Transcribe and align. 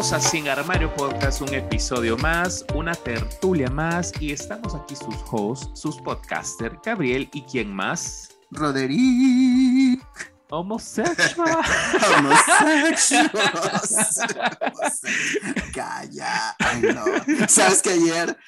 Bienvenidos 0.00 0.26
a 0.26 0.30
Sin 0.30 0.48
Armario 0.48 0.94
Podcast, 0.94 1.42
un 1.42 1.52
episodio 1.52 2.16
más, 2.16 2.64
una 2.74 2.94
tertulia 2.94 3.68
más, 3.68 4.14
y 4.18 4.32
estamos 4.32 4.74
aquí 4.74 4.96
sus 4.96 5.14
hosts, 5.30 5.78
sus 5.78 6.00
podcasters, 6.00 6.74
Gabriel 6.82 7.28
y 7.34 7.42
quién 7.42 7.70
más? 7.70 8.30
Roderick. 8.50 10.02
Homosexual. 10.48 11.50
Homosexual. 12.16 13.30
Calla. 15.74 16.56
Ay, 16.58 16.80
no. 16.80 17.04
Sabes 17.46 17.82
que 17.82 17.90
ayer, 17.90 18.38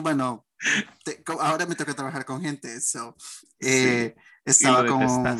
bueno, 0.00 0.46
te- 1.02 1.24
ahora 1.40 1.66
me 1.66 1.74
toca 1.74 1.92
trabajar 1.92 2.24
con 2.24 2.40
gente, 2.40 2.80
so, 2.80 3.16
eh, 3.58 4.14
estaba 4.44 4.84
Y 4.84 4.88
como 4.88 5.36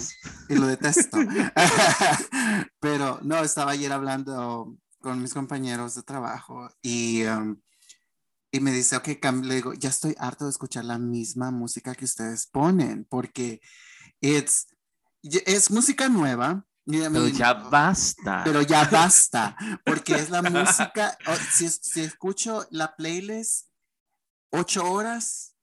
y 0.48 0.54
lo 0.56 0.66
detesto. 0.66 1.18
Pero 2.80 3.20
no, 3.22 3.38
estaba 3.38 3.70
ayer 3.70 3.92
hablando 3.92 4.74
con 5.00 5.20
mis 5.22 5.34
compañeros 5.34 5.94
de 5.94 6.02
trabajo 6.02 6.68
y, 6.82 7.24
um, 7.24 7.60
y 8.52 8.60
me 8.60 8.72
dice, 8.72 8.96
ok, 8.96 9.08
Cam, 9.20 9.42
le 9.42 9.54
digo, 9.56 9.72
ya 9.74 9.88
estoy 9.88 10.14
harto 10.18 10.44
de 10.44 10.50
escuchar 10.50 10.84
la 10.84 10.98
misma 10.98 11.50
música 11.50 11.94
que 11.94 12.04
ustedes 12.04 12.46
ponen 12.46 13.06
porque 13.08 13.60
it's, 14.20 14.66
y- 15.22 15.42
es 15.50 15.70
música 15.70 16.08
nueva. 16.08 16.66
y 16.86 16.96
I 16.96 17.08
Pero 17.12 17.28
ya 17.28 17.54
basta. 17.54 18.42
pero 18.44 18.62
ya 18.62 18.84
basta, 18.84 19.56
porque 19.86 20.14
es 20.14 20.30
la 20.30 20.42
música, 20.42 21.16
o- 21.26 21.36
si, 21.36 21.68
si 21.68 22.00
escucho 22.00 22.66
la 22.70 22.94
playlist 22.96 23.68
ocho 24.52 24.90
horas, 24.90 25.54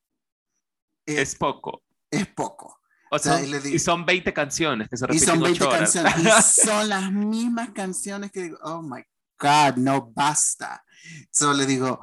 es 1.05 1.19
es, 1.19 1.35
poco. 1.35 1.83
es 2.11 2.27
poco. 2.27 2.79
O 3.11 3.19
sea, 3.19 3.41
y 3.41 3.51
digo- 3.51 3.75
y 3.75 3.79
son 3.79 4.05
20 4.05 4.33
canciones 4.33 4.89
que 4.89 4.97
se 4.97 5.05
Y 5.05 5.07
repiten 5.07 5.27
son 5.27 5.39
20 5.41 5.59
ocho 5.63 5.69
horas. 5.69 5.93
canciones. 5.93 6.15
Y 6.17 6.41
son 6.65 6.89
las 6.89 7.11
mismas 7.11 7.69
canciones 7.71 8.31
que 8.31 8.43
digo, 8.43 8.57
oh 8.63 8.81
my 8.81 9.01
God, 9.39 9.75
no 9.77 10.11
basta. 10.11 10.83
Solo 11.31 11.53
le 11.53 11.65
digo, 11.65 11.99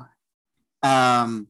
um, 0.83 1.47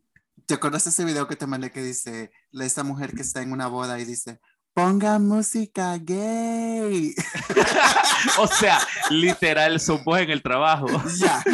¿te 0.46 0.54
acuerdas 0.54 0.84
de 0.84 0.90
ese 0.90 1.04
video 1.04 1.26
que 1.28 1.36
te 1.36 1.46
mandé 1.46 1.70
que 1.70 1.82
dice, 1.82 2.30
la- 2.50 2.64
esta 2.64 2.82
mujer 2.82 3.14
que 3.14 3.22
está 3.22 3.42
en 3.42 3.52
una 3.52 3.66
boda 3.68 3.98
y 4.00 4.04
dice, 4.04 4.40
ponga 4.72 5.18
música 5.18 5.96
gay? 5.98 7.14
o 8.38 8.46
sea, 8.46 8.80
literal, 9.10 9.78
son 9.80 10.02
vos 10.04 10.18
en 10.18 10.30
el 10.30 10.42
trabajo. 10.42 10.86
ya. 11.16 11.42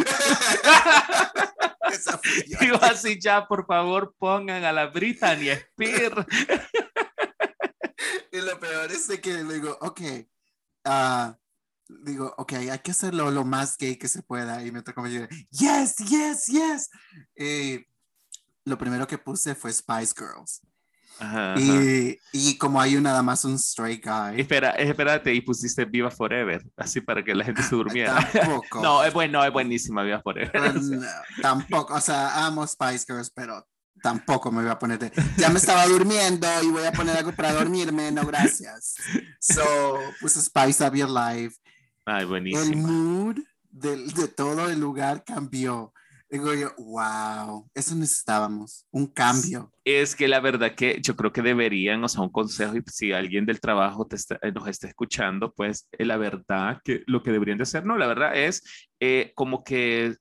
Digo 2.61 2.77
así, 2.81 3.19
ya, 3.19 3.47
por 3.47 3.65
favor, 3.65 4.15
pongan 4.17 4.63
a 4.63 4.71
la 4.71 4.87
Britney 4.87 5.49
Spears. 5.49 6.25
Y 8.31 8.37
lo 8.39 8.59
peor 8.59 8.91
es 8.91 9.07
de 9.07 9.19
que 9.19 9.33
le 9.33 9.53
digo, 9.55 9.77
ok, 9.81 10.01
ah, 10.85 11.35
digo, 12.03 12.33
ok, 12.37 12.53
hay 12.53 12.79
que 12.79 12.91
hacerlo 12.91 13.31
lo 13.31 13.45
más 13.45 13.77
gay 13.77 13.97
que 13.97 14.07
se 14.07 14.23
pueda. 14.23 14.63
Y 14.65 14.71
me 14.71 14.81
tocó 14.81 15.03
decir, 15.03 15.27
yes, 15.51 15.97
yes, 15.97 16.47
yes. 16.47 16.89
Y 17.35 17.85
lo 18.65 18.77
primero 18.77 19.07
que 19.07 19.17
puse 19.17 19.55
fue 19.55 19.71
Spice 19.71 20.13
Girls. 20.17 20.61
Ajá, 21.19 21.53
ajá. 21.53 21.61
Y, 21.61 22.17
y 22.31 22.57
como 22.57 22.81
hay 22.81 22.95
nada 22.95 23.21
más 23.21 23.45
un 23.45 23.55
straight 23.55 24.03
guy. 24.03 24.41
Espera, 24.41 24.71
espérate, 24.71 25.33
y 25.33 25.41
pusiste 25.41 25.85
Viva 25.85 26.09
Forever, 26.09 26.65
así 26.77 26.99
para 26.99 27.23
que 27.23 27.35
la 27.35 27.45
gente 27.45 27.61
se 27.61 27.75
durmiera. 27.75 28.27
Tampoco. 28.31 28.81
No, 28.81 29.03
es 29.03 29.13
bueno, 29.13 29.43
es 29.43 29.51
buenísima 29.53 30.03
Viva 30.03 30.21
Forever. 30.21 30.51
O 30.75 30.81
sea, 30.81 30.97
No, 30.97 31.07
tampoco, 31.41 31.93
o 31.93 32.01
sea, 32.01 32.45
amo 32.45 32.65
Spice 32.65 33.05
Girls, 33.07 33.29
pero 33.29 33.67
tampoco 34.01 34.51
me 34.51 34.63
voy 34.63 34.71
a 34.71 34.79
poner 34.79 34.99
de, 34.99 35.11
ya 35.37 35.49
me 35.49 35.59
estaba 35.59 35.85
durmiendo 35.85 36.47
y 36.63 36.71
voy 36.71 36.85
a 36.85 36.91
poner 36.91 37.17
algo 37.17 37.33
para 37.33 37.53
dormirme, 37.53 38.11
no 38.11 38.25
gracias. 38.25 38.95
So, 39.39 39.99
puse 40.19 40.41
Spice 40.41 40.85
Up 40.85 40.95
Your 40.95 41.09
Life. 41.09 41.57
Ay, 42.05 42.21
el 42.21 42.27
buenísima. 42.27 42.87
mood 42.87 43.37
del- 43.69 44.11
de, 44.13 44.27
todo 44.27 44.69
el 44.69 44.79
lugar 44.79 45.23
cambió. 45.23 45.93
Digo 46.29 46.53
yo, 46.53 46.71
wow, 46.77 47.69
eso 47.73 47.93
necesitábamos, 47.93 48.85
un 48.89 49.05
cambio. 49.07 49.69
Es 49.83 50.15
que 50.15 50.29
la 50.29 50.39
verdad 50.39 50.75
que 50.75 50.99
yo 51.01 51.17
creo 51.17 51.33
que 51.33 51.41
deberían, 51.41 52.01
o 52.03 52.07
sea, 52.07 52.21
un 52.21 52.31
consejo, 52.31 52.77
y 52.77 52.83
si 52.89 53.11
alguien 53.11 53.45
del 53.45 53.59
trabajo 53.59 54.07
te 54.07 54.15
está- 54.15 54.39
nos 54.55 54.65
está 54.69 54.87
escuchando, 54.87 55.53
pues 55.53 55.89
eh, 55.91 56.05
la 56.05 56.15
verdad 56.15 56.79
que 56.85 57.03
lo 57.05 57.21
que 57.21 57.31
deberían 57.31 57.57
de 57.57 57.63
hacer, 57.63 57.85
no, 57.85 57.97
la 57.97 58.07
verdad 58.07 58.33
es 58.35 58.63
eh, 59.01 59.33
como 59.35 59.63
que 59.63 60.15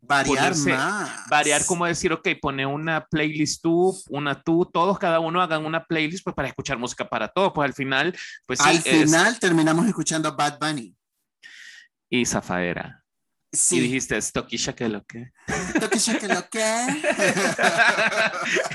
Variar 0.00 0.54
Ponerse- 0.54 0.76
más. 0.76 1.28
variar, 1.30 1.64
como 1.66 1.86
decir, 1.86 2.12
ok, 2.12 2.26
pone 2.42 2.66
una 2.66 3.06
playlist 3.06 3.62
tú, 3.62 3.96
una 4.08 4.42
tú, 4.42 4.68
todos, 4.72 4.98
cada 4.98 5.20
uno 5.20 5.40
hagan 5.40 5.64
una 5.64 5.84
playlist 5.84 6.24
pues 6.24 6.34
para 6.34 6.48
escuchar 6.48 6.78
música 6.78 7.08
para 7.08 7.28
todos, 7.28 7.52
pues 7.54 7.66
al 7.66 7.74
final, 7.74 8.12
pues 8.44 8.58
sí, 8.58 8.68
Al 8.68 8.76
es- 8.78 8.82
final 8.82 9.38
terminamos 9.38 9.86
escuchando 9.86 10.34
Bad 10.34 10.58
Bunny. 10.58 10.96
Y 12.20 12.26
Zafaera. 12.26 13.00
Y 13.52 13.56
Sí, 13.56 13.80
dijiste, 13.80 14.16
es 14.16 14.32
Toquisha 14.32 14.74
que 14.74 14.88
lo 14.88 15.04
que. 15.04 15.30
que 16.20 16.28
lo 16.28 16.48
que. 16.48 16.86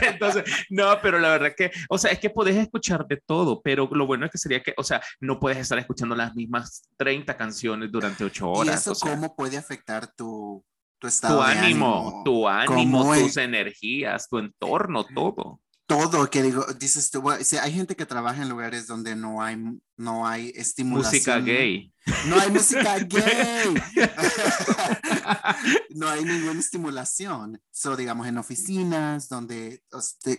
Entonces, 0.08 0.44
no, 0.70 0.98
pero 1.02 1.20
la 1.20 1.30
verdad 1.30 1.54
que, 1.56 1.70
o 1.90 1.98
sea, 1.98 2.12
es 2.12 2.20
que 2.20 2.30
puedes 2.30 2.56
escuchar 2.56 3.06
de 3.08 3.18
todo, 3.18 3.62
pero 3.62 3.90
lo 3.92 4.06
bueno 4.08 4.26
es 4.26 4.32
que 4.32 4.38
sería 4.38 4.64
que, 4.64 4.74
o 4.78 4.84
sea, 4.84 5.02
no 5.20 5.40
puedes 5.40 5.58
estar 5.58 5.78
escuchando 5.80 6.16
las 6.16 6.34
mismas 6.34 6.88
30 6.98 7.36
canciones 7.36 7.92
durante 7.92 8.24
8 8.24 8.46
¿Y 8.46 8.60
horas. 8.60 8.82
eso 8.82 8.92
o 8.92 8.96
sea, 8.96 9.12
cómo 9.12 9.36
puede 9.36 9.58
afectar 9.58 10.08
tu, 10.16 10.64
tu 10.98 11.08
estado 11.08 11.40
tu 11.40 11.46
de 11.46 11.52
ánimo, 11.52 12.22
tu 12.24 12.48
ánimo, 12.48 13.00
¿Cómo 13.00 13.16
tus 13.16 13.38
energías, 13.38 14.30
tu 14.30 14.38
entorno, 14.38 15.06
todo. 15.06 15.62
Todo, 15.90 16.30
que 16.30 16.44
digo, 16.44 16.64
dices 16.78 17.10
tú, 17.10 17.20
bueno, 17.20 17.44
sí, 17.44 17.58
hay 17.58 17.74
gente 17.74 17.96
que 17.96 18.06
trabaja 18.06 18.44
en 18.44 18.50
lugares 18.50 18.86
donde 18.86 19.16
no 19.16 19.42
hay, 19.42 19.58
no 19.98 20.28
hay 20.28 20.54
estimulación. 20.56 21.16
Música 21.16 21.40
gay. 21.40 21.92
No 22.28 22.40
hay 22.40 22.52
música 22.52 23.00
gay. 23.10 23.74
no 25.96 26.08
hay 26.08 26.24
ninguna 26.24 26.60
estimulación. 26.60 27.60
So, 27.72 27.98
digamos, 27.98 28.28
en 28.28 28.38
oficinas, 28.38 29.30
donde 29.30 29.82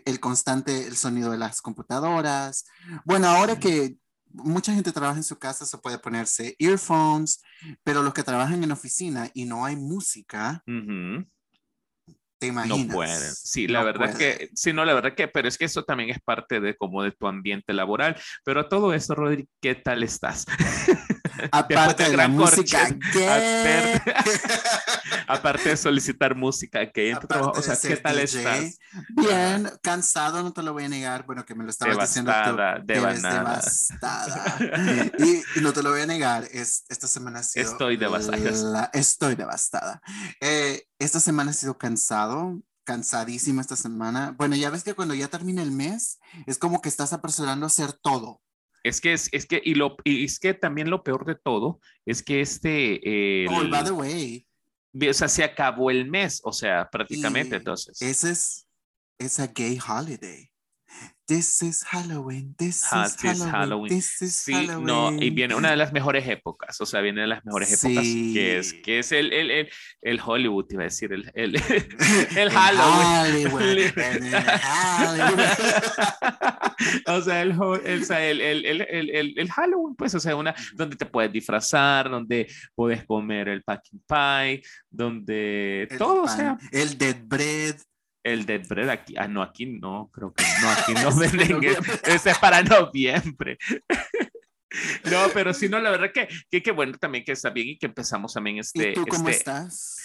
el 0.05 0.21
constante, 0.21 0.87
el 0.87 0.97
sonido 0.97 1.33
de 1.33 1.39
las 1.39 1.61
computadoras. 1.61 2.65
Bueno, 3.05 3.27
ahora 3.27 3.59
que 3.59 3.97
mucha 4.33 4.73
gente 4.73 4.93
trabaja 4.93 5.17
en 5.17 5.25
su 5.25 5.37
casa, 5.37 5.67
se 5.67 5.79
puede 5.79 5.99
ponerse 5.99 6.55
earphones, 6.61 7.43
pero 7.83 8.05
los 8.05 8.15
que 8.15 8.23
trabajan 8.23 8.63
en 8.63 8.71
oficina 8.71 9.29
y 9.35 9.47
no 9.47 9.65
hay 9.65 9.75
música, 9.75 10.63
Ujú. 10.69 11.27
Te 12.41 12.51
No 12.51 12.77
pueden. 12.89 13.21
Sí, 13.21 13.69
la 13.69 13.81
No 13.81 13.85
verdad 13.85 14.09
es 14.11 14.17
pueden. 14.17 14.39
que, 14.39 14.51
sí, 14.55 14.73
no, 14.73 14.85
la 14.85 14.95
verdad 14.95 15.15
que, 15.15 15.29
pero 15.29 15.47
es 15.47 15.59
que 15.59 15.67
eso 15.67 15.85
también 15.85 16.11
es 16.11 16.19
parte 16.21 16.59
de 16.61 16.77
como 16.77 17.03
de 17.05 17.13
tu 17.13 17.29
ambiente 17.29 17.73
laboral. 17.73 18.17
Pero 18.45 18.61
a 18.61 18.69
todo 18.69 18.93
esto, 18.95 19.15
Rodri, 19.15 19.49
¿qué 19.61 19.75
tal 19.77 20.03
estás? 20.03 20.47
Aparte 21.53 22.11
de 22.11 22.17
la 22.17 22.29
música 22.29 22.89
gay. 23.15 24.01
Aparte 25.27 25.71
de 25.71 25.77
solicitar 25.77 26.35
música 26.35 26.81
trabajo, 27.29 27.53
o 27.57 27.63
sea, 27.63 27.77
¿qué 27.77 27.97
tal 27.97 28.17
DJ, 28.17 28.25
estás? 28.25 28.79
Bien, 29.11 29.71
cansado, 29.83 30.43
no 30.43 30.53
te 30.53 30.63
lo 30.63 30.73
voy 30.73 30.85
a 30.85 30.89
negar. 30.89 31.25
Bueno, 31.25 31.45
que 31.45 31.55
me 31.55 31.65
lo 31.65 31.71
estabas 31.71 31.97
diciendo 31.99 32.33
tú. 32.45 32.57
Devastada, 32.85 33.61
devastada. 33.61 34.59
y, 35.19 35.43
y 35.59 35.61
no 35.61 35.73
te 35.73 35.83
lo 35.83 35.91
voy 35.91 36.03
a 36.03 36.07
negar, 36.07 36.45
es, 36.51 36.85
esta 36.89 37.07
semana 37.07 37.41
ha 37.41 37.43
sido. 37.43 37.71
Estoy 37.71 37.97
devastada. 37.97 38.91
estoy 38.93 39.35
devastada. 39.35 40.03
Eh, 40.41 40.85
esta 40.99 41.21
semana 41.21 41.51
ha 41.51 41.55
sido 41.55 41.79
cansado, 41.79 42.61
cansadísima 42.85 43.61
esta 43.61 43.77
semana. 43.77 44.35
Bueno, 44.37 44.57
ya 44.57 44.71
ves 44.71 44.83
que 44.83 44.95
cuando 44.95 45.15
ya 45.15 45.29
termina 45.29 45.63
el 45.63 45.71
mes, 45.71 46.19
es 46.47 46.59
como 46.59 46.81
que 46.81 46.89
estás 46.89 47.13
apresurando 47.13 47.67
a 47.67 47.69
hacer 47.69 47.93
todo. 47.93 48.41
Es 48.83 49.01
que 49.01 49.13
es, 49.13 49.29
es 49.33 49.47
que, 49.47 49.61
y 49.65 49.75
lo, 49.75 49.97
y 50.05 50.25
es 50.25 50.39
que 50.39 50.55
también 50.55 50.89
lo 50.91 51.03
peor 51.03 51.27
de 51.27 51.35
todo 51.35 51.81
es 52.07 52.23
que 52.23 52.41
este, 52.41 53.01
Oh, 53.51 53.61
el- 53.63 53.71
by 53.71 53.85
the 53.85 53.91
way, 53.93 54.47
o 55.09 55.13
sea, 55.13 55.29
se 55.29 55.45
acabó 55.45 55.91
el 55.91 56.11
mes, 56.11 56.41
o 56.45 56.53
sea, 56.53 56.89
prácticamente, 56.91 57.57
Y 57.57 57.59
entonces. 57.59 58.01
ese 58.03 58.31
es, 58.31 58.67
es 59.19 59.39
a 59.39 59.47
gay 59.49 59.79
holiday. 59.79 60.51
This 61.31 61.63
is 61.63 61.85
Halloween, 61.85 62.57
this 62.59 62.83
Ah, 62.91 63.05
is 63.07 63.15
this 63.17 63.23
Halloween, 63.39 63.55
Halloween. 63.55 63.89
this 63.89 64.21
is 64.21 64.35
Sí, 64.35 64.53
Halloween. 64.53 64.85
no, 64.85 65.13
y 65.13 65.31
viene 65.31 65.55
una 65.55 65.71
de 65.71 65.77
las 65.77 65.93
mejores 65.93 66.27
épocas, 66.27 66.81
o 66.81 66.87
sea, 66.87 67.01
viene 67.03 67.21
de 67.21 67.29
las 67.29 67.45
mejores 67.45 67.73
épocas, 67.73 68.03
que 68.03 68.59
es, 68.59 68.75
que 68.75 68.99
es 68.99 69.13
el, 69.13 69.33
el, 69.33 69.51
el, 69.53 69.69
el 70.03 70.21
Hollywood, 70.25 70.67
iba 70.71 70.83
a 70.83 70.87
decir, 70.87 71.13
el, 71.13 71.31
el, 71.35 71.55
el 72.37 72.51
Halloween. 72.51 73.47
Hollywood, 73.47 73.63
Hollywood. 74.99 75.41
o 77.07 77.21
sea, 77.23 77.43
el, 77.43 78.41
el, 78.41 79.51
Halloween, 79.53 79.95
pues, 79.95 80.13
o 80.17 80.21
sea, 80.21 80.35
una 80.35 80.53
donde 80.75 80.97
te 80.97 81.07
puedes 81.07 81.33
disfrazar, 81.33 82.11
donde 82.11 82.49
puedes 82.75 83.05
comer 83.05 83.49
el 83.51 83.63
pumpkin 83.63 84.03
pie, 84.09 84.63
donde 84.91 85.87
todo, 85.97 86.23
o 86.23 86.27
pan, 86.27 86.37
sea, 86.37 86.59
El 86.73 86.99
dead 86.99 87.17
bread. 87.25 87.77
El 88.23 88.47
dead 88.47 88.67
bread 88.69 88.89
aquí, 88.89 89.15
ah, 89.17 89.29
no, 89.29 89.43
aquí 89.43 89.67
no, 89.67 90.11
creo 90.13 90.33
que 90.33 90.45
no, 90.63 90.71
aquí 90.71 90.95
no 90.95 91.11
de 91.17 91.29
venden, 91.29 91.77
ese 92.05 92.31
es 92.31 92.39
para 92.39 92.63
noviembre. 92.63 93.59
No, 95.11 95.27
pero 95.35 95.53
sí, 95.53 95.69
no, 95.69 95.81
la 95.81 95.91
verdad 95.91 96.13
que, 96.15 96.29
que, 96.49 96.63
que 96.63 96.71
bueno 96.71 96.97
también 96.97 97.25
que 97.25 97.33
está 97.33 97.51
bien 97.51 97.71
y 97.71 97.77
que 97.77 97.87
empezamos 97.87 98.33
también 98.33 98.59
este, 98.59 98.91
¿Y 98.91 98.95
tú 98.95 99.05
cómo 99.05 99.29
este, 99.29 99.39
estás? 99.39 99.99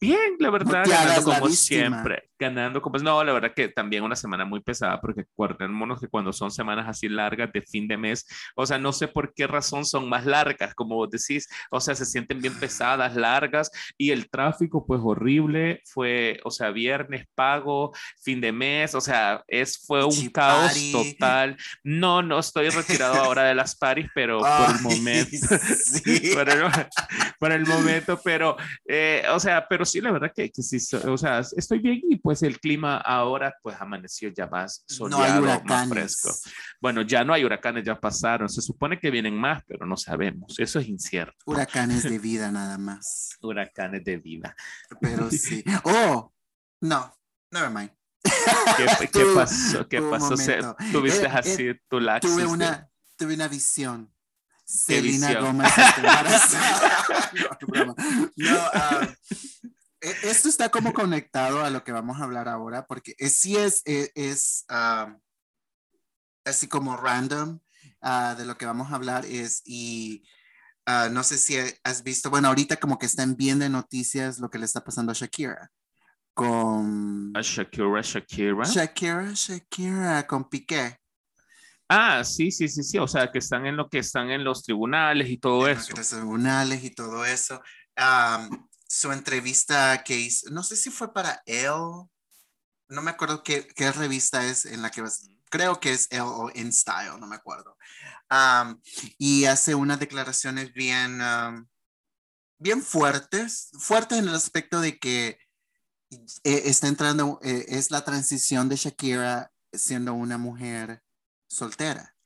Bien, 0.00 0.36
la 0.38 0.50
verdad, 0.50 0.84
ganando 0.86 1.22
como 1.24 1.48
siempre. 1.48 2.30
ganando 2.38 2.80
como 2.80 2.98
no, 2.98 3.22
la 3.22 3.32
verdad 3.32 3.52
que 3.54 3.68
también 3.68 4.02
una 4.02 4.16
semana 4.16 4.44
muy 4.44 4.60
pesada 4.60 5.00
porque 5.00 5.22
acuérdense 5.22 6.00
que 6.00 6.08
cuando 6.08 6.32
son 6.32 6.50
semanas 6.50 6.86
así 6.88 7.08
largas 7.08 7.52
de 7.52 7.62
fin 7.62 7.86
de 7.86 7.96
mes, 7.96 8.26
o 8.54 8.64
sea, 8.64 8.78
no 8.78 8.92
sé 8.92 9.08
por 9.08 9.34
qué 9.34 9.46
razón 9.46 9.84
son 9.84 10.08
más 10.08 10.24
largas, 10.24 10.74
como 10.74 10.96
vos 10.96 11.10
decís, 11.10 11.48
o 11.70 11.80
sea, 11.80 11.94
se 11.94 12.06
sienten 12.06 12.40
bien 12.40 12.58
pesadas, 12.58 13.14
largas 13.14 13.70
y 13.98 14.10
el 14.10 14.30
tráfico 14.30 14.86
pues 14.86 15.00
horrible, 15.02 15.82
fue, 15.84 16.40
o 16.44 16.50
sea, 16.50 16.70
viernes 16.70 17.26
pago, 17.34 17.92
fin 18.22 18.40
de 18.40 18.52
mes, 18.52 18.94
o 18.94 19.00
sea, 19.00 19.42
es 19.46 19.84
fue 19.86 20.04
un 20.04 20.28
caos 20.30 20.72
total. 20.92 21.56
No, 21.82 22.22
no 22.22 22.38
estoy 22.38 22.70
retirado 22.70 23.14
ahora 23.14 23.44
de 23.44 23.54
las 23.54 23.76
paris, 23.76 24.06
pero 24.14 24.40
por 24.40 24.76
el 24.76 24.82
momento, 24.82 25.36
sí. 25.84 26.30
por, 26.34 26.48
el, 26.48 26.62
por, 27.38 27.52
el, 27.52 27.66
momento, 27.66 28.20
pero, 28.22 28.56
eh, 28.86 29.24
o 29.32 29.40
sea, 29.40 29.66
pero 29.68 29.84
sí, 29.90 30.00
la 30.00 30.12
verdad 30.12 30.32
que, 30.34 30.50
que 30.50 30.62
sí, 30.62 30.78
o 31.06 31.18
sea, 31.18 31.40
estoy 31.40 31.78
bien 31.78 32.00
y 32.08 32.16
pues 32.16 32.42
el 32.42 32.60
clima 32.60 32.98
ahora 32.98 33.54
pues 33.62 33.76
amaneció 33.80 34.30
ya 34.30 34.46
más 34.46 34.84
soleado, 34.86 35.62
más 35.64 35.88
fresco. 35.88 36.30
Bueno, 36.80 37.02
ya 37.02 37.24
no 37.24 37.32
hay 37.32 37.44
huracanes, 37.44 37.84
ya 37.84 37.98
pasaron. 37.98 38.48
Se 38.48 38.62
supone 38.62 38.98
que 38.98 39.10
vienen 39.10 39.34
más, 39.34 39.62
pero 39.66 39.86
no 39.86 39.96
sabemos. 39.96 40.58
Eso 40.58 40.78
es 40.78 40.88
incierto. 40.88 41.36
Huracanes 41.46 42.04
de 42.04 42.18
vida 42.18 42.50
nada 42.50 42.78
más. 42.78 43.36
Huracanes 43.42 44.04
de 44.04 44.16
vida. 44.16 44.54
Pero 45.00 45.30
sí. 45.30 45.64
Oh, 45.84 46.32
no, 46.80 47.12
never 47.50 47.70
mind. 47.70 47.90
¿Qué, 48.22 49.08
¿qué 49.08 49.24
pasó? 49.34 49.88
¿Qué 49.88 50.00
pasó? 50.00 50.34
¿Tuviste 50.92 51.24
eh, 51.24 51.32
así 51.32 51.68
eh, 51.68 51.80
tu 51.88 52.00
laxis? 52.00 52.30
Tuve 52.30 52.46
una, 52.46 52.88
tuve 53.16 53.34
una 53.34 53.48
visión. 53.48 54.12
Selena 54.64 55.40
Gómez 55.40 55.72
no, 57.72 57.84
no 57.86 57.92
uh, 57.96 59.06
esto 60.00 60.48
está 60.48 60.70
como 60.70 60.92
conectado 60.92 61.62
a 61.62 61.70
lo 61.70 61.84
que 61.84 61.92
vamos 61.92 62.20
a 62.20 62.24
hablar 62.24 62.48
ahora, 62.48 62.86
porque 62.86 63.14
es, 63.18 63.36
sí 63.36 63.56
es, 63.56 63.82
e, 63.84 64.10
es, 64.14 64.64
ah, 64.68 65.16
así 66.44 66.68
como 66.68 66.96
random 66.96 67.60
uh, 68.02 68.36
de 68.36 68.46
lo 68.46 68.56
que 68.56 68.66
vamos 68.66 68.90
a 68.90 68.94
hablar 68.94 69.26
es, 69.26 69.62
y 69.64 70.22
uh, 70.86 71.12
no 71.12 71.22
sé 71.22 71.38
si 71.38 71.56
has 71.84 72.02
visto, 72.02 72.30
bueno, 72.30 72.48
ahorita 72.48 72.76
como 72.76 72.98
que 72.98 73.06
están 73.06 73.36
viendo 73.36 73.64
en 73.64 73.72
noticias 73.72 74.38
lo 74.38 74.50
que 74.50 74.58
le 74.58 74.64
está 74.64 74.82
pasando 74.82 75.12
a 75.12 75.14
Shakira. 75.14 75.70
Con... 76.32 77.32
A 77.36 77.40
Shakira, 77.42 78.00
Shakira. 78.00 78.64
Shakira, 78.64 79.32
Shakira, 79.34 80.26
con 80.26 80.48
Piqué. 80.48 80.96
Ah, 81.88 82.22
sí, 82.24 82.52
sí, 82.52 82.68
sí, 82.68 82.84
sí, 82.84 82.98
o 82.98 83.08
sea, 83.08 83.30
que 83.32 83.40
están 83.40 83.66
en 83.66 83.76
lo 83.76 83.88
que 83.88 83.98
están 83.98 84.30
en 84.30 84.44
los 84.44 84.62
tribunales 84.62 85.28
y 85.28 85.38
todo 85.38 85.66
en 85.66 85.76
eso. 85.76 85.92
Los 85.96 86.08
tribunales 86.08 86.84
y 86.84 86.90
todo 86.90 87.24
eso. 87.24 87.60
Um, 87.98 88.68
su 88.90 89.12
entrevista 89.12 90.02
que 90.02 90.18
hizo, 90.18 90.50
no 90.50 90.64
sé 90.64 90.74
si 90.74 90.90
fue 90.90 91.14
para 91.14 91.40
él, 91.46 91.70
no 92.88 93.02
me 93.02 93.12
acuerdo 93.12 93.44
qué, 93.44 93.64
qué 93.68 93.92
revista 93.92 94.44
es 94.44 94.64
en 94.64 94.82
la 94.82 94.90
que 94.90 95.00
vas, 95.00 95.28
creo 95.48 95.78
que 95.78 95.92
es 95.92 96.08
él 96.10 96.22
o 96.24 96.50
In 96.56 96.72
Style, 96.72 97.20
no 97.20 97.28
me 97.28 97.36
acuerdo. 97.36 97.76
y 99.16 99.44
hace 99.44 99.76
unas 99.76 100.00
declaraciones 100.00 100.72
bien, 100.72 101.20
bien 102.58 102.82
fuertes, 102.82 103.70
fuertes 103.78 104.18
en 104.18 104.26
el 104.26 104.34
aspecto 104.34 104.80
de 104.80 104.98
que 104.98 105.38
eh, 106.10 106.62
está 106.64 106.88
entrando, 106.88 107.38
eh, 107.44 107.66
es 107.68 107.92
la 107.92 108.04
transición 108.04 108.68
de 108.68 108.74
Shakira 108.74 109.52
siendo 109.72 110.14
una 110.14 110.36
mujer 110.36 111.00
soltera. 111.46 112.16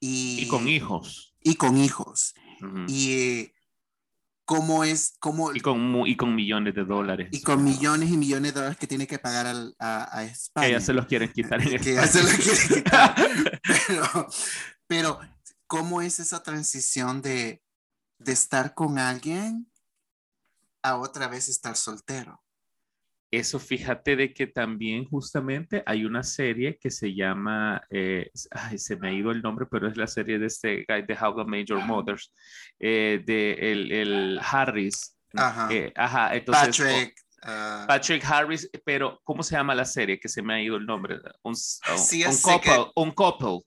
Y, 0.00 0.48
con 0.48 0.66
hijos. 0.66 1.34
Y 1.42 1.56
con 1.56 1.76
hijos. 1.76 2.34
Y 2.88 3.52
cómo 4.50 4.82
es, 4.82 5.14
cómo... 5.20 5.54
Y 5.54 5.60
con, 5.60 5.94
y 6.08 6.16
con 6.16 6.34
millones 6.34 6.74
de 6.74 6.84
dólares. 6.84 7.28
Y 7.30 7.40
con 7.40 7.62
millones 7.62 8.10
y 8.10 8.16
millones 8.16 8.52
de 8.52 8.58
dólares 8.58 8.78
que 8.78 8.88
tiene 8.88 9.06
que 9.06 9.20
pagar 9.20 9.46
al, 9.46 9.76
a, 9.78 10.18
a, 10.18 10.24
España. 10.24 10.66
Que 10.66 10.72
ya 10.72 10.80
se 10.80 10.92
los 10.92 11.06
quieren 11.06 11.32
quitar. 11.32 11.62
En 11.62 11.80
que 11.80 11.94
ya 11.94 12.04
se 12.04 12.20
los 12.20 12.32
quieren 12.32 12.82
quitar. 12.82 13.14
pero, 13.88 14.26
pero, 14.88 15.20
¿cómo 15.68 16.02
es 16.02 16.18
esa 16.18 16.42
transición 16.42 17.22
de, 17.22 17.62
de 18.18 18.32
estar 18.32 18.74
con 18.74 18.98
alguien 18.98 19.70
a 20.82 20.96
otra 20.96 21.28
vez 21.28 21.48
estar 21.48 21.76
soltero? 21.76 22.39
Eso 23.30 23.60
fíjate 23.60 24.16
de 24.16 24.34
que 24.34 24.48
también 24.48 25.04
justamente 25.04 25.84
hay 25.86 26.04
una 26.04 26.24
serie 26.24 26.78
que 26.78 26.90
se 26.90 27.14
llama, 27.14 27.80
eh, 27.88 28.30
ay, 28.50 28.76
se 28.76 28.96
me 28.96 29.08
ha 29.08 29.12
ido 29.12 29.30
el 29.30 29.40
nombre, 29.40 29.66
pero 29.70 29.86
es 29.86 29.96
la 29.96 30.08
serie 30.08 30.40
de 30.40 30.46
este 30.46 30.84
guy 30.88 31.02
de 31.02 31.14
How 31.14 31.36
the 31.36 31.44
Major 31.44 31.84
Mothers, 31.86 32.32
eh, 32.80 33.22
de 33.24 33.52
el, 33.52 33.92
el 33.92 34.40
Harris. 34.42 35.16
Ajá. 35.34 35.68
Eh, 35.70 35.92
ajá, 35.94 36.34
entonces. 36.34 36.76
Patrick. 36.76 37.14
Uh, 37.42 37.86
Patrick 37.86 38.22
Harris, 38.22 38.68
pero 38.84 39.18
¿cómo 39.24 39.42
se 39.42 39.56
llama 39.56 39.74
la 39.74 39.86
serie? 39.86 40.20
Que 40.20 40.28
se 40.28 40.42
me 40.42 40.54
ha 40.54 40.62
ido 40.62 40.76
el 40.76 40.84
nombre. 40.84 41.18
Un, 41.42 41.56
sí, 41.56 42.22
un, 42.22 42.36
couple, 42.42 42.92
un 42.96 43.12
couple. 43.12 43.60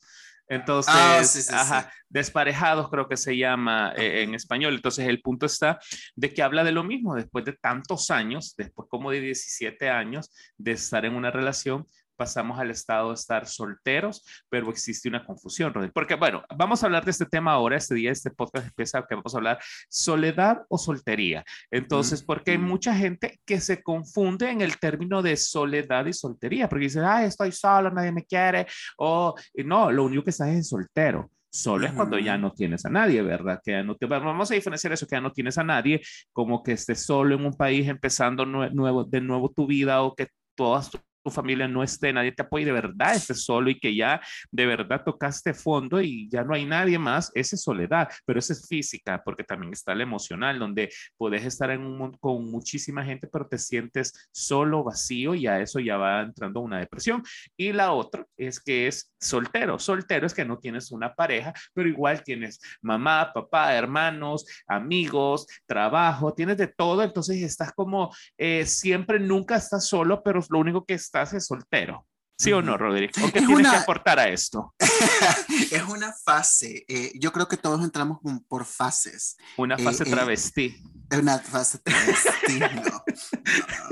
Entonces, 0.47 1.49
ah, 1.53 1.89
desparejados 2.09 2.89
creo 2.89 3.07
que 3.07 3.17
se 3.17 3.37
llama 3.37 3.93
eh, 3.95 4.23
en 4.23 4.35
español. 4.35 4.75
Entonces, 4.75 5.07
el 5.07 5.21
punto 5.21 5.45
está 5.45 5.79
de 6.15 6.33
que 6.33 6.43
habla 6.43 6.63
de 6.63 6.71
lo 6.71 6.83
mismo, 6.83 7.15
después 7.15 7.45
de 7.45 7.53
tantos 7.53 8.11
años, 8.11 8.53
después 8.57 8.87
como 8.89 9.11
de 9.11 9.21
17 9.21 9.89
años 9.89 10.31
de 10.57 10.73
estar 10.73 11.05
en 11.05 11.15
una 11.15 11.31
relación, 11.31 11.87
pasamos 12.15 12.59
al 12.59 12.71
estado 12.71 13.09
de 13.09 13.15
estar 13.15 13.47
solteros, 13.47 14.25
pero 14.49 14.69
existe 14.69 15.09
una 15.09 15.25
confusión, 15.25 15.73
Rodri. 15.73 15.91
Porque, 15.91 16.15
bueno, 16.15 16.43
vamos 16.55 16.83
a 16.83 16.85
hablar 16.85 17.05
de 17.05 17.11
este 17.11 17.25
tema 17.25 17.53
ahora, 17.53 17.77
este 17.77 17.95
día, 17.95 18.11
este 18.11 18.31
podcast 18.31 18.67
empieza 18.67 19.05
que 19.07 19.15
vamos 19.15 19.33
a 19.33 19.37
hablar 19.37 19.59
soledad 19.89 20.63
o 20.69 20.77
soltería. 20.77 21.43
Entonces, 21.71 22.23
porque 22.23 22.51
hay 22.51 22.57
mucha 22.57 22.95
gente 22.95 23.39
que 23.45 23.59
se 23.59 23.81
confunde 23.81 24.49
en 24.49 24.61
el 24.61 24.77
término 24.77 25.21
de 25.21 25.37
soledad 25.37 26.05
y 26.05 26.13
soltería, 26.13 26.69
porque 26.69 26.85
dice, 26.85 26.99
ah, 27.01 27.25
estoy 27.25 27.51
solo, 27.51 27.91
nadie 27.91 28.11
me 28.11 28.25
quiere, 28.25 28.67
o 28.97 29.35
no, 29.65 29.91
lo 29.91 30.05
único 30.05 30.23
que 30.23 30.29
estás 30.29 30.49
es 30.49 30.69
soltero. 30.69 31.29
Solo 31.55 31.85
es 31.85 31.93
cuando 31.93 32.17
ya 32.17 32.35
no 32.35 32.51
tienes 32.51 32.83
a 32.83 32.89
nadie, 32.89 33.21
¿verdad? 33.21 33.61
Que 33.63 33.73
ya 33.73 33.83
no 33.83 33.95
te, 33.95 34.07
vamos 34.07 34.49
a 34.49 34.55
diferenciar 34.55 34.91
eso, 34.91 35.05
que 35.05 35.15
ya 35.15 35.21
no 35.21 35.31
tienes 35.31 35.55
a 35.59 35.63
nadie, 35.63 36.01
como 36.31 36.63
que 36.63 36.71
estés 36.71 37.05
solo 37.05 37.35
en 37.35 37.45
un 37.45 37.53
país 37.53 37.87
empezando 37.87 38.43
nuevo, 38.43 39.03
de 39.03 39.21
nuevo 39.21 39.51
tu 39.51 39.67
vida 39.67 40.01
o 40.01 40.15
que 40.15 40.29
todas 40.55 40.89
tu 41.23 41.31
familia 41.31 41.67
no 41.67 41.83
esté, 41.83 42.13
nadie 42.13 42.31
te 42.31 42.43
apoye, 42.43 42.65
de 42.65 42.71
verdad 42.71 43.15
estés 43.15 43.43
solo 43.43 43.69
y 43.69 43.79
que 43.79 43.95
ya 43.95 44.21
de 44.51 44.65
verdad 44.65 45.03
tocaste 45.03 45.53
fondo 45.53 46.01
y 46.01 46.29
ya 46.29 46.43
no 46.43 46.53
hay 46.53 46.65
nadie 46.65 46.99
más, 46.99 47.31
esa 47.33 47.55
es 47.55 47.63
soledad, 47.63 48.09
pero 48.25 48.39
esa 48.39 48.53
es 48.53 48.67
física, 48.67 49.21
porque 49.23 49.43
también 49.43 49.73
está 49.73 49.95
la 49.95 50.03
emocional, 50.03 50.59
donde 50.59 50.89
puedes 51.17 51.45
estar 51.45 51.71
en 51.71 51.81
un 51.81 52.13
con 52.19 52.51
muchísima 52.51 53.03
gente, 53.03 53.27
pero 53.27 53.47
te 53.47 53.57
sientes 53.57 54.29
solo, 54.31 54.83
vacío 54.83 55.35
y 55.35 55.47
a 55.47 55.59
eso 55.59 55.79
ya 55.79 55.97
va 55.97 56.21
entrando 56.21 56.59
una 56.59 56.79
depresión. 56.79 57.23
Y 57.57 57.71
la 57.71 57.91
otra 57.93 58.25
es 58.37 58.59
que 58.59 58.87
es 58.87 59.13
soltero. 59.19 59.79
Soltero 59.79 60.27
es 60.27 60.33
que 60.33 60.45
no 60.45 60.59
tienes 60.59 60.91
una 60.91 61.13
pareja, 61.13 61.53
pero 61.73 61.89
igual 61.89 62.23
tienes 62.23 62.59
mamá, 62.81 63.31
papá, 63.33 63.73
hermanos, 63.75 64.45
amigos, 64.67 65.47
trabajo, 65.65 66.33
tienes 66.33 66.57
de 66.57 66.67
todo, 66.67 67.03
entonces 67.03 67.41
estás 67.41 67.71
como 67.73 68.13
eh, 68.37 68.65
siempre, 68.65 69.19
nunca 69.19 69.55
estás 69.55 69.87
solo, 69.87 70.21
pero 70.23 70.41
lo 70.49 70.59
único 70.59 70.85
que 70.85 70.93
estás 71.13 71.33
es 71.33 71.45
soltero. 71.45 72.07
¿Sí 72.35 72.51
o 72.51 72.63
no, 72.63 72.75
Rodrigo? 72.75 73.13
¿Qué 73.31 73.41
tienes 73.41 73.69
que 73.69 73.77
aportar 73.77 74.17
a 74.17 74.27
esto? 74.27 74.73
es 75.71 75.83
una 75.83 76.11
fase. 76.11 76.83
Eh, 76.87 77.11
yo 77.19 77.31
creo 77.31 77.47
que 77.47 77.57
todos 77.57 77.83
entramos 77.83 78.19
por 78.47 78.65
fases. 78.65 79.37
Una 79.55 79.75
eh, 79.75 79.83
fase 79.83 80.03
travesti. 80.03 80.75
Una 81.11 81.37
fase 81.37 81.77
travesti, 81.77 82.59
no, 82.59 83.03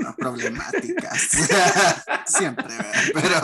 no, 0.00 0.16
problemáticas. 0.16 1.28
Siempre, 2.26 2.66
pero, 3.14 3.40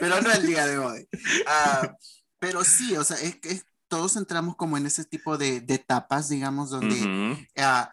pero, 0.00 0.22
no, 0.22 0.32
el 0.32 0.46
día 0.46 0.66
de 0.66 0.78
hoy. 0.78 1.06
Ah, 1.46 1.94
pero 2.38 2.64
sí, 2.64 2.96
o 2.96 3.04
sea, 3.04 3.18
es 3.18 3.36
que 3.36 3.60
todos 3.88 4.16
entramos 4.16 4.56
como 4.56 4.78
en 4.78 4.86
ese 4.86 5.04
tipo 5.04 5.36
de, 5.36 5.56
etapas, 5.68 6.30
digamos, 6.30 6.70
donde 6.70 7.46
ah, 7.58 7.92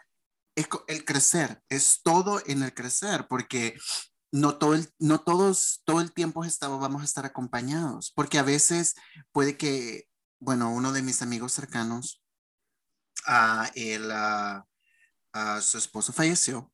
es 0.55 0.67
el 0.88 1.05
crecer, 1.05 1.62
es 1.70 2.01
todo 2.03 2.41
en 2.46 2.63
el 2.63 2.74
crecer, 2.74 3.27
porque 3.27 3.77
no 4.31 4.58
todo 4.58 4.75
el, 4.75 4.89
no 5.00 5.22
todos, 5.22 5.81
todo 5.86 6.01
el 6.01 6.13
tiempo 6.13 6.43
vamos 6.62 7.01
a 7.01 7.05
estar 7.05 7.25
acompañados, 7.25 8.12
porque 8.15 8.39
a 8.39 8.43
veces 8.43 8.96
puede 9.31 9.58
que, 9.58 10.08
bueno, 10.39 10.72
uno 10.72 10.93
de 10.93 11.01
mis 11.01 11.22
amigos 11.22 11.53
cercanos, 11.53 12.24
a 13.25 13.72
su 15.62 15.77
esposo 15.77 16.12
falleció 16.12 16.72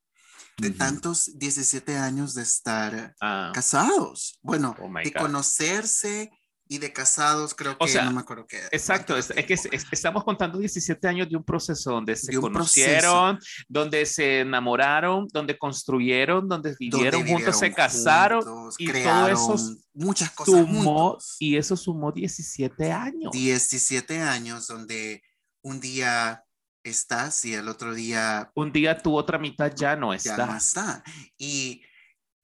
de 0.58 0.72
tantos 0.72 1.38
17 1.38 1.98
años 1.98 2.34
de 2.34 2.42
estar 2.42 3.16
ah. 3.22 3.52
casados. 3.54 4.40
Bueno, 4.42 4.76
oh 4.82 4.92
de 5.04 5.14
conocerse 5.14 6.32
y 6.70 6.78
de 6.80 6.92
casados, 6.92 7.54
creo 7.54 7.78
que 7.78 8.02
no 8.02 8.12
me 8.12 8.22
acuerdo 8.22 8.46
qué. 8.48 8.60
Exacto, 8.72 9.18
es, 9.18 9.28
que 9.28 9.56
estamos 9.92 10.24
contando 10.24 10.58
17 10.58 11.08
años 11.08 11.30
de 11.30 11.38
un 11.38 11.44
proceso 11.44 11.92
donde 11.92 12.16
se 12.16 12.34
conocieron, 12.40 13.40
donde 13.68 14.06
se 14.06 14.42
enamoraron, 14.42 15.28
donde 15.32 15.58
construyeron, 15.58 16.48
donde 16.48 16.76
vivieron, 16.80 17.26
juntos, 17.26 17.60
se 17.60 17.74
casaron 17.74 18.44
y 18.78 18.92
todo 18.92 19.28
eso 19.28 19.78
muchas 19.94 20.32
cosas 20.32 20.54
sumó, 20.54 21.18
y 21.40 21.58
eso 21.58 21.76
sumó 21.76 22.12
17 22.12 22.92
años. 22.92 23.32
17 23.32 24.22
años 24.22 24.68
donde 24.68 25.24
un 25.62 25.80
día 25.80 26.44
estás 26.84 27.44
y 27.46 27.54
el 27.54 27.68
otro 27.68 27.94
día... 27.94 28.52
Un 28.56 28.72
día 28.72 28.98
tu 28.98 29.16
otra 29.16 29.38
mitad 29.38 29.72
ya 29.76 29.96
no 29.96 30.14
está. 30.14 30.38
Ya 30.38 30.46
no 30.46 30.58
está. 30.58 31.04
Y 31.38 31.82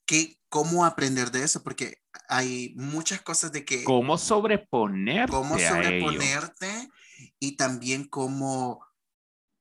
¿qué, 0.05 0.37
¿cómo 0.49 0.85
aprender 0.85 1.31
de 1.31 1.43
eso? 1.43 1.63
Porque 1.63 1.97
hay 2.27 2.73
muchas 2.75 3.21
cosas 3.21 3.51
de 3.51 3.65
que... 3.65 3.83
¿Cómo 3.83 4.17
sobreponerte? 4.17 5.31
¿Cómo 5.31 5.57
sobreponerte? 5.57 6.89
Y 7.39 7.55
también 7.55 8.05
cómo 8.05 8.85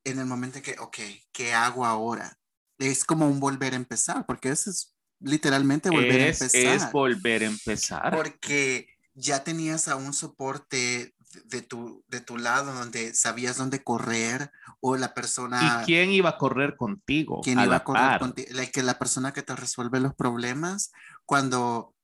en 0.04 0.18
el 0.18 0.26
momento 0.26 0.61
que, 0.62 0.76
ok, 0.78 0.99
¿qué 1.32 1.52
hago 1.52 1.84
ahora? 1.84 2.38
Es 2.78 3.04
como 3.04 3.28
un 3.28 3.40
volver 3.40 3.75
a 3.75 3.76
empezar, 3.76 4.26
porque 4.26 4.50
eso 4.50 4.70
es 4.70 4.94
literalmente 5.20 5.90
volver 5.90 6.20
a 6.20 6.26
empezar. 6.28 6.76
Es 6.76 6.90
volver 6.90 7.42
a 7.42 7.46
empezar. 7.46 8.14
Porque 8.14 8.88
ya 9.14 9.44
tenías 9.44 9.88
a 9.88 9.96
un 9.96 10.12
soporte 10.12 11.14
de 11.44 11.62
tu, 11.62 12.04
de 12.08 12.20
tu 12.20 12.38
lado 12.38 12.72
donde 12.74 13.14
sabías 13.14 13.56
dónde 13.56 13.82
correr 13.82 14.50
o 14.80 14.96
la 14.96 15.14
persona... 15.14 15.80
¿Y 15.82 15.86
quién 15.86 16.10
iba 16.10 16.30
a 16.30 16.38
correr 16.38 16.76
contigo? 16.76 17.40
¿Quién 17.42 17.60
iba 17.60 17.76
a 17.76 17.84
correr 17.84 18.18
contigo? 18.18 18.48
La, 18.52 18.66
que 18.66 18.82
la 18.82 18.98
persona 18.98 19.32
que 19.32 19.42
te 19.42 19.56
resuelve 19.56 20.00
los 20.00 20.14
problemas 20.14 20.92
cuando 21.24 21.94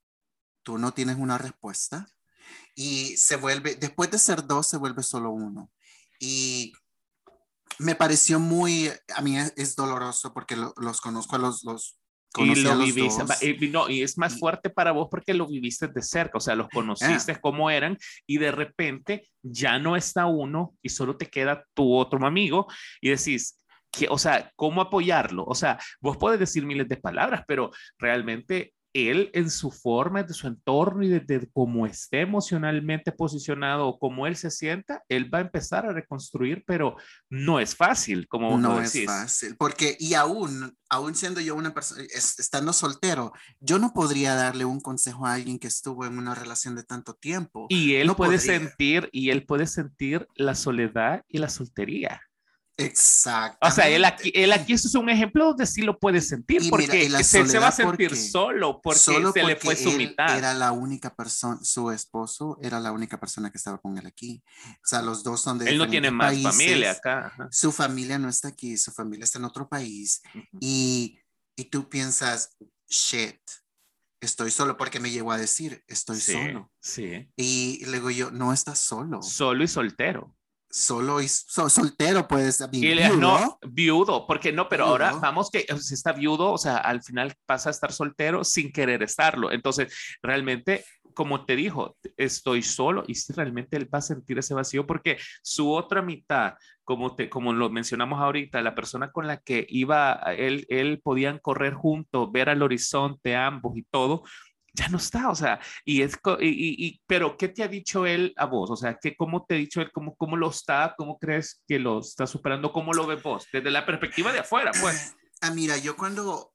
tú 0.62 0.78
no 0.78 0.92
tienes 0.92 1.16
una 1.16 1.38
respuesta 1.38 2.08
y 2.74 3.16
se 3.16 3.36
vuelve, 3.36 3.74
después 3.74 4.10
de 4.10 4.18
ser 4.18 4.46
dos, 4.46 4.66
se 4.66 4.76
vuelve 4.76 5.02
solo 5.02 5.30
uno. 5.30 5.70
Y 6.20 6.72
me 7.78 7.94
pareció 7.94 8.40
muy, 8.40 8.90
a 9.14 9.22
mí 9.22 9.38
es, 9.38 9.76
doloroso 9.76 10.32
porque 10.32 10.56
los 10.56 11.00
conozco 11.00 11.36
a 11.36 11.38
los, 11.38 11.64
los 11.64 11.98
y 12.44 12.54
lo 12.56 12.78
viviste, 12.78 13.24
y, 13.42 13.68
no, 13.68 13.88
y 13.88 14.02
es 14.02 14.16
más 14.18 14.38
fuerte 14.38 14.70
para 14.70 14.92
vos 14.92 15.08
porque 15.10 15.34
lo 15.34 15.46
viviste 15.46 15.88
de 15.88 16.02
cerca, 16.02 16.38
o 16.38 16.40
sea, 16.40 16.54
los 16.54 16.68
conociste 16.68 17.32
como 17.40 17.48
cómo 17.48 17.70
eran 17.70 17.96
y 18.26 18.36
de 18.36 18.52
repente 18.52 19.26
ya 19.42 19.78
no 19.78 19.96
está 19.96 20.26
uno 20.26 20.74
y 20.82 20.90
solo 20.90 21.16
te 21.16 21.26
queda 21.26 21.64
tu 21.72 21.94
otro 21.94 22.26
amigo 22.26 22.66
y 23.00 23.08
decís, 23.08 23.58
que, 23.90 24.06
o 24.10 24.18
sea, 24.18 24.52
¿cómo 24.54 24.82
apoyarlo? 24.82 25.44
O 25.44 25.54
sea, 25.54 25.78
vos 26.00 26.18
puedes 26.18 26.38
decir 26.38 26.66
miles 26.66 26.88
de 26.88 26.98
palabras, 26.98 27.42
pero 27.46 27.70
realmente 27.98 28.74
él 29.06 29.30
en 29.34 29.50
su 29.50 29.70
forma, 29.70 30.22
de 30.22 30.34
su 30.34 30.46
entorno 30.46 31.04
y 31.04 31.08
de, 31.08 31.48
cómo 31.52 31.86
esté 31.86 32.20
emocionalmente 32.20 33.12
posicionado 33.12 33.86
o 33.86 33.98
cómo 33.98 34.26
él 34.26 34.36
se 34.36 34.50
sienta, 34.50 35.02
él 35.08 35.32
va 35.32 35.38
a 35.38 35.42
empezar 35.42 35.86
a 35.86 35.92
reconstruir, 35.92 36.64
pero 36.66 36.96
no 37.30 37.60
es 37.60 37.76
fácil, 37.76 38.26
como 38.28 38.50
vos 38.50 38.60
No 38.60 38.80
es 38.80 39.04
fácil, 39.04 39.56
porque 39.56 39.96
y 39.98 40.14
aún, 40.14 40.76
aún 40.88 41.14
siendo 41.14 41.40
yo 41.40 41.54
una 41.54 41.74
persona, 41.74 42.02
estando 42.12 42.72
soltero, 42.72 43.32
yo 43.60 43.78
no 43.78 43.92
podría 43.92 44.34
darle 44.34 44.64
un 44.64 44.80
consejo 44.80 45.26
a 45.26 45.34
alguien 45.34 45.58
que 45.58 45.68
estuvo 45.68 46.04
en 46.04 46.18
una 46.18 46.34
relación 46.34 46.74
de 46.74 46.82
tanto 46.82 47.14
tiempo. 47.14 47.66
Y 47.68 47.94
él 47.94 48.14
puede 48.16 48.38
sentir, 48.38 49.08
y 49.12 49.30
él 49.30 49.46
puede 49.46 49.66
sentir 49.66 50.26
la 50.34 50.54
soledad 50.54 51.22
y 51.28 51.38
la 51.38 51.48
soltería. 51.48 52.20
Exacto. 52.80 53.58
O 53.66 53.70
sea, 53.72 53.88
él 53.88 54.04
aquí, 54.04 54.30
él 54.32 54.52
aquí 54.52 54.72
es 54.72 54.94
un 54.94 55.10
ejemplo 55.10 55.46
donde 55.46 55.66
sí 55.66 55.82
lo 55.82 55.98
puede 55.98 56.20
sentir, 56.20 56.62
porque 56.70 57.10
se, 57.24 57.58
va 57.58 57.68
a 57.68 57.72
sentir 57.72 58.16
solo 58.16 58.80
porque 58.80 59.00
se 59.00 59.42
le 59.42 59.56
fue 59.56 59.74
su 59.74 59.90
mitad. 59.92 60.38
Era 60.38 60.54
la 60.54 60.70
única 60.70 61.12
persona, 61.14 61.58
su 61.62 61.90
esposo 61.90 62.56
era 62.62 62.78
la 62.78 62.92
única 62.92 63.18
persona 63.18 63.50
que 63.50 63.58
estaba 63.58 63.78
con 63.78 63.98
él 63.98 64.06
aquí. 64.06 64.44
O 64.66 64.86
sea, 64.86 65.02
los 65.02 65.24
dos 65.24 65.40
son 65.40 65.58
de 65.58 65.68
Él 65.68 65.78
no 65.78 65.88
tiene 65.88 66.12
más 66.12 66.40
familia 66.40 66.92
acá. 66.92 67.34
Su 67.50 67.72
familia 67.72 68.16
no 68.16 68.28
está 68.28 68.48
aquí, 68.48 68.76
su 68.76 68.92
familia 68.92 69.24
está 69.24 69.40
en 69.40 69.46
otro 69.46 69.68
país. 69.68 70.22
y, 70.60 71.18
y 71.56 71.64
tú 71.64 71.88
piensas, 71.88 72.56
shit, 72.88 73.40
estoy 74.20 74.52
solo 74.52 74.76
porque 74.76 75.00
me 75.00 75.10
llegó 75.10 75.32
a 75.32 75.36
decir, 75.36 75.82
estoy 75.88 76.20
solo. 76.20 76.70
Sí. 76.80 77.28
Y 77.34 77.84
luego 77.86 78.10
yo, 78.10 78.30
no 78.30 78.52
estás 78.52 78.78
solo. 78.78 79.20
Solo 79.20 79.64
y 79.64 79.68
soltero 79.68 80.37
solo 80.70 81.20
y 81.20 81.28
soltero 81.28 82.28
puedes 82.28 82.68
viudo. 82.70 83.16
No, 83.16 83.58
viudo, 83.66 84.26
porque 84.26 84.52
no, 84.52 84.68
pero 84.68 84.86
ahora 84.86 85.12
vamos 85.12 85.50
que 85.50 85.66
si 85.78 85.94
está 85.94 86.12
viudo, 86.12 86.52
o 86.52 86.58
sea, 86.58 86.78
al 86.78 87.02
final 87.02 87.34
pasa 87.46 87.70
a 87.70 87.72
estar 87.72 87.92
soltero 87.92 88.44
sin 88.44 88.72
querer 88.72 89.02
estarlo. 89.02 89.50
Entonces, 89.50 90.18
realmente, 90.22 90.84
como 91.14 91.44
te 91.44 91.56
dijo, 91.56 91.96
estoy 92.16 92.62
solo 92.62 93.04
y 93.06 93.14
si 93.14 93.32
realmente 93.32 93.76
él 93.76 93.92
va 93.92 93.98
a 93.98 94.02
sentir 94.02 94.38
ese 94.38 94.54
vacío 94.54 94.86
porque 94.86 95.18
su 95.42 95.72
otra 95.72 96.02
mitad, 96.02 96.54
como, 96.84 97.16
te, 97.16 97.28
como 97.28 97.52
lo 97.52 97.70
mencionamos 97.70 98.20
ahorita, 98.20 98.62
la 98.62 98.74
persona 98.74 99.10
con 99.10 99.26
la 99.26 99.38
que 99.38 99.66
iba, 99.68 100.12
él, 100.36 100.66
él 100.68 101.00
podían 101.02 101.38
correr 101.38 101.74
juntos, 101.74 102.30
ver 102.30 102.50
al 102.50 102.62
horizonte 102.62 103.36
ambos 103.36 103.76
y 103.76 103.82
todo, 103.84 104.22
ya 104.78 104.88
no 104.88 104.98
está, 104.98 105.28
o 105.28 105.34
sea, 105.34 105.60
y 105.84 106.02
es, 106.02 106.18
y, 106.40 106.86
y, 106.86 107.02
pero 107.06 107.36
¿qué 107.36 107.48
te 107.48 107.64
ha 107.64 107.68
dicho 107.68 108.06
él 108.06 108.32
a 108.36 108.46
vos? 108.46 108.70
O 108.70 108.76
sea, 108.76 108.96
¿qué, 109.00 109.16
¿cómo 109.16 109.44
te 109.44 109.56
ha 109.56 109.58
dicho 109.58 109.80
él? 109.80 109.90
¿Cómo, 109.92 110.14
¿Cómo 110.16 110.36
lo 110.36 110.50
está? 110.50 110.94
¿Cómo 110.96 111.18
crees 111.18 111.62
que 111.66 111.80
lo 111.80 111.98
está 112.00 112.26
superando? 112.26 112.72
¿Cómo 112.72 112.92
lo 112.92 113.06
ves 113.06 113.22
vos? 113.22 113.46
Desde 113.52 113.70
la 113.70 113.84
perspectiva 113.84 114.32
de 114.32 114.40
afuera, 114.40 114.70
pues. 114.80 115.14
Ah, 115.40 115.52
mira, 115.52 115.76
yo 115.76 115.96
cuando, 115.96 116.52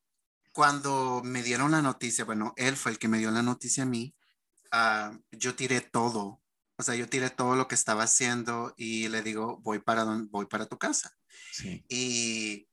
cuando 0.51 1.21
me 1.23 1.41
dieron 1.41 1.71
la 1.71 1.81
noticia, 1.81 2.25
bueno, 2.25 2.53
él 2.57 2.75
fue 2.75 2.91
el 2.91 2.99
que 2.99 3.07
me 3.07 3.17
dio 3.17 3.31
la 3.31 3.41
noticia 3.41 3.83
a 3.83 3.85
mí, 3.85 4.13
uh, 4.73 5.17
yo 5.31 5.55
tiré 5.55 5.79
todo, 5.79 6.41
o 6.75 6.83
sea, 6.83 6.93
yo 6.93 7.07
tiré 7.07 7.29
todo 7.29 7.55
lo 7.55 7.69
que 7.69 7.75
estaba 7.75 8.03
haciendo 8.03 8.73
y 8.75 9.07
le 9.07 9.21
digo, 9.21 9.61
voy 9.61 9.79
para, 9.79 10.03
voy 10.29 10.47
para 10.47 10.65
tu 10.65 10.77
casa. 10.77 11.15
Sí. 11.53 11.85
Y 11.87 12.67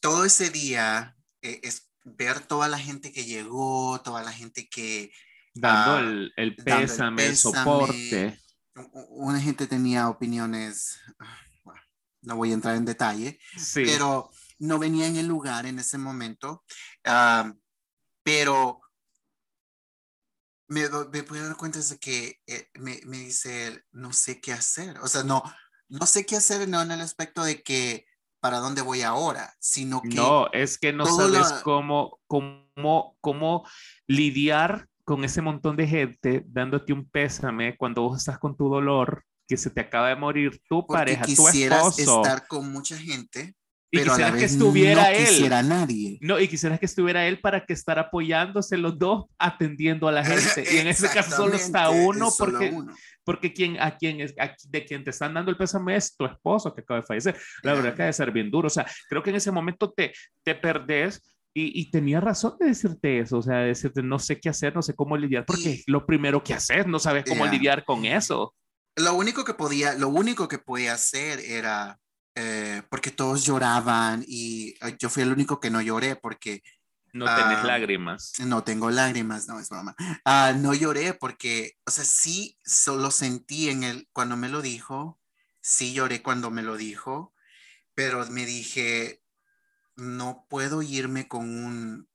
todo 0.00 0.24
ese 0.24 0.50
día 0.50 1.16
eh, 1.42 1.58
es, 1.64 1.90
ver 2.06 2.40
toda 2.40 2.68
la 2.68 2.78
gente 2.78 3.12
que 3.12 3.24
llegó, 3.24 4.00
toda 4.00 4.22
la 4.22 4.32
gente 4.32 4.68
que... 4.68 5.12
Dando, 5.54 5.92
ah, 5.92 6.00
el, 6.00 6.32
el, 6.36 6.56
pésame, 6.56 7.26
el, 7.26 7.36
soporte. 7.36 8.38
Una 9.10 9.40
gente 9.40 9.66
tenía 9.66 10.08
opiniones, 10.08 11.00
bueno, 11.64 11.80
no 12.22 12.36
voy 12.36 12.50
a 12.50 12.54
entrar 12.54 12.76
en 12.76 12.84
detalle, 12.84 13.38
pero 13.74 14.30
no 14.58 14.78
venía 14.78 15.06
en 15.06 15.16
el 15.16 15.26
lugar 15.26 15.64
en 15.64 15.78
ese 15.78 15.96
momento, 15.96 16.62
ah, 17.04 17.52
pero 18.22 18.82
me, 20.68 20.88
me 21.10 21.22
puedo 21.22 21.46
dar 21.46 21.56
cuenta 21.56 21.80
de 21.80 21.98
que 21.98 22.40
eh, 22.46 22.68
me, 22.74 23.00
me, 23.06 23.18
dice, 23.18 23.84
no 23.92 24.12
sé 24.12 24.40
qué 24.40 24.52
hacer, 24.52 24.98
o 24.98 25.08
sea, 25.08 25.22
no, 25.22 25.42
no 25.88 26.06
sé 26.06 26.26
qué 26.26 26.36
hacer, 26.36 26.68
no 26.68 26.82
en 26.82 26.90
el 26.90 27.00
aspecto 27.00 27.42
de 27.44 27.62
que 27.62 28.06
para 28.40 28.58
dónde 28.58 28.82
voy 28.82 29.02
ahora, 29.02 29.54
sino 29.58 30.02
que... 30.02 30.14
No, 30.16 30.50
es 30.52 30.78
que 30.78 30.92
no 30.92 31.06
sabes 31.06 31.52
cómo, 31.64 32.18
cómo, 32.26 33.16
cómo 33.20 33.66
lidiar 34.06 34.88
con 35.04 35.24
ese 35.24 35.40
montón 35.40 35.76
de 35.76 35.86
gente 35.86 36.44
dándote 36.46 36.92
un 36.92 37.08
pésame 37.08 37.76
cuando 37.76 38.02
vos 38.02 38.18
estás 38.18 38.38
con 38.38 38.56
tu 38.56 38.68
dolor, 38.68 39.24
que 39.46 39.56
se 39.56 39.70
te 39.70 39.80
acaba 39.80 40.08
de 40.08 40.16
morir 40.16 40.60
tu 40.68 40.86
pareja, 40.86 41.24
tu 41.24 41.48
esposo. 41.48 42.22
estar 42.22 42.46
con 42.46 42.70
mucha 42.72 42.98
gente, 42.98 43.54
y 43.90 43.98
pero 43.98 44.12
quisieras 44.12 44.36
que 44.36 44.44
estuviera 44.44 45.02
no 45.02 45.08
él. 45.08 45.26
quisiera 45.26 45.62
nadie. 45.62 46.18
No, 46.20 46.40
y 46.40 46.48
quisieras 46.48 46.80
que 46.80 46.86
estuviera 46.86 47.26
él 47.26 47.40
para 47.40 47.64
que 47.64 47.72
estar 47.72 47.98
apoyándose 47.98 48.76
los 48.76 48.98
dos, 48.98 49.26
atendiendo 49.38 50.08
a 50.08 50.12
la 50.12 50.24
gente. 50.24 50.64
y 50.74 50.78
en 50.78 50.88
ese 50.88 51.08
caso 51.08 51.36
solo 51.36 51.54
está 51.54 51.90
uno 51.90 52.30
porque, 52.36 52.76
porque 53.24 53.52
quien, 53.52 53.80
a 53.80 53.96
quien 53.96 54.20
es, 54.20 54.34
de 54.68 54.84
quien 54.84 55.04
te 55.04 55.10
están 55.10 55.34
dando 55.34 55.50
el 55.50 55.56
pésame 55.56 55.96
es 55.96 56.16
tu 56.16 56.26
esposo 56.26 56.74
que 56.74 56.80
acaba 56.80 57.00
de 57.00 57.06
fallecer. 57.06 57.36
La 57.62 57.74
verdad 57.74 57.94
que 57.94 58.02
debe 58.02 58.12
ser 58.12 58.32
bien 58.32 58.50
duro. 58.50 58.66
O 58.66 58.70
sea, 58.70 58.86
creo 59.08 59.22
que 59.22 59.30
en 59.30 59.36
ese 59.36 59.52
momento 59.52 59.92
te, 59.92 60.12
te 60.42 60.54
perdés. 60.54 61.22
Y, 61.54 61.80
y, 61.80 61.90
tenía 61.90 62.20
razón 62.20 62.56
de 62.60 62.66
decirte 62.66 63.18
eso, 63.18 63.38
o 63.38 63.42
sea, 63.42 63.60
de 63.60 63.68
decirte 63.68 64.02
no 64.02 64.18
sé 64.18 64.38
qué 64.38 64.50
hacer, 64.50 64.74
no 64.74 64.82
sé 64.82 64.92
cómo 64.92 65.16
lidiar, 65.16 65.46
porque 65.46 65.82
lo 65.86 66.04
primero 66.04 66.44
que 66.44 66.52
haces, 66.52 66.86
no 66.86 66.98
sabes 66.98 67.24
cómo 67.26 67.46
lidiar 67.46 67.82
con 67.86 68.04
eso. 68.04 68.54
Lo 68.94 69.14
único 69.14 69.42
que 69.42 69.54
podía, 69.54 69.94
lo 69.94 70.08
único 70.08 70.48
que 70.48 70.58
podía 70.58 70.92
hacer 70.92 71.40
era, 71.40 71.98
eh, 72.38 72.82
porque 72.90 73.10
todos 73.10 73.44
lloraban 73.44 74.22
y 74.28 74.74
yo 74.98 75.08
fui 75.08 75.22
el 75.22 75.32
único 75.32 75.58
que 75.58 75.70
no 75.70 75.80
lloré 75.80 76.16
porque 76.16 76.62
no 77.14 77.24
tenés 77.24 77.58
ah, 77.58 77.64
lágrimas. 77.64 78.34
No 78.44 78.62
tengo 78.62 78.90
lágrimas, 78.90 79.48
no 79.48 79.58
es 79.58 79.70
broma. 79.70 79.96
Ah, 80.24 80.52
no 80.54 80.74
lloré 80.74 81.14
porque, 81.14 81.78
o 81.86 81.90
sea, 81.90 82.04
sí 82.04 82.58
solo 82.62 83.10
sentí 83.10 83.70
en 83.70 83.84
el, 83.84 84.06
cuando 84.12 84.36
me 84.36 84.50
lo 84.50 84.60
dijo, 84.60 85.18
sí 85.62 85.94
lloré 85.94 86.22
cuando 86.22 86.50
me 86.50 86.62
lo 86.62 86.76
dijo, 86.76 87.32
pero 87.94 88.26
me 88.26 88.44
dije, 88.44 89.22
no 89.96 90.44
puedo 90.50 90.82
irme 90.82 91.28
con 91.28 91.48
un, 91.48 92.08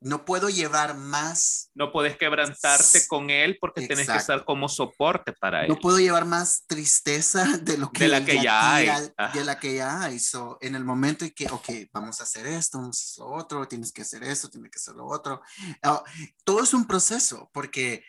no 0.00 0.24
puedo 0.24 0.48
llevar 0.48 0.96
más. 0.96 1.70
No 1.74 1.92
puedes 1.92 2.16
quebrantarte 2.16 3.06
con 3.06 3.28
él 3.28 3.58
porque 3.60 3.86
tienes 3.86 4.08
que 4.08 4.16
estar 4.16 4.44
como 4.44 4.68
soporte 4.68 5.32
para 5.34 5.62
él. 5.62 5.68
No 5.68 5.78
puedo 5.78 5.98
llevar 5.98 6.24
más 6.24 6.64
tristeza 6.66 7.44
de 7.62 7.76
lo 7.76 7.92
que, 7.92 8.04
de 8.04 8.08
la 8.08 8.24
que 8.24 8.42
ya 8.42 8.74
hay. 8.74 8.88
De 9.34 9.44
la 9.44 9.58
que 9.58 9.74
ya 9.74 10.02
hay. 10.02 10.18
en 10.60 10.74
el 10.74 10.84
momento 10.84 11.24
en 11.24 11.32
que, 11.32 11.46
ok, 11.46 11.68
vamos 11.92 12.20
a 12.20 12.24
hacer 12.24 12.46
esto, 12.46 12.78
vamos 12.78 12.98
a 12.98 13.04
hacer 13.04 13.24
lo 13.24 13.32
otro, 13.32 13.68
tienes 13.68 13.92
que 13.92 14.02
hacer 14.02 14.24
esto, 14.24 14.48
tienes 14.48 14.70
que 14.70 14.78
hacer 14.78 14.94
lo 14.94 15.06
otro. 15.06 15.42
Ah, 15.82 16.02
todo 16.44 16.62
es 16.62 16.72
un 16.72 16.86
proceso 16.86 17.50
porque, 17.52 18.02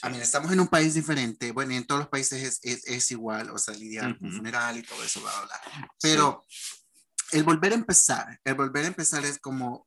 a 0.00 0.08
mí, 0.08 0.18
estamos 0.18 0.50
en 0.50 0.60
un 0.60 0.68
país 0.68 0.94
diferente. 0.94 1.52
Bueno, 1.52 1.72
y 1.72 1.76
en 1.76 1.86
todos 1.86 2.00
los 2.00 2.08
países 2.08 2.58
es, 2.62 2.86
es, 2.86 3.10
igual, 3.10 3.50
o 3.50 3.58
sea, 3.58 3.74
lidiar 3.74 4.18
con 4.18 4.32
funeral 4.32 4.78
y 4.78 4.82
todo 4.82 5.04
eso, 5.04 5.20
bla, 5.20 5.30
bla, 5.30 5.44
bla. 5.46 5.90
Pero 6.00 6.42
el 7.32 7.44
volver 7.44 7.72
a 7.72 7.74
empezar, 7.74 8.40
el 8.44 8.54
volver 8.54 8.84
a 8.84 8.88
empezar 8.88 9.24
es 9.26 9.38
como 9.38 9.86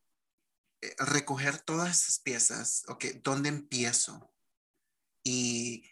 recoger 0.99 1.59
todas 1.59 2.01
esas 2.01 2.19
piezas, 2.19 2.83
ok, 2.87 3.05
¿dónde 3.23 3.49
empiezo? 3.49 4.31
Y 5.23 5.83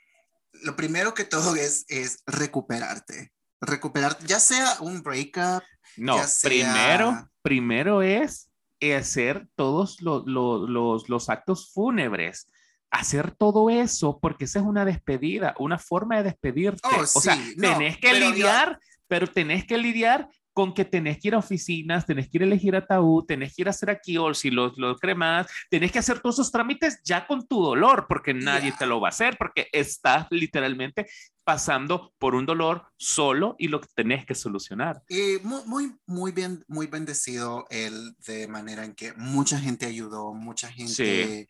lo 0.53 0.75
primero 0.75 1.13
que 1.13 1.25
todo 1.25 1.55
es, 1.55 1.85
es 1.87 2.23
recuperarte. 2.25 3.33
recuperar, 3.61 4.17
ya 4.25 4.39
sea 4.39 4.77
un 4.81 5.01
breakup. 5.01 5.63
No, 5.97 6.17
primero, 6.43 7.29
primero 7.41 8.01
es 8.01 8.49
hacer 8.97 9.47
todos 9.55 10.01
los, 10.01 10.25
los, 10.27 11.09
los 11.09 11.29
actos 11.29 11.71
fúnebres 11.73 12.47
hacer 12.91 13.31
todo 13.31 13.69
eso 13.69 14.19
porque 14.21 14.45
esa 14.45 14.59
es 14.59 14.65
una 14.65 14.85
despedida, 14.85 15.53
una 15.59 15.77
forma 15.77 16.17
de 16.17 16.23
despedirte. 16.23 16.81
Oh, 16.83 17.01
o 17.01 17.05
sea, 17.05 17.37
tenés 17.59 17.97
que 17.97 18.13
lidiar, 18.13 18.79
pero 19.07 19.27
tenés 19.27 19.65
que 19.65 19.77
lidiar 19.77 20.29
con 20.55 20.73
que 20.73 20.85
tenés 20.85 21.19
que 21.19 21.27
ir 21.27 21.35
a 21.35 21.39
oficinas, 21.39 22.05
tenés 22.05 22.29
que 22.29 22.37
ir 22.37 22.43
a 22.43 22.45
elegir 22.45 22.77
ataúd, 22.77 23.25
tenés 23.25 23.53
que 23.53 23.63
ir 23.63 23.67
a 23.67 23.71
hacer 23.71 23.89
aquí 23.89 24.17
o 24.17 24.33
si 24.33 24.49
los, 24.49 24.77
los 24.77 24.97
cremas, 25.01 25.47
tenés 25.69 25.91
que 25.91 25.99
hacer 25.99 26.21
todos 26.21 26.35
esos 26.35 26.51
trámites 26.51 27.01
ya 27.03 27.27
con 27.27 27.45
tu 27.45 27.61
dolor, 27.61 28.05
porque 28.07 28.33
nadie 28.33 28.73
te 28.79 28.85
lo 28.85 29.01
va 29.01 29.09
a 29.09 29.15
hacer, 29.15 29.35
porque 29.37 29.67
estás 29.73 30.27
literalmente 30.29 31.07
pasando 31.43 32.13
por 32.17 32.35
un 32.35 32.45
dolor 32.45 32.87
solo 32.97 33.55
y 33.59 33.67
lo 33.67 33.81
que 33.81 33.89
tenés 33.93 34.25
que 34.25 34.33
solucionar. 34.33 35.03
Y 35.09 35.39
muy, 35.43 35.93
muy, 36.05 36.31
bien, 36.31 36.63
muy 36.67 36.87
bendecido 36.87 37.65
él 37.69 38.15
de 38.25 38.47
manera 38.47 38.85
en 38.85 38.95
que 38.95 39.13
mucha 39.13 39.59
gente 39.59 39.85
ayudó, 39.85 40.33
mucha 40.33 40.71
gente 40.71 41.49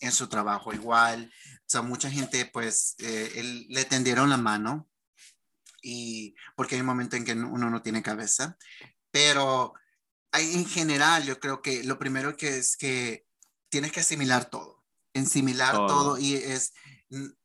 en 0.00 0.12
su 0.12 0.26
trabajo 0.26 0.72
igual, 0.72 1.30
o 1.30 1.62
sea, 1.66 1.82
mucha 1.82 2.10
gente 2.10 2.46
pues 2.46 2.96
eh, 2.98 3.30
él, 3.36 3.66
le 3.68 3.84
tendieron 3.84 4.30
la 4.30 4.38
mano 4.38 4.88
y 5.82 6.34
porque 6.56 6.74
hay 6.74 6.80
un 6.80 6.86
momento 6.86 7.16
en 7.16 7.24
que 7.24 7.32
uno 7.32 7.70
no 7.70 7.82
tiene 7.82 8.02
cabeza, 8.02 8.56
pero 9.10 9.74
hay, 10.32 10.54
en 10.54 10.66
general 10.66 11.24
yo 11.24 11.40
creo 11.40 11.62
que 11.62 11.84
lo 11.84 11.98
primero 11.98 12.36
que 12.36 12.58
es 12.58 12.76
que 12.76 13.26
tienes 13.68 13.92
que 13.92 14.00
asimilar 14.00 14.50
todo, 14.50 14.84
asimilar 15.14 15.74
todo, 15.74 16.18
y 16.18 16.34
es... 16.34 16.72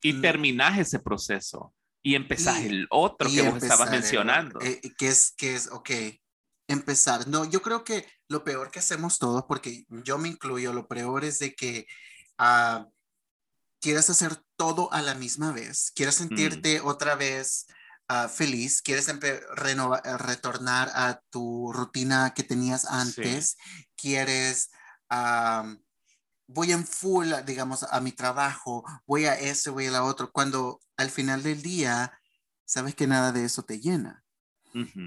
Y 0.01 0.21
terminas 0.21 0.77
ese 0.77 0.99
proceso 0.99 1.73
y 2.05 2.13
empezás 2.13 2.59
el 2.59 2.85
otro 2.91 3.27
que 3.27 3.49
vos 3.49 3.63
estabas 3.63 3.89
mencionando. 3.89 4.61
Eh, 4.61 4.79
que 4.95 5.07
es, 5.07 5.33
que 5.35 5.55
es, 5.55 5.71
ok, 5.71 5.89
empezar. 6.67 7.27
No, 7.27 7.45
yo 7.45 7.63
creo 7.63 7.83
que 7.83 8.05
lo 8.27 8.43
peor 8.43 8.69
que 8.69 8.77
hacemos 8.77 9.17
todos, 9.17 9.45
porque 9.47 9.85
yo 9.89 10.19
me 10.19 10.27
incluyo, 10.27 10.71
lo 10.71 10.87
peor 10.87 11.25
es 11.25 11.39
de 11.39 11.55
que 11.55 11.87
uh, 12.39 12.85
quieras 13.81 14.11
hacer 14.11 14.39
todo 14.55 14.93
a 14.93 15.01
la 15.01 15.15
misma 15.15 15.51
vez, 15.51 15.91
quieras 15.95 16.19
mm. 16.19 16.27
sentirte 16.27 16.79
otra 16.79 17.15
vez 17.15 17.65
Ah, 18.07 18.29
feliz, 18.29 18.83
quieres 18.83 19.07
renovar, 19.55 20.01
eh, 20.05 20.17
retornar 20.17 20.91
a 20.93 21.21
tu 21.31 21.71
rutina 21.73 22.33
que 22.35 22.43
tenías 22.43 22.85
antes, 22.85 23.57
quieres, 23.95 24.69
voy 26.47 26.71
en 26.71 26.85
full, 26.85 27.31
digamos, 27.45 27.83
a 27.83 27.99
mi 28.01 28.11
trabajo, 28.11 28.83
voy 29.07 29.25
a 29.25 29.35
eso, 29.39 29.73
voy 29.73 29.87
a 29.87 29.91
la 29.91 30.03
otro, 30.03 30.31
cuando 30.31 30.79
al 30.97 31.09
final 31.09 31.41
del 31.43 31.61
día 31.63 32.19
sabes 32.65 32.95
que 32.95 33.07
nada 33.07 33.31
de 33.31 33.45
eso 33.45 33.63
te 33.63 33.79
llena. 33.79 34.23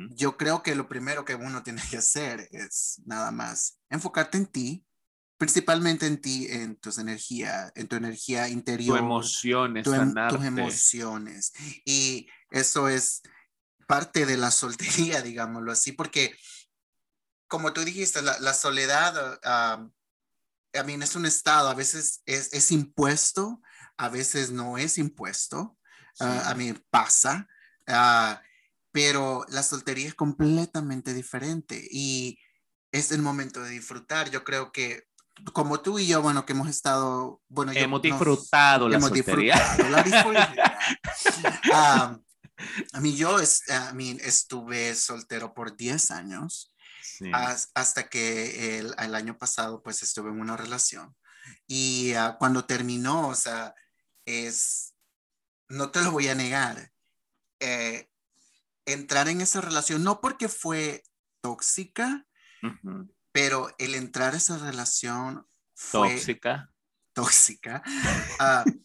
Yo 0.08 0.36
creo 0.38 0.62
que 0.64 0.74
lo 0.74 0.88
primero 0.88 1.24
que 1.24 1.36
uno 1.36 1.62
tiene 1.62 1.82
que 1.90 1.98
hacer 1.98 2.48
es 2.52 3.02
nada 3.06 3.30
más 3.30 3.80
enfocarte 3.90 4.38
en 4.38 4.46
ti, 4.46 4.87
principalmente 5.38 6.06
en 6.06 6.20
ti, 6.20 6.48
en 6.50 6.76
tus 6.76 6.98
energías, 6.98 7.72
en 7.76 7.86
tu 7.86 7.96
energía 7.96 8.48
interior. 8.48 8.98
Tus 8.98 9.06
emociones, 9.06 9.86
em, 9.86 10.14
tus 10.28 10.44
emociones. 10.44 11.52
Y 11.84 12.28
eso 12.50 12.88
es 12.88 13.22
parte 13.86 14.26
de 14.26 14.36
la 14.36 14.50
soltería, 15.10 15.22
digámoslo 15.22 15.72
así, 15.72 15.92
porque 15.92 16.36
como 17.46 17.72
tú 17.72 17.82
dijiste, 17.82 18.20
la, 18.20 18.52
soledad, 18.52 19.40
a 19.42 20.82
mí 20.84 20.94
es 20.94 21.16
un 21.16 21.24
estado, 21.24 21.70
a 21.70 21.74
veces 21.74 22.20
es, 22.26 22.70
impuesto, 22.70 23.62
a 23.96 24.10
veces 24.10 24.50
no 24.50 24.76
es 24.76 24.98
impuesto, 24.98 25.78
a 26.20 26.54
mí 26.54 26.74
pasa, 26.90 27.48
ah, 27.86 28.42
pero 28.92 29.46
la 29.48 29.62
soltería 29.62 30.08
es 30.08 30.14
completamente 30.14 31.14
diferente 31.14 31.88
y 31.90 32.38
es 32.92 33.12
el 33.12 33.22
momento 33.22 33.62
de 33.62 33.70
disfrutar. 33.70 34.30
Yo 34.30 34.44
creo 34.44 34.72
que 34.72 35.07
como 35.52 35.80
tú 35.80 35.98
y 35.98 36.06
yo, 36.06 36.22
bueno, 36.22 36.44
que 36.44 36.52
hemos 36.52 36.68
estado, 36.68 37.40
bueno, 37.48 37.72
hemos 37.74 38.02
disfrutado 38.02 38.88
la 38.88 38.96
hemos 38.96 39.12
Disfrutado 39.12 39.88
la 39.88 40.02
ah, 41.72 42.18
a 42.92 43.00
mí 43.00 43.16
yo 43.16 43.38
es, 43.38 43.68
a 43.70 43.92
mí 43.92 44.16
estuve 44.20 44.94
soltero 44.94 45.54
por 45.54 45.76
10 45.76 46.10
años 46.10 46.72
hasta 47.74 48.08
que 48.08 48.78
el, 48.78 48.94
el, 48.98 49.14
año 49.14 49.36
pasado 49.38 49.82
pues 49.82 50.02
estuve 50.02 50.30
en 50.30 50.40
una 50.40 50.56
relación. 50.56 51.16
Y 51.66 52.12
ah, 52.14 52.36
cuando 52.38 52.64
terminó, 52.64 53.28
o 53.28 53.34
sea, 53.34 53.74
es, 54.24 54.94
no 55.68 55.90
te 55.90 56.02
lo 56.02 56.12
voy 56.12 56.28
a 56.28 56.34
negar, 56.34 56.92
eh, 57.60 58.08
entrar 58.86 59.28
en 59.28 59.40
esa 59.40 59.60
relación, 59.60 60.04
no 60.04 60.20
porque 60.20 60.48
fue 60.48 61.02
tóxica, 61.40 62.26
pero 63.38 63.72
el 63.78 63.94
entrar 63.94 64.34
a 64.34 64.36
esa 64.36 64.58
relación 64.58 65.46
fue 65.72 66.10
tóxica. 66.10 66.72
Tóxica. 67.12 67.82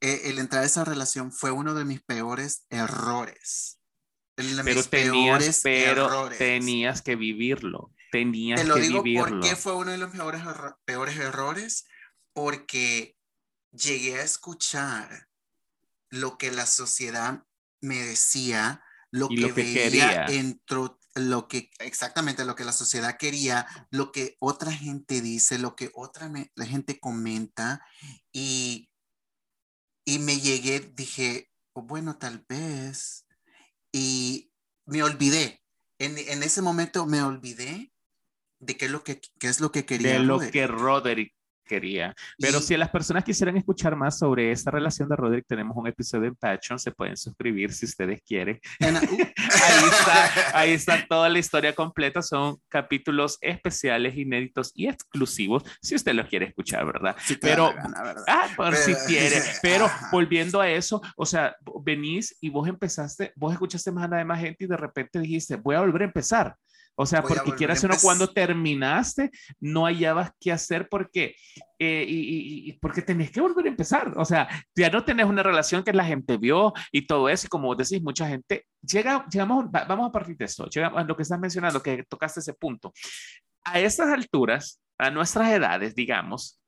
E, 0.00 0.30
el 0.30 0.38
entrar 0.38 0.62
a 0.62 0.66
esa 0.66 0.84
relación 0.84 1.32
fue 1.32 1.50
uno 1.50 1.74
de 1.74 1.84
mis 1.84 2.00
peores 2.00 2.64
errores. 2.70 3.80
pero 4.36 4.84
tenías, 4.84 5.60
pero 5.64 6.28
tenías 6.30 7.02
que 7.02 7.16
vivirlo. 7.16 7.92
Tenías 8.12 8.60
Te 8.60 8.68
lo 8.68 8.76
digo 8.76 9.02
¿Por 9.02 9.40
qué 9.40 9.56
fue 9.56 9.74
uno 9.74 9.90
de 9.90 9.98
los 9.98 10.12
peores, 10.12 10.42
peores 10.84 11.16
errores? 11.16 11.86
Porque 12.32 13.16
llegué 13.72 14.20
a 14.20 14.22
escuchar 14.22 15.28
lo 16.08 16.38
que 16.38 16.52
la 16.52 16.66
sociedad 16.66 17.44
me 17.80 17.98
decía, 17.98 18.84
lo, 19.10 19.28
que, 19.28 19.50
veía 19.52 19.74
quería 19.74 20.26
lo 21.14 21.48
que 21.48 21.70
exactamente 21.78 22.44
lo 22.44 22.56
que 22.56 22.64
la 22.64 22.72
sociedad 22.72 23.16
quería, 23.16 23.66
lo 23.90 24.10
que 24.12 24.36
otra 24.40 24.72
gente 24.72 25.20
dice, 25.20 25.58
lo 25.58 25.76
que 25.76 25.90
otra 25.94 26.30
la 26.54 26.66
gente 26.66 26.98
comenta 26.98 27.86
y, 28.32 28.90
y 30.04 30.18
me 30.18 30.40
llegué, 30.40 30.80
dije, 30.80 31.50
oh, 31.72 31.82
bueno, 31.82 32.16
tal 32.18 32.44
vez, 32.48 33.26
y 33.92 34.50
me 34.86 35.02
olvidé, 35.02 35.62
en, 35.98 36.18
en, 36.18 36.42
ese 36.42 36.62
momento 36.62 37.06
me 37.06 37.22
olvidé 37.22 37.92
de 38.58 38.76
qué 38.76 38.86
es 38.86 38.90
lo 38.90 39.04
que, 39.04 39.20
qué 39.38 39.48
es 39.48 39.60
lo 39.60 39.70
que 39.70 39.84
quería. 39.86 40.14
De 40.14 40.18
lo 40.20 40.40
que 40.40 40.66
Roderick 40.66 41.33
quería. 41.64 42.14
Pero 42.38 42.60
si 42.60 42.76
las 42.76 42.90
personas 42.90 43.24
quisieran 43.24 43.56
escuchar 43.56 43.96
más 43.96 44.18
sobre 44.18 44.52
esta 44.52 44.70
relación 44.70 45.08
de 45.08 45.16
Roderick, 45.16 45.46
tenemos 45.46 45.76
un 45.76 45.86
episodio 45.86 46.28
en 46.28 46.36
Patreon, 46.36 46.78
se 46.78 46.92
pueden 46.92 47.16
suscribir 47.16 47.72
si 47.72 47.86
ustedes 47.86 48.20
quieren. 48.22 48.60
Uh. 48.80 48.84
ahí, 48.86 49.84
está, 49.90 50.58
ahí 50.58 50.72
está 50.72 51.06
toda 51.06 51.28
la 51.28 51.38
historia 51.38 51.74
completa, 51.74 52.22
son 52.22 52.58
capítulos 52.68 53.38
especiales, 53.40 54.16
inéditos 54.16 54.72
y 54.74 54.88
exclusivos, 54.88 55.64
si 55.80 55.94
usted 55.94 56.14
los 56.14 56.26
quiere 56.26 56.46
escuchar, 56.46 56.84
¿verdad? 56.86 57.16
Pero, 57.40 57.72
ah, 58.28 58.48
por 58.56 58.74
si 58.76 58.94
quiere, 59.06 59.36
pero 59.62 59.90
volviendo 60.12 60.60
a 60.60 60.68
eso, 60.68 61.00
o 61.16 61.26
sea, 61.26 61.56
venís 61.82 62.36
y 62.40 62.50
vos 62.50 62.68
empezaste, 62.68 63.32
vos 63.36 63.52
escuchaste 63.52 63.90
más 63.90 64.08
nada 64.08 64.18
de 64.18 64.24
más 64.24 64.40
gente 64.40 64.64
y 64.64 64.68
de 64.68 64.76
repente 64.76 65.18
dijiste, 65.18 65.56
voy 65.56 65.76
a 65.76 65.80
volver 65.80 66.02
a 66.02 66.06
empezar. 66.06 66.56
O 66.96 67.06
sea, 67.06 67.22
porque 67.22 67.52
quieras 67.54 67.82
o 67.82 67.88
no, 67.88 67.94
cuando 68.00 68.32
terminaste, 68.32 69.30
no 69.60 69.84
hallabas 69.84 70.30
qué 70.40 70.52
hacer 70.52 70.88
porque, 70.88 71.34
eh, 71.78 72.04
y, 72.06 72.72
porque 72.74 73.02
tenés 73.02 73.30
que 73.30 73.40
volver 73.40 73.66
a 73.66 73.70
empezar. 73.70 74.12
O 74.16 74.24
sea, 74.24 74.48
ya 74.76 74.90
no 74.90 75.04
tenés 75.04 75.26
una 75.26 75.42
relación 75.42 75.82
que 75.82 75.92
la 75.92 76.04
gente 76.04 76.36
vio 76.36 76.72
y 76.92 77.06
todo 77.06 77.28
eso. 77.28 77.46
Y 77.46 77.48
como 77.48 77.66
vos 77.66 77.76
decís, 77.76 78.02
mucha 78.02 78.28
gente 78.28 78.66
llega, 78.80 79.26
llegamos, 79.28 79.66
vamos 79.70 80.08
a 80.08 80.12
partir 80.12 80.36
de 80.36 80.44
esto, 80.44 80.66
llegamos 80.66 81.00
a 81.00 81.04
lo 81.04 81.16
que 81.16 81.22
estás 81.22 81.40
mencionando, 81.40 81.82
que 81.82 82.04
tocaste 82.08 82.40
ese 82.40 82.54
punto. 82.54 82.92
A 83.64 83.80
estas 83.80 84.10
alturas, 84.10 84.80
a 84.98 85.10
nuestras 85.10 85.50
edades, 85.50 85.94
digamos, 85.94 86.60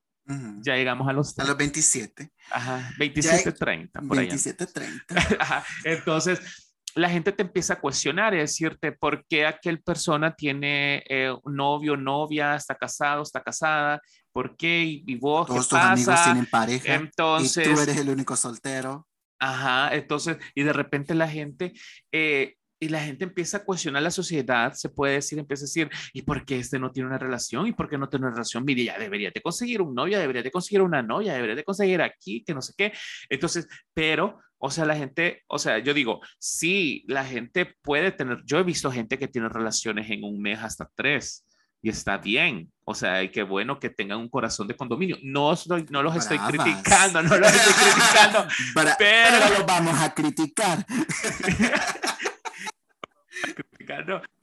Ya 0.61 0.75
llegamos 0.75 1.07
a 1.07 1.13
los... 1.13 1.39
A 1.39 1.45
los 1.45 1.55
27. 1.55 2.29
Ajá, 2.51 2.91
27, 2.99 3.53
30. 3.53 4.01
Por 4.01 4.17
27, 4.17 4.65
30. 4.65 5.05
Entonces, 5.85 6.66
la 6.95 7.09
gente 7.09 7.31
te 7.31 7.43
empieza 7.43 7.73
a 7.73 7.79
cuestionar 7.79 8.33
y 8.33 8.37
decirte 8.37 8.91
por 8.91 9.25
qué 9.27 9.45
aquel 9.45 9.81
persona 9.81 10.33
tiene 10.35 11.03
eh, 11.07 11.31
un 11.43 11.55
novio, 11.55 11.95
novia, 11.95 12.55
está 12.55 12.75
casado, 12.75 13.21
está 13.21 13.41
casada, 13.43 14.01
por 14.31 14.55
qué 14.55 14.83
y, 14.83 15.15
vos 15.15 15.47
Todos 15.47 15.69
tus 15.69 15.77
amigos 15.77 16.23
tienen 16.23 16.45
pareja 16.45 16.95
entonces, 16.95 17.67
y 17.67 17.73
tú 17.73 17.79
eres 17.79 17.97
el 17.97 18.09
único 18.09 18.35
soltero. 18.35 19.07
Ajá, 19.39 19.95
entonces, 19.95 20.37
y 20.55 20.63
de 20.63 20.73
repente 20.73 21.13
la 21.13 21.27
gente, 21.27 21.73
eh, 22.11 22.55
y 22.79 22.89
la 22.89 22.99
gente 23.01 23.23
empieza 23.23 23.57
a 23.57 23.63
cuestionar 23.63 24.03
la 24.03 24.11
sociedad, 24.11 24.73
se 24.73 24.89
puede 24.89 25.13
decir, 25.13 25.39
empieza 25.39 25.63
a 25.63 25.65
decir, 25.65 25.89
¿y 26.13 26.21
por 26.21 26.45
qué 26.45 26.59
este 26.59 26.79
no 26.79 26.91
tiene 26.91 27.09
una 27.09 27.17
relación? 27.17 27.67
¿Y 27.67 27.73
por 27.73 27.89
qué 27.89 27.97
no 27.97 28.09
tiene 28.09 28.25
una 28.25 28.35
relación? 28.35 28.63
Mire, 28.65 28.83
ya 28.83 28.99
debería 28.99 29.31
de 29.33 29.41
conseguir 29.41 29.81
un 29.81 29.95
novio, 29.95 30.19
debería 30.19 30.43
de 30.43 30.51
conseguir 30.51 30.81
una 30.81 31.01
novia, 31.01 31.33
debería 31.33 31.55
de 31.55 31.63
conseguir 31.63 32.01
aquí, 32.01 32.43
que 32.43 32.53
no 32.53 32.61
sé 32.61 32.73
qué. 32.77 32.93
Entonces, 33.29 33.67
pero 33.93 34.39
o 34.59 34.71
sea, 34.71 34.85
la 34.85 34.95
gente, 34.95 35.43
o 35.47 35.59
sea, 35.59 35.79
yo 35.79 35.93
digo, 35.93 36.21
sí, 36.39 37.03
la 37.07 37.23
gente 37.23 37.75
puede 37.81 38.11
tener, 38.11 38.43
yo 38.45 38.57
he 38.57 38.63
visto 38.63 38.91
gente 38.91 39.17
que 39.17 39.27
tiene 39.27 39.49
relaciones 39.49 40.09
en 40.09 40.23
un 40.23 40.41
mes 40.41 40.59
hasta 40.59 40.89
tres 40.95 41.45
y 41.81 41.89
está 41.89 42.17
bien. 42.17 42.71
O 42.83 42.95
sea, 42.95 43.21
y 43.21 43.29
qué 43.29 43.43
bueno 43.43 43.79
que 43.79 43.89
tengan 43.89 44.19
un 44.19 44.29
corazón 44.29 44.67
de 44.67 44.75
condominio. 44.75 45.17
No, 45.21 45.53
no 45.89 46.03
los 46.03 46.15
estoy 46.15 46.39
criticando, 46.39 47.21
no 47.21 47.37
los 47.37 47.53
estoy 47.53 47.73
criticando, 47.73 48.47
pero, 48.73 48.91
pero 48.97 49.49
los 49.57 49.65
vamos 49.65 49.99
a 49.99 50.13
criticar. 50.13 50.85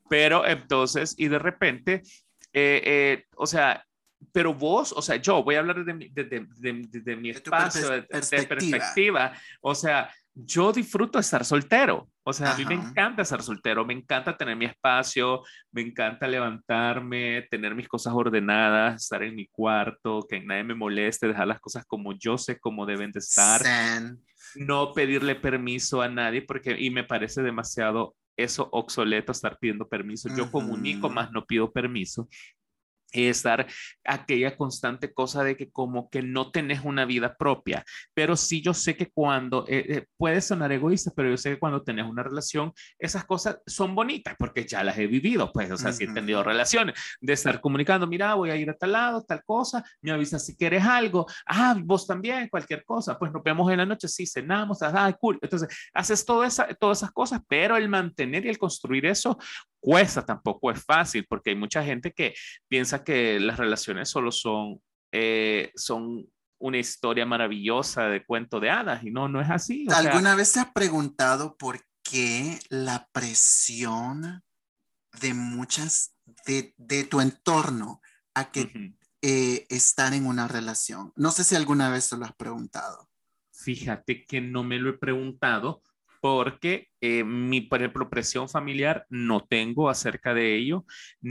Pero 0.08 0.46
entonces, 0.46 1.14
y 1.18 1.28
de 1.28 1.38
repente, 1.38 2.02
eh, 2.52 2.82
eh, 2.84 3.24
o 3.36 3.46
sea, 3.46 3.84
pero 4.32 4.54
vos, 4.54 4.92
o 4.92 5.02
sea, 5.02 5.16
yo 5.16 5.42
voy 5.42 5.54
a 5.54 5.60
hablar 5.60 5.84
desde 5.84 5.94
mi, 5.94 6.08
desde, 6.08 7.16
mi 7.16 7.30
espacio, 7.30 7.90
de, 7.90 8.02
perspectiva. 8.02 9.32
O 9.60 9.74
sea, 9.74 10.10
yo 10.34 10.72
disfruto 10.72 11.18
estar 11.18 11.44
soltero. 11.44 12.08
O 12.24 12.32
sea, 12.32 12.52
a 12.52 12.56
mí 12.56 12.64
me 12.64 12.74
encanta 12.74 13.22
estar 13.22 13.42
soltero, 13.42 13.84
me 13.84 13.92
encanta 13.92 14.36
tener 14.36 14.56
mi 14.56 14.64
espacio, 14.64 15.42
me 15.70 15.82
encanta 15.82 16.26
levantarme, 16.26 17.46
tener 17.50 17.74
mis 17.74 17.86
cosas 17.86 18.14
ordenadas, 18.14 19.02
estar 19.02 19.22
en 19.22 19.34
mi 19.34 19.46
cuarto, 19.46 20.26
que 20.28 20.40
nadie 20.40 20.64
me 20.64 20.74
moleste, 20.74 21.28
dejar 21.28 21.46
las 21.46 21.60
cosas 21.60 21.84
como 21.86 22.14
yo 22.14 22.38
sé 22.38 22.58
cómo 22.58 22.86
deben 22.86 23.12
de 23.12 23.18
estar. 23.18 23.60
No 24.56 24.92
pedirle 24.92 25.34
permiso 25.34 26.00
a 26.00 26.08
nadie 26.08 26.42
porque 26.42 26.76
y 26.78 26.90
me 26.90 27.04
parece 27.04 27.42
demasiado 27.42 28.14
eso 28.36 28.68
obsoleto 28.72 29.32
estar 29.32 29.58
pidiendo 29.58 29.88
permiso. 29.88 30.28
Yo 30.34 30.50
comunico 30.50 31.10
más 31.10 31.30
no 31.30 31.44
pido 31.44 31.70
permiso 31.72 32.28
estar 33.14 33.66
aquella 34.04 34.56
constante 34.56 35.12
cosa 35.12 35.44
de 35.44 35.56
que 35.56 35.70
como 35.70 36.10
que 36.10 36.22
no 36.22 36.50
tenés 36.50 36.84
una 36.84 37.04
vida 37.04 37.36
propia, 37.36 37.84
pero 38.14 38.36
sí 38.36 38.62
yo 38.62 38.74
sé 38.74 38.96
que 38.96 39.10
cuando, 39.10 39.64
eh, 39.68 39.84
eh, 39.88 40.06
puede 40.16 40.40
sonar 40.40 40.72
egoísta, 40.72 41.12
pero 41.14 41.30
yo 41.30 41.36
sé 41.36 41.50
que 41.50 41.58
cuando 41.58 41.82
tenés 41.82 42.06
una 42.06 42.22
relación, 42.22 42.72
esas 42.98 43.24
cosas 43.24 43.58
son 43.66 43.94
bonitas 43.94 44.34
porque 44.38 44.66
ya 44.66 44.82
las 44.84 44.98
he 44.98 45.06
vivido, 45.06 45.52
pues, 45.52 45.70
o 45.70 45.76
sea, 45.76 45.92
si 45.92 46.04
he 46.04 46.08
tenido 46.08 46.42
relaciones, 46.42 46.94
de 47.20 47.32
estar 47.32 47.60
comunicando, 47.60 48.06
mira, 48.06 48.34
voy 48.34 48.50
a 48.50 48.56
ir 48.56 48.70
a 48.70 48.74
tal 48.74 48.92
lado, 48.92 49.22
tal 49.22 49.42
cosa, 49.44 49.84
me 50.00 50.10
avisas 50.10 50.44
si 50.44 50.56
quieres 50.56 50.84
algo, 50.84 51.26
ah, 51.46 51.76
vos 51.82 52.06
también, 52.06 52.48
cualquier 52.48 52.84
cosa, 52.84 53.18
pues 53.18 53.32
nos 53.32 53.42
vemos 53.42 53.70
en 53.70 53.78
la 53.78 53.86
noche, 53.86 54.08
sí, 54.08 54.26
cenamos, 54.26 54.82
ah, 54.82 55.16
cool, 55.20 55.38
entonces 55.40 55.68
haces 55.92 56.24
toda 56.24 56.46
esa, 56.46 56.66
todas 56.74 56.98
esas 56.98 57.12
cosas, 57.12 57.40
pero 57.48 57.76
el 57.76 57.88
mantener 57.88 58.46
y 58.46 58.48
el 58.48 58.58
construir 58.58 59.06
eso 59.06 59.38
cuesta, 59.84 60.24
tampoco 60.24 60.70
es 60.70 60.82
fácil, 60.82 61.26
porque 61.28 61.50
hay 61.50 61.56
mucha 61.56 61.84
gente 61.84 62.10
que 62.12 62.34
piensa 62.68 63.04
que 63.04 63.38
las 63.38 63.58
relaciones 63.58 64.08
solo 64.08 64.32
son, 64.32 64.80
eh, 65.12 65.70
son 65.76 66.26
una 66.58 66.78
historia 66.78 67.26
maravillosa 67.26 68.08
de 68.08 68.24
cuento 68.24 68.60
de 68.60 68.70
hadas 68.70 69.04
y 69.04 69.10
no, 69.10 69.28
no 69.28 69.42
es 69.42 69.50
así. 69.50 69.86
¿Alguna 69.94 70.34
vez 70.36 70.54
te 70.54 70.60
has 70.60 70.72
preguntado 70.72 71.58
por 71.58 71.80
qué 72.02 72.58
la 72.70 73.10
presión 73.12 74.42
de 75.20 75.34
muchas, 75.34 76.16
de, 76.46 76.72
tu 77.04 77.20
entorno 77.20 78.00
a 78.32 78.50
que 78.50 78.94
eh, 79.20 79.66
están 79.68 80.14
en 80.14 80.24
una 80.24 80.48
relación? 80.48 81.12
No 81.14 81.30
sé 81.30 81.44
si 81.44 81.56
alguna 81.56 81.90
vez 81.90 82.08
te 82.08 82.16
lo 82.16 82.24
has 82.24 82.34
preguntado. 82.34 83.10
Fíjate 83.52 84.24
que 84.24 84.40
no 84.40 84.64
me 84.64 84.78
lo 84.78 84.88
he 84.88 84.94
preguntado 84.94 85.82
porque 86.24 86.88
eh, 87.02 87.22
mi, 87.22 87.60
presión 87.60 88.48
familiar 88.48 89.04
no 89.10 89.44
tengo 89.44 89.90
acerca 89.90 90.32
de 90.32 90.56
ello. 90.56 90.86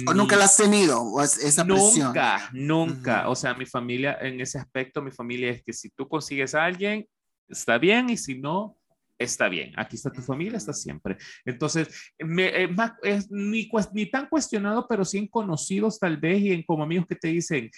¿O 0.05 0.13
nunca 0.13 0.35
la 0.35 0.45
has 0.45 0.55
tenido 0.55 1.19
esa 1.19 1.65
presión? 1.65 2.09
Nunca, 2.09 2.49
nunca. 2.53 3.27
O 3.27 3.35
sea, 3.35 3.55
mi 3.55 3.65
familia, 3.65 4.19
en 4.21 4.39
ese 4.39 4.59
aspecto, 4.59 5.01
mi 5.01 5.09
familia 5.09 5.49
es 5.49 5.63
que 5.63 5.73
si 5.73 5.89
tú 5.89 6.07
consigues 6.07 6.53
a 6.53 6.65
alguien, 6.65 7.07
está 7.49 7.79
bien, 7.79 8.11
y 8.11 8.17
si 8.17 8.39
no, 8.39 8.77
está 9.17 9.49
bien. 9.49 9.73
Aquí 9.77 9.95
está 9.95 10.11
tu 10.11 10.21
familia, 10.21 10.57
está 10.57 10.73
siempre. 10.73 11.17
Entonces, 11.43 12.13
me, 12.19 12.69
es, 13.01 13.31
ni, 13.31 13.67
ni, 13.93 14.05
tan 14.11 14.29
cuestionado, 14.29 14.85
pero 14.87 15.03
sí 15.03 15.17
en 15.17 15.27
conocidos 15.27 15.97
tal 15.97 16.17
vez 16.17 16.39
y 16.39 16.51
en 16.51 16.61
como 16.61 16.83
amigos 16.83 17.07
que 17.07 17.15
te 17.15 17.29
dicen, 17.29 17.71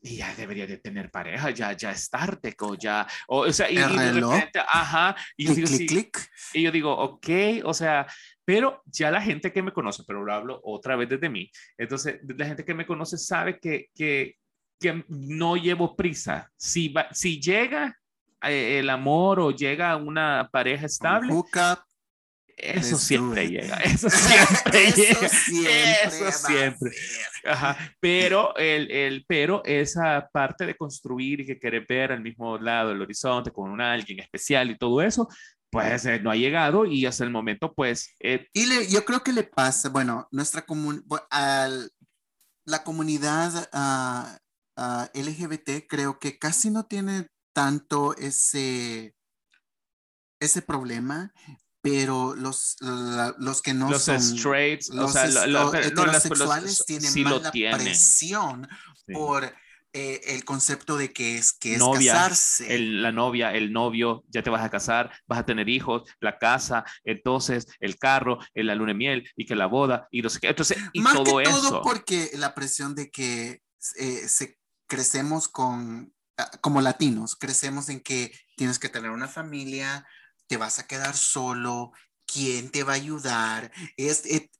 ya 0.00 0.34
debería 0.34 0.66
de 0.66 0.78
tener 0.78 1.10
pareja, 1.10 1.50
ya, 1.50 1.72
ya 1.72 1.90
es 1.90 2.08
tarde, 2.08 2.54
o 2.60 2.74
ya, 2.74 3.06
o, 3.28 3.52
sea, 3.52 3.70
y, 3.70 3.76
de 3.76 4.12
repente, 4.12 4.58
ajá, 4.58 5.14
y 5.36 5.46
yo, 5.46 5.54
digo, 5.54 6.06
y 6.54 6.62
yo 6.62 6.72
digo, 6.72 6.96
ok, 6.96 7.28
o 7.64 7.74
sea, 7.74 8.06
pero 8.44 8.82
ya 8.86 9.10
la 9.10 9.20
gente 9.20 9.52
que 9.52 9.62
me 9.62 9.72
conoce, 9.72 10.02
pero 10.06 10.24
lo 10.24 10.32
hablo 10.32 10.60
otra 10.64 10.96
vez 10.96 11.08
desde 11.08 11.28
mí, 11.28 11.50
entonces 11.76 12.20
la 12.26 12.46
gente 12.46 12.64
que 12.64 12.74
me 12.74 12.86
conoce 12.86 13.18
sabe 13.18 13.58
que, 13.58 13.88
que, 13.94 14.36
que 14.80 15.04
no 15.08 15.56
llevo 15.56 15.96
prisa, 15.96 16.50
si, 16.56 16.88
va, 16.88 17.08
si 17.12 17.40
llega 17.40 17.98
eh, 18.42 18.78
el 18.78 18.88
amor 18.88 19.38
o 19.40 19.50
llega 19.50 19.96
una 19.96 20.48
pareja 20.50 20.86
estable, 20.86 21.32
eso 22.62 22.98
siempre 22.98 23.48
llega, 23.48 23.76
eso 23.78 24.10
siempre 24.10 24.92
llega, 24.92 25.26
eso 26.02 26.32
siempre. 26.32 26.90
Ajá. 27.44 27.76
Pero, 28.00 28.54
el, 28.56 28.90
el, 28.90 29.24
pero 29.26 29.62
esa 29.64 30.28
parte 30.32 30.66
de 30.66 30.76
construir 30.76 31.40
y 31.40 31.46
que 31.46 31.58
querer 31.58 31.86
ver 31.88 32.12
al 32.12 32.20
mismo 32.20 32.58
lado 32.58 32.90
del 32.90 33.02
horizonte 33.02 33.50
con 33.50 33.70
un 33.70 33.80
alguien 33.80 34.20
especial 34.20 34.70
y 34.70 34.78
todo 34.78 35.00
eso, 35.02 35.28
pues 35.70 36.04
eh, 36.04 36.18
no 36.20 36.30
ha 36.30 36.36
llegado 36.36 36.84
y 36.84 37.06
hasta 37.06 37.24
el 37.24 37.30
momento, 37.30 37.72
pues... 37.72 38.14
Eh, 38.20 38.48
y 38.52 38.66
le, 38.66 38.88
yo 38.88 39.04
creo 39.04 39.22
que 39.22 39.32
le 39.32 39.44
pasa, 39.44 39.88
bueno, 39.88 40.28
nuestra 40.32 40.62
comunidad, 40.62 41.70
la 42.66 42.84
comunidad 42.84 43.68
uh, 43.72 44.80
uh, 44.80 45.04
LGBT 45.14 45.86
creo 45.88 46.18
que 46.18 46.38
casi 46.38 46.70
no 46.70 46.86
tiene 46.86 47.28
tanto 47.54 48.16
ese, 48.16 49.14
ese 50.40 50.62
problema, 50.62 51.32
pero 51.82 52.34
los, 52.34 52.76
los 53.38 53.62
que 53.62 53.74
no 53.74 53.90
los 53.90 54.02
son 54.02 54.20
straights, 54.20 54.90
los, 54.90 55.10
o 55.10 55.12
sea, 55.12 55.46
los 55.46 55.74
heterosexuales 55.74 56.84
tienen 56.84 57.22
más 57.22 57.42
la 57.42 57.50
presión 57.50 58.68
por 59.12 59.52
eh, 59.92 60.20
el 60.34 60.44
concepto 60.44 60.96
de 60.96 61.12
que 61.12 61.36
es 61.36 61.52
que 61.52 61.74
es 61.74 61.82
casarse. 61.82 62.78
la 62.78 63.10
novia, 63.10 63.52
el 63.52 63.72
novio, 63.72 64.22
ya 64.28 64.40
te 64.40 64.48
vas 64.48 64.62
a 64.62 64.70
casar, 64.70 65.10
vas 65.26 65.40
a 65.40 65.46
tener 65.46 65.68
hijos, 65.68 66.08
la 66.20 66.38
casa, 66.38 66.84
entonces 67.02 67.66
el 67.80 67.96
carro, 67.96 68.38
la 68.54 68.76
luna 68.76 68.92
de 68.92 68.98
miel 68.98 69.30
y 69.34 69.46
que 69.46 69.56
la 69.56 69.66
boda 69.66 70.06
y 70.12 70.22
no 70.22 70.28
sé 70.28 70.38
qué. 70.38 70.48
Entonces, 70.48 70.78
y 70.92 71.00
más 71.00 71.14
todo 71.14 71.38
que 71.38 71.42
eso. 71.42 71.60
todo 71.60 71.82
porque 71.82 72.30
la 72.34 72.54
presión 72.54 72.94
de 72.94 73.10
que 73.10 73.62
eh, 73.98 74.28
se, 74.28 74.58
crecemos 74.86 75.48
con 75.48 76.14
ah, 76.36 76.50
como 76.60 76.80
latinos, 76.80 77.34
crecemos 77.34 77.88
en 77.88 77.98
que 77.98 78.32
tienes 78.56 78.78
que 78.78 78.90
tener 78.90 79.10
una 79.10 79.26
familia, 79.26 80.06
te 80.50 80.56
vas 80.56 80.80
a 80.80 80.86
quedar 80.88 81.16
solo, 81.16 81.92
¿quién 82.26 82.70
te 82.70 82.82
va 82.82 82.94
a 82.94 82.96
ayudar? 82.96 83.70
He, 83.96 84.10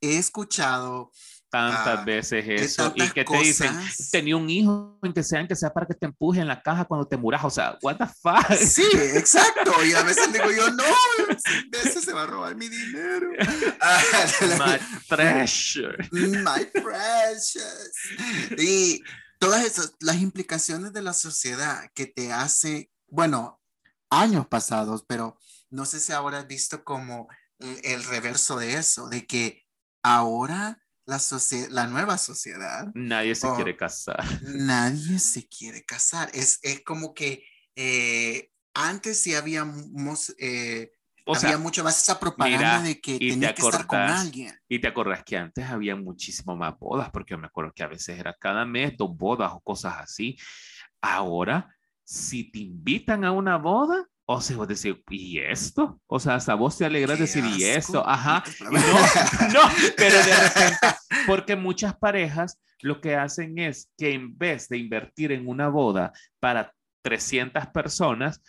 he, 0.00 0.18
escuchado 0.18 1.10
tantas 1.50 1.98
ah, 1.98 2.04
veces 2.04 2.44
eso 2.46 2.92
y 2.94 3.10
que 3.10 3.24
te 3.24 3.38
dicen 3.38 3.76
tenía 4.12 4.36
un 4.36 4.48
hijo 4.48 5.00
en 5.02 5.12
que 5.12 5.24
sea 5.24 5.48
que 5.48 5.56
sea 5.56 5.72
para 5.72 5.88
que 5.88 5.94
te 5.94 6.06
empuje 6.06 6.40
en 6.40 6.46
la 6.46 6.62
caja 6.62 6.84
cuando 6.84 7.08
te 7.08 7.16
muras 7.16 7.42
o 7.42 7.50
sea 7.50 7.76
what 7.82 7.96
the 7.96 8.06
fuck. 8.06 8.56
Sí 8.56 8.86
exacto 9.16 9.84
y 9.84 9.92
a 9.94 10.04
veces 10.04 10.32
digo 10.32 10.48
yo 10.52 10.70
no 10.70 10.84
ese 11.72 12.00
se 12.00 12.12
va 12.12 12.22
a 12.22 12.26
robar 12.26 12.54
mi 12.54 12.68
dinero 12.68 13.30
my 14.60 14.78
precious 15.08 16.12
my 16.12 16.66
precious. 16.66 17.90
Y 18.56 19.02
todas 19.40 19.64
esas 19.64 19.94
las 19.98 20.20
implicaciones 20.22 20.92
de 20.92 21.02
la 21.02 21.14
sociedad 21.14 21.90
que 21.96 22.06
te 22.06 22.32
hace 22.32 22.92
bueno 23.08 23.60
años 24.08 24.46
pasados 24.46 25.04
pero 25.04 25.36
no 25.70 25.84
sé 25.86 26.00
si 26.00 26.12
ahora 26.12 26.38
has 26.38 26.46
visto 26.46 26.84
como 26.84 27.28
el, 27.58 28.04
reverso 28.04 28.58
de 28.58 28.74
eso, 28.74 29.08
de 29.08 29.26
que 29.26 29.64
ahora 30.02 30.82
la, 31.06 31.20
la 31.70 31.86
nueva 31.86 32.18
sociedad... 32.18 32.88
Nadie 32.94 33.34
se 33.34 33.52
quiere 33.54 33.76
casar. 33.76 34.22
Nadie 34.42 35.18
se 35.18 35.46
quiere 35.48 35.84
casar. 35.84 36.30
Es, 36.34 36.58
es 36.62 36.82
como 36.84 37.14
que 37.14 37.44
eh, 37.76 38.50
antes 38.74 39.20
sí 39.20 39.34
habíamos... 39.34 40.34
Eh, 40.38 40.90
había 41.26 41.58
mucho 41.58 41.84
más 41.84 42.00
esa 42.00 42.18
propaganda 42.18 42.82
de 42.82 43.00
que 43.00 43.18
tenía 43.18 43.54
que 43.54 43.62
estar 43.62 43.86
con 43.86 44.00
alguien. 44.00 44.58
Y 44.68 44.80
te 44.80 44.88
acordás 44.88 45.22
que 45.22 45.36
antes 45.36 45.64
había 45.64 45.94
muchísimo 45.94 46.56
más 46.56 46.76
bodas, 46.78 47.10
porque 47.10 47.32
yo 47.32 47.38
me 47.38 47.46
acuerdo 47.46 47.72
que 47.72 47.84
a 47.84 47.88
veces 47.88 48.18
era 48.18 48.34
cada 48.34 48.64
mes 48.64 48.96
dos 48.96 49.16
bodas 49.16 49.52
o 49.52 49.60
cosas 49.60 49.94
así. 49.98 50.36
Ahora, 51.00 51.72
si 52.02 52.50
te 52.50 52.58
invitan 52.58 53.24
a 53.24 53.30
una 53.30 53.58
boda, 53.58 54.09
o 54.32 54.40
sea, 54.40 54.56
vos 54.56 54.68
decís, 54.68 54.94
¿y 55.10 55.40
esto? 55.40 56.00
O 56.06 56.20
sea, 56.20 56.36
hasta 56.36 56.54
vos 56.54 56.78
te 56.78 56.84
alegras 56.84 57.18
de 57.18 57.24
decir, 57.24 57.44
¿y 57.44 57.64
esto? 57.64 58.06
Ajá. 58.06 58.44
No, 58.60 58.70
no, 59.52 59.60
pero 59.96 60.16
de 60.18 60.36
repente, 60.42 60.78
porque 61.26 61.56
muchas 61.56 61.96
parejas 61.96 62.56
lo 62.80 63.00
que 63.00 63.16
hacen 63.16 63.58
es 63.58 63.90
que 63.98 64.12
en 64.12 64.38
vez 64.38 64.68
de 64.68 64.78
invertir 64.78 65.32
en 65.32 65.48
una 65.48 65.68
boda 65.68 66.12
para 66.38 66.72
300 67.02 67.66
personas, 67.68 68.40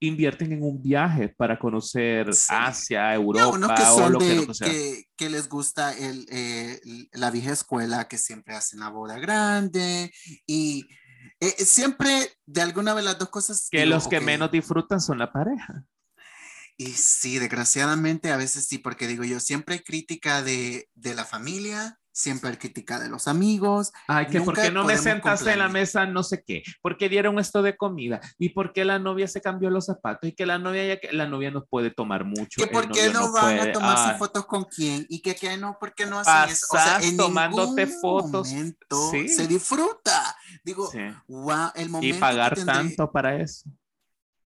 invierten 0.00 0.52
en 0.52 0.62
un 0.64 0.82
viaje 0.82 1.30
para 1.30 1.58
conocer 1.58 2.28
Asia, 2.50 3.14
Europa 3.14 3.94
o 3.94 4.10
lo 4.10 4.18
que, 4.18 4.34
no 4.34 4.52
que, 4.52 5.04
que, 5.16 5.30
les 5.30 5.48
gusta 5.48 5.96
el, 5.96 6.26
eh, 6.30 6.78
la 7.12 7.30
vieja 7.30 7.52
escuela, 7.52 8.06
que 8.06 8.18
siempre 8.18 8.54
hacen 8.54 8.80
la 8.80 8.90
boda 8.90 9.18
grande 9.18 10.12
y 10.46 10.86
eh, 11.42 11.56
eh, 11.58 11.64
siempre 11.64 12.38
de 12.46 12.62
alguna 12.62 12.94
de 12.94 13.02
las 13.02 13.18
dos 13.18 13.28
cosas. 13.28 13.68
Que 13.68 13.84
los 13.84 14.06
que 14.06 14.20
menos 14.20 14.52
disfrutan 14.52 15.00
son 15.00 15.18
la 15.18 15.32
pareja. 15.32 15.84
Y 16.76 16.92
sí, 16.92 17.38
desgraciadamente 17.38 18.30
a 18.30 18.36
veces 18.36 18.66
sí, 18.66 18.78
porque 18.78 19.08
digo 19.08 19.24
yo, 19.24 19.40
siempre 19.40 19.74
hay 19.74 19.80
crítica 19.80 20.42
de, 20.42 20.88
de 20.94 21.14
la 21.14 21.24
familia 21.24 22.00
siempre 22.12 22.56
crítica 22.58 23.00
de 23.00 23.08
los 23.08 23.26
amigos. 23.26 23.92
Ay, 24.06 24.26
que 24.26 24.40
por 24.40 24.54
qué 24.54 24.70
no 24.70 24.84
me 24.84 24.96
sentaste 24.96 25.52
en 25.52 25.58
la 25.58 25.68
mesa 25.68 26.06
no 26.06 26.22
sé 26.22 26.44
qué, 26.46 26.62
por 26.80 26.96
qué 26.96 27.08
dieron 27.08 27.38
esto 27.38 27.62
de 27.62 27.76
comida 27.76 28.20
y 28.38 28.50
por 28.50 28.72
qué 28.72 28.84
la 28.84 28.98
novia 28.98 29.26
se 29.26 29.40
cambió 29.40 29.70
los 29.70 29.86
zapatos 29.86 30.28
y 30.28 30.32
que 30.32 30.46
la 30.46 30.58
novia 30.58 30.94
ya 30.94 31.12
la 31.12 31.26
novia 31.26 31.50
nos 31.50 31.64
puede 31.68 31.90
tomar 31.90 32.24
mucho. 32.24 32.60
Que 32.60 32.66
por 32.66 32.90
qué 32.90 33.10
no, 33.10 33.32
van 33.32 33.58
a 33.58 33.72
tomarse 33.72 34.18
fotos 34.18 34.46
con 34.46 34.64
quién 34.64 35.06
y 35.08 35.20
que, 35.20 35.34
que 35.34 35.56
no, 35.56 35.78
por 35.78 35.94
qué 35.94 36.06
no 36.06 36.18
hacen 36.18 36.50
eso. 36.50 36.66
O 36.70 36.76
sea, 36.76 37.00
en 37.00 37.16
tomándote 37.16 37.86
fotos. 37.86 38.48
Sí. 38.48 39.28
Se 39.28 39.46
disfruta. 39.46 40.36
Digo, 40.64 40.90
wow, 41.28 41.70
el 41.74 41.88
momento. 41.88 42.16
Y 42.16 42.20
pagar 42.20 42.56
tanto 42.64 43.10
para 43.10 43.40
eso. 43.40 43.70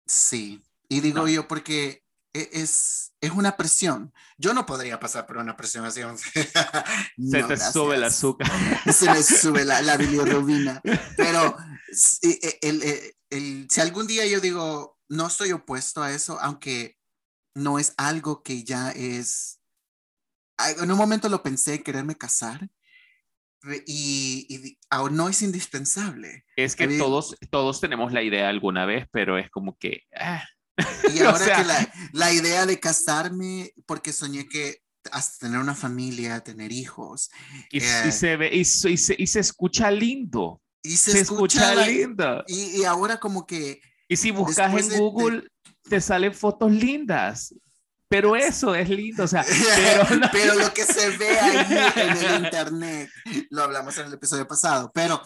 Sí. 0.05 0.63
Y 0.87 0.99
digo 0.99 1.27
yo, 1.27 1.47
porque 1.47 2.04
es, 2.35 3.13
es 3.21 3.31
una 3.31 3.55
presión. 3.55 4.13
Yo 4.37 4.53
no 4.53 4.65
podría 4.65 4.99
pasar 4.99 5.25
por 5.25 5.37
una 5.37 5.55
presión 5.55 5.85
así. 5.85 6.01
Se 7.31 7.43
te 7.43 7.57
sube 7.57 7.95
el 7.95 8.03
azúcar. 8.03 8.49
Se 8.93 9.09
me 9.09 9.23
sube 9.23 9.63
la, 9.63 9.81
la 9.81 9.97
bilirrubina. 9.97 10.81
Pero 11.17 11.57
e, 12.21 12.59
el, 12.61 12.83
el, 13.29 13.67
si 13.69 13.81
algún 13.81 14.07
día 14.07 14.25
yo 14.25 14.39
digo, 14.39 14.99
no 15.09 15.27
estoy 15.27 15.51
opuesto 15.51 16.03
a 16.03 16.11
eso, 16.11 16.39
aunque 16.41 16.97
no 17.53 17.79
es 17.79 17.93
algo 17.97 18.43
que 18.43 18.63
ya 18.63 18.91
es... 18.91 19.61
En 20.77 20.89
un 20.89 20.97
momento 20.97 21.27
lo 21.27 21.43
pensé, 21.43 21.83
quererme 21.83 22.15
casar, 22.15 22.69
y, 23.85 24.45
y 24.49 24.77
no 25.11 25.27
es 25.27 25.41
indispensable. 25.41 26.45
Es 26.55 26.75
que 26.75 26.87
todos, 26.97 27.35
todos 27.49 27.81
tenemos 27.81 28.13
la 28.13 28.23
idea 28.23 28.47
alguna 28.47 28.85
vez, 28.85 29.07
pero 29.11 29.37
es 29.37 29.49
como 29.49 29.77
que... 29.77 30.03
Ah, 30.17 30.45
y 31.13 31.19
ahora 31.19 31.45
que 31.45 31.63
la, 31.63 31.93
la, 32.11 32.33
idea 32.33 32.65
de 32.65 32.79
casarme, 32.79 33.73
porque 33.85 34.11
soñé 34.11 34.47
que 34.47 34.81
hasta 35.11 35.45
tener 35.45 35.59
una 35.59 35.75
familia, 35.75 36.41
tener 36.41 36.71
hijos. 36.71 37.29
Y, 37.71 37.79
eh, 37.83 38.11
se 38.11 38.37
ve, 38.37 38.55
y, 38.55 38.65
se, 38.65 38.91
y, 38.91 38.97
se, 38.97 39.39
escucha 39.39 39.91
lindo. 39.91 40.61
Y 40.83 40.97
se, 40.97 41.19
escucha, 41.19 41.75
lindo. 41.85 42.43
Y, 42.47 42.83
ahora 42.83 43.19
como 43.19 43.45
que... 43.45 43.79
Y 44.07 44.17
si 44.17 44.31
buscas 44.31 44.91
en 44.91 44.99
Google, 44.99 45.47
te 45.83 46.01
salen 46.01 46.33
fotos 46.33 46.71
lindas. 46.71 47.53
Pero 48.07 48.35
eso 48.35 48.75
es 48.75 48.87
lindo, 48.87 49.23
o 49.23 49.27
sea, 49.27 49.43
pero, 49.75 50.05
pero 50.31 50.53
lo 50.53 50.71
que 50.73 50.83
se 50.83 51.09
ve 51.17 51.39
ahí 51.39 51.91
en 51.95 52.17
el 52.17 52.45
internet, 52.45 53.09
lo 53.49 53.63
hablamos 53.63 53.97
en 53.97 54.05
el 54.05 54.13
episodio 54.13 54.47
pasado, 54.47 54.91
pero 54.93 55.21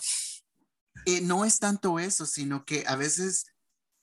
eh, 1.06 1.20
no 1.22 1.44
es 1.44 1.60
tanto 1.60 2.00
eso, 2.00 2.26
sino 2.26 2.64
que 2.64 2.86
a 2.88 2.96
veces 2.96 3.48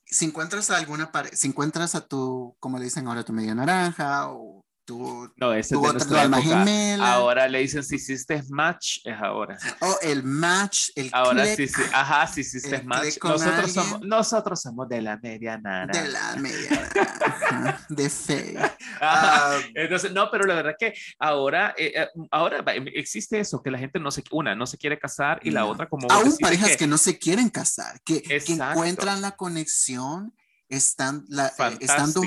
si 0.07 0.25
encuentras 0.25 0.71
a 0.71 0.77
alguna 0.77 1.13
pareja, 1.13 1.37
si 1.37 1.49
encuentras 1.49 1.95
a 1.95 2.07
tu, 2.07 2.57
como 2.61 2.79
le 2.79 2.85
dicen 2.85 3.07
ahora, 3.07 3.25
tu 3.25 3.33
media 3.33 3.55
naranja 3.55 4.29
o 4.31 4.66
tu, 4.87 5.31
no, 5.37 5.53
ese 5.53 5.75
tu 5.75 5.85
otra 5.85 6.23
alma 6.23 6.41
gemela. 6.41 7.13
Ahora 7.13 7.49
le 7.49 7.59
dicen 7.59 7.83
si 7.83 7.97
hiciste 7.97 8.43
match, 8.49 8.99
es 9.05 9.17
ahora. 9.21 9.59
Oh, 9.81 9.97
el 10.01 10.23
match, 10.23 10.91
el 10.95 11.11
Ahora 11.13 11.45
sí, 11.45 11.67
sí, 11.67 11.83
ajá, 11.93 12.27
si 12.29 12.41
hiciste 12.43 12.83
match. 12.83 13.19
Nosotros 13.23 13.73
somos, 13.73 14.01
nosotros 14.03 14.63
somos 14.63 14.89
de 14.89 15.03
la 15.03 15.19
media 15.19 15.59
naranja. 15.59 16.03
De 16.03 16.09
la 16.09 16.37
media 16.37 16.71
naranja, 16.71 17.87
de 17.89 18.09
fe. 18.09 18.57
Ah. 18.99 19.59
entonces, 19.75 20.13
no, 20.13 20.31
pero 20.31 20.45
la 20.45 20.55
verdad 20.55 20.75
que 20.79 20.95
ahora, 21.19 21.75
eh, 21.77 21.93
eh, 21.95 22.09
ahora 22.31 22.65
existe 22.95 23.39
eso, 23.39 23.63
que 23.63 23.71
la 23.71 23.79
gente 23.79 24.01
no 24.01 24.11
se, 24.11 24.25
una, 24.31 24.55
no 24.55 24.67
se 24.67 24.79
quiere 24.79 24.99
casar 24.99 25.39
y 25.43 25.51
la 25.51 25.67
otra 25.67 25.87
como... 25.87 26.11
Aún 26.11 26.35
parejas 26.39 26.77
que, 26.77 26.87
no 26.87 26.97
se 26.97 27.19
quieren 27.19 27.51
casar, 27.51 28.01
que, 28.05 28.23
que 28.23 28.53
encuentran 28.53 29.21
la 29.21 29.33
conexión 29.33 30.33
están 30.69 31.25
la, 31.29 31.49
eh, 31.49 31.79
estando 31.81 32.23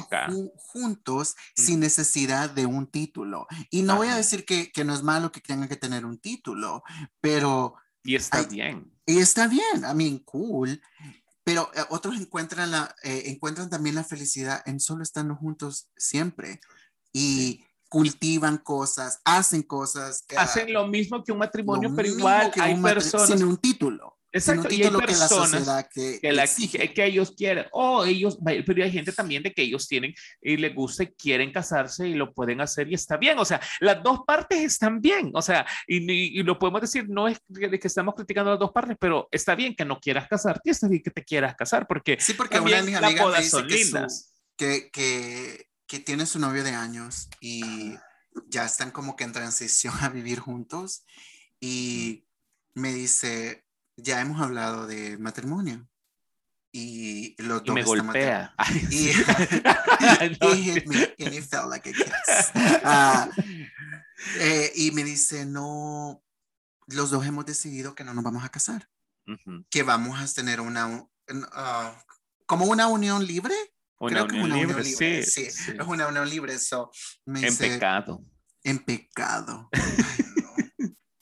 juntos 0.57 1.35
sin 1.55 1.79
necesidad 1.79 2.49
de 2.49 2.65
un 2.65 2.87
título. 2.87 3.47
Y 3.69 3.83
no 3.83 3.97
voy 3.97 4.07
a 4.07 4.15
decir 4.15 4.45
que, 4.45 4.71
que, 4.71 4.83
no 4.83 4.93
es 4.93 5.03
malo 5.03 5.31
que 5.31 5.41
tengan 5.41 5.69
que 5.69 5.75
tener 5.75 6.05
un 6.05 6.19
título, 6.19 6.83
pero... 7.21 7.75
Y 8.03 8.15
está 8.15 8.43
bien. 8.43 8.91
Y 9.05 9.17
está 9.19 9.47
bien, 9.47 9.83
I 9.89 9.93
mean, 9.93 10.19
cool. 10.19 10.81
Pero 11.43 11.71
eh, 11.73 11.81
otros 11.89 12.19
encuentran, 12.19 12.71
la, 12.71 12.95
eh, 13.03 13.23
encuentran 13.25 13.69
también 13.69 13.95
la 13.95 14.03
felicidad 14.03 14.61
en 14.65 14.79
solo 14.79 15.03
estando 15.03 15.35
juntos 15.35 15.89
siempre. 15.97 16.61
Y 17.11 17.65
cultivan 17.89 18.59
cosas, 18.59 19.19
hacen 19.25 19.63
cosas. 19.63 20.23
hacen 20.37 20.71
lo 20.71 20.87
mismo 20.87 21.23
que 21.23 21.31
un 21.31 21.39
matrimonio, 21.39 21.91
pero 21.95 22.07
igual 22.07 22.51
hay 22.61 22.79
personas... 22.79 23.27
Sin 23.27 23.43
un 23.43 23.57
título. 23.57 24.18
Exacto, 24.31 24.67
y 24.71 24.83
hay 24.83 24.91
personas 24.91 25.87
que, 25.91 26.19
que, 26.21 26.31
la, 26.31 26.45
que, 26.45 27.05
ellos 27.05 27.33
quieren, 27.35 27.65
o 27.71 28.05
ellos, 28.05 28.37
pero 28.43 28.83
hay 28.83 28.91
gente 28.91 29.11
también 29.11 29.41
de 29.41 29.51
que 29.51 29.63
ellos 29.63 29.87
tienen 29.87 30.13
y 30.39 30.57
les 30.57 30.75
gusta 30.75 31.03
y 31.03 31.07
quieren 31.13 31.51
casarse 31.51 32.07
y 32.07 32.13
lo 32.13 32.31
pueden 32.31 32.61
hacer 32.61 32.87
y 32.91 32.93
está 32.93 33.17
bien, 33.17 33.39
o 33.39 33.45
sea, 33.45 33.59
las 33.79 34.03
dos 34.03 34.19
partes 34.27 34.59
están 34.59 35.01
bien, 35.01 35.31
o 35.33 35.41
sea, 35.41 35.65
y, 35.87 36.43
lo 36.43 36.59
podemos 36.59 36.81
decir, 36.81 37.09
no 37.09 37.27
es 37.27 37.39
de 37.47 37.79
que 37.79 37.87
estamos 37.87 38.13
criticando 38.13 38.51
las 38.51 38.59
dos 38.59 38.71
partes, 38.71 38.97
pero 38.99 39.27
está 39.31 39.55
bien 39.55 39.75
que 39.75 39.85
no 39.85 39.99
quieras 39.99 40.27
casarte, 40.27 40.69
está 40.69 40.87
bien 40.87 41.01
que 41.01 41.11
te 41.11 41.23
quieras 41.23 41.55
casar, 41.55 41.87
porque, 41.87 42.17
sí, 42.19 42.33
porque 42.33 42.59
una 42.59 42.77
de 42.77 42.83
mis 42.83 42.95
amigas 42.95 43.49
son 43.49 43.67
lindas. 43.67 44.33
que, 44.55 44.91
que, 44.91 45.69
que 45.87 45.99
tiene 45.99 46.27
su 46.27 46.37
novio 46.37 46.63
de 46.63 46.71
años 46.71 47.29
y 47.41 47.95
ya 48.47 48.65
están 48.65 48.91
como 48.91 49.15
que 49.15 49.23
en 49.23 49.31
transición 49.31 49.93
a 50.01 50.09
vivir 50.09 50.39
juntos 50.39 51.03
y 51.59 52.25
me 52.75 52.93
dice, 52.93 53.65
ya 54.01 54.21
hemos 54.21 54.41
hablado 54.41 54.87
de 54.87 55.17
matrimonio. 55.17 55.87
Y 56.71 57.35
los 57.41 57.63
dos 57.63 57.73
me 57.73 57.83
golpea. 57.83 58.53
Y, 58.91 59.11
hit 59.11 59.17
me 60.87 61.15
and 61.17 61.33
it 61.33 61.43
felt 61.43 61.69
like 61.69 61.89
a 61.89 61.93
kiss. 61.93 62.51
Ah, 62.83 63.27
eh, 64.39 64.71
y 64.75 64.91
me 64.91 65.03
dice, 65.03 65.45
no, 65.45 66.23
los 66.87 67.09
dos 67.09 67.25
hemos 67.25 67.45
decidido 67.45 67.95
que 67.95 68.03
no 68.03 68.13
nos 68.13 68.23
vamos 68.23 68.43
a 68.43 68.49
casar. 68.49 68.89
Que 69.69 69.83
vamos 69.83 70.19
a 70.19 70.33
tener 70.33 70.59
una, 70.59 71.07
ah, 71.53 72.03
como 72.45 72.65
una 72.65 72.87
unión 72.87 73.25
libre. 73.25 73.53
Una, 73.99 74.23
unión, 74.23 74.45
una 74.45 74.55
libre, 74.55 74.73
unión, 74.73 74.83
libre, 74.83 75.23
sí, 75.23 75.41
Es 75.43 75.69
una 75.85 76.07
unión 76.07 76.29
libre, 76.29 76.53
eso. 76.53 76.91
en 77.25 77.57
pecado. 77.57 78.23
En 78.63 78.79
pecado. 78.79 79.69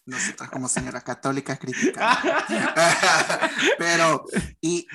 nosotras 0.08 0.50
como 0.50 0.68
señora 0.70 1.02
católica 1.02 1.58
criticando. 1.58 2.30
Pero, 3.78 4.26
y 4.62 4.88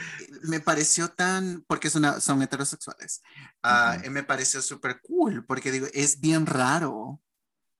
me 0.42 0.60
pareció 0.60 1.08
tan, 1.08 1.64
porque 1.68 1.90
una, 1.94 2.20
son 2.20 2.42
heterosexuales, 2.42 3.22
ah, 3.62 3.98
me 4.10 4.22
pareció 4.22 4.62
súper 4.62 5.00
cool, 5.02 5.44
porque 5.44 5.70
digo, 5.70 5.86
es 5.92 6.20
bien 6.20 6.46
raro 6.46 7.20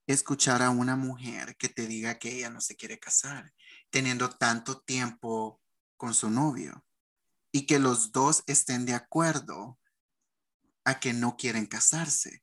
escuchar 0.07 0.62
a 0.62 0.71
una 0.71 0.95
mujer 0.95 1.57
que 1.57 1.68
te 1.68 1.87
diga 1.87 2.18
que 2.18 2.37
ella 2.37 2.51
no 2.51 2.61
se 2.61 2.77
quiere 2.77 2.99
casar, 2.99 3.53
teniendo 3.90 4.29
tanto 4.31 4.81
tiempo 4.81 5.61
con 5.97 6.14
su 6.14 6.31
novio, 6.31 6.85
y 7.51 7.66
que 7.66 7.79
los 7.79 8.12
dos 8.12 8.45
estén 8.47 8.85
de 8.85 8.95
acuerdo 8.95 9.79
a 10.85 11.01
que 11.01 11.12
no 11.12 11.37
quieren 11.37 11.66
casarse 11.66 12.42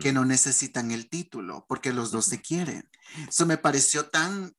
que 0.00 0.12
no 0.12 0.24
necesitan 0.24 0.90
el 0.90 1.08
título 1.08 1.64
porque 1.68 1.92
los 1.92 2.10
dos 2.10 2.26
se 2.26 2.40
quieren. 2.40 2.88
Eso 3.28 3.46
me 3.46 3.58
pareció 3.58 4.06
tan 4.06 4.54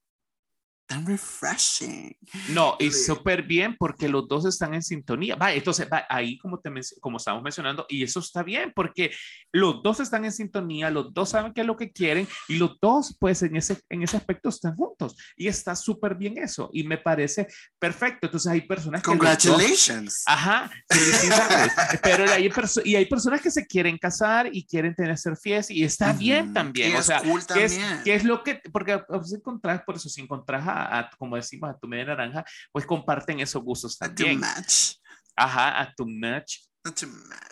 tan 0.91 1.05
refreshing. 1.05 2.13
No, 2.49 2.75
y 2.77 2.91
súper 2.91 3.43
bien 3.43 3.77
porque 3.77 4.09
los 4.09 4.27
dos 4.27 4.45
están 4.45 4.73
en 4.73 4.83
sintonía. 4.83 5.37
Va, 5.37 5.53
entonces, 5.53 5.87
va, 5.91 6.05
ahí 6.09 6.37
como, 6.37 6.59
te, 6.59 6.69
como 6.99 7.15
estamos 7.15 7.41
mencionando, 7.41 7.85
y 7.87 8.03
eso 8.03 8.19
está 8.19 8.43
bien 8.43 8.73
porque 8.75 9.09
los 9.53 9.81
dos 9.81 10.01
están 10.01 10.25
en 10.25 10.33
sintonía, 10.33 10.89
los 10.89 11.13
dos 11.13 11.29
saben 11.29 11.53
qué 11.53 11.61
es 11.61 11.67
lo 11.67 11.77
que 11.77 11.93
quieren 11.93 12.27
y 12.49 12.57
los 12.57 12.77
dos, 12.81 13.15
pues, 13.17 13.41
en 13.41 13.55
ese, 13.55 13.79
en 13.87 14.03
ese 14.03 14.17
aspecto 14.17 14.49
están 14.49 14.75
juntos. 14.75 15.15
Y 15.37 15.47
está 15.47 15.77
súper 15.77 16.15
bien 16.15 16.37
eso. 16.37 16.69
Y 16.73 16.83
me 16.83 16.97
parece 16.97 17.47
perfecto. 17.79 18.27
Entonces, 18.27 18.51
hay 18.51 18.61
personas 18.61 19.01
que... 19.01 19.05
Congratulations. 19.05 20.23
ajá, 20.25 20.69
pero 22.03 22.29
hay, 22.29 22.51
y 22.83 22.95
hay 22.95 23.05
personas 23.05 23.39
que 23.39 23.49
se 23.49 23.65
quieren 23.65 23.97
casar 23.97 24.49
y 24.51 24.65
quieren 24.65 24.93
tener 24.93 25.17
ser 25.17 25.37
fieles 25.37 25.71
y 25.71 25.85
está 25.85 26.11
bien 26.11 26.53
también. 26.53 26.97
o 26.97 27.01
sea, 27.01 27.21
¿qué 27.21 27.63
es, 27.63 27.79
¿qué 28.03 28.15
es, 28.15 28.25
lo 28.25 28.43
que, 28.43 28.61
porque 28.73 28.99
veces 29.09 29.33
encontrás, 29.33 29.83
por 29.83 29.95
eso 29.95 30.09
si 30.09 30.21
encontrás 30.21 30.67
a 30.67 30.80
como 31.17 31.35
decimos, 31.35 31.69
a 31.69 31.77
tu 31.77 31.87
media 31.87 32.05
naranja, 32.05 32.45
pues 32.71 32.85
comparten 32.85 33.39
esos 33.39 33.63
gustos 33.63 33.97
también. 33.97 34.39
match. 34.39 34.95
Ajá, 35.35 35.81
a 35.81 35.93
tu 35.93 36.05
match. 36.05 36.59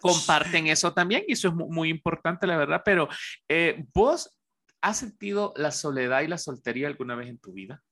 Comparten 0.01 0.67
eso 0.67 0.91
también 0.93 1.23
y 1.27 1.33
eso 1.33 1.49
es 1.49 1.53
muy, 1.53 1.89
importante, 1.89 2.47
la 2.47 2.57
verdad. 2.57 2.81
Pero 2.83 3.07
eh, 3.47 3.85
vos 3.93 4.39
has 4.81 4.97
sentido 4.97 5.53
la 5.55 5.71
soledad 5.71 6.21
y 6.21 6.27
la 6.27 6.37
soltería 6.37 6.87
alguna 6.87 7.15
vez 7.15 7.29
en 7.29 7.39
tu 7.39 7.53
vida? 7.53 7.83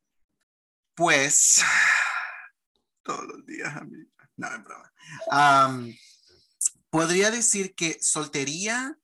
Pues 0.96 1.64
todos 3.04 3.26
los 3.26 3.46
días, 3.46 3.76
amigo. 3.76 4.10
No, 4.36 4.48
es 4.48 4.64
broma. 4.64 4.94
podría 6.90 7.32
decir 7.32 7.74
que 7.74 7.98
soltería, 8.02 8.98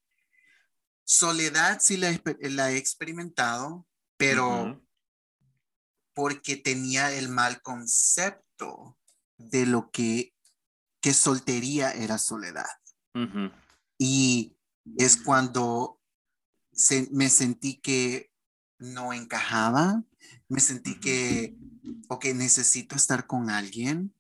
soledad 1.03 1.79
sí 1.81 1.97
la, 1.97 2.71
he 2.71 2.77
experimentado, 2.77 3.87
pero 4.17 4.82
porque 6.13 6.57
tenía 6.57 7.11
el 7.13 7.29
mal 7.29 7.61
concepto 7.61 8.97
de 9.37 9.65
lo 9.65 9.91
que, 9.91 10.33
que 11.01 11.13
soltería 11.13 11.91
era 11.91 12.17
soledad. 12.17 12.65
Y 13.97 14.55
es 14.97 15.17
cuando 15.17 15.99
me 17.11 17.29
sentí 17.29 17.79
que 17.79 18.31
no 18.79 19.13
encajaba, 19.13 20.03
me 20.49 20.59
sentí 20.59 20.99
que, 20.99 21.55
ok, 22.09 22.25
necesito 22.35 22.95
estar 22.95 23.27
con 23.27 23.49
alguien 23.49 24.13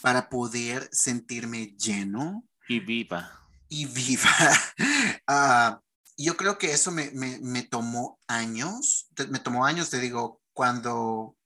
para 0.00 0.28
poder 0.28 0.88
sentirme 0.92 1.74
lleno. 1.78 2.44
Y 2.68 2.80
viva. 2.80 3.48
Y 3.68 3.86
viva. 3.86 4.30
Ah, 5.26 5.80
yo 6.18 6.36
creo 6.36 6.58
que 6.58 6.72
eso 6.72 6.90
me, 6.90 7.62
tomó 7.62 8.20
años, 8.26 9.08
me 9.30 9.38
tomó 9.38 9.64
años, 9.64 9.88
te 9.88 10.00
digo, 10.00 10.42
cuando, 10.54 11.36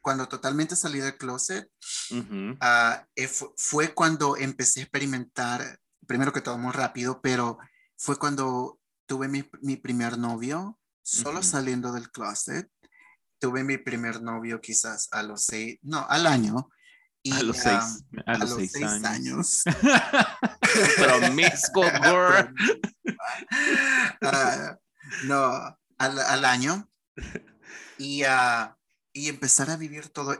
cuando 0.00 0.26
totalmente 0.26 0.74
salí 0.74 0.98
del 0.98 1.16
closet, 1.16 1.70
ah, 2.60 3.06
eh, 3.14 3.28
fue, 3.28 3.94
cuando 3.94 4.36
empecé 4.36 4.80
a 4.80 4.82
experimentar, 4.84 5.78
primero 6.06 6.32
que 6.32 6.40
todo 6.40 6.58
muy 6.58 6.72
rápido, 6.72 7.20
pero 7.22 7.58
fue 7.96 8.18
cuando 8.18 8.80
tuve 9.06 9.28
mi, 9.28 9.48
mi 9.62 9.76
primer 9.76 10.18
novio, 10.18 10.78
solo 11.02 11.42
saliendo 11.42 11.92
del 11.92 12.10
closet. 12.10 12.68
Tuve 13.38 13.62
mi 13.62 13.78
primer 13.78 14.22
novio 14.22 14.60
quizás 14.60 15.08
a 15.12 15.22
los 15.22 15.44
seis, 15.44 15.78
no, 15.82 16.04
al 16.08 16.26
año. 16.26 16.68
Y, 17.22 17.32
a 17.32 17.42
los 17.42 17.56
seis, 17.56 18.04
a, 18.24 18.38
los 18.38 18.54
seis, 18.54 19.04
años. 19.04 19.62
Promiscuo, 20.96 21.84
girl. 22.02 22.54
Ah, 24.22 24.78
no, 25.24 25.78
al, 25.98 26.44
año. 26.44 26.88
Y, 27.98 28.22
uh, 28.24 28.74
y 29.12 29.28
empezar 29.28 29.70
a 29.70 29.76
vivir 29.76 30.10
todo, 30.10 30.36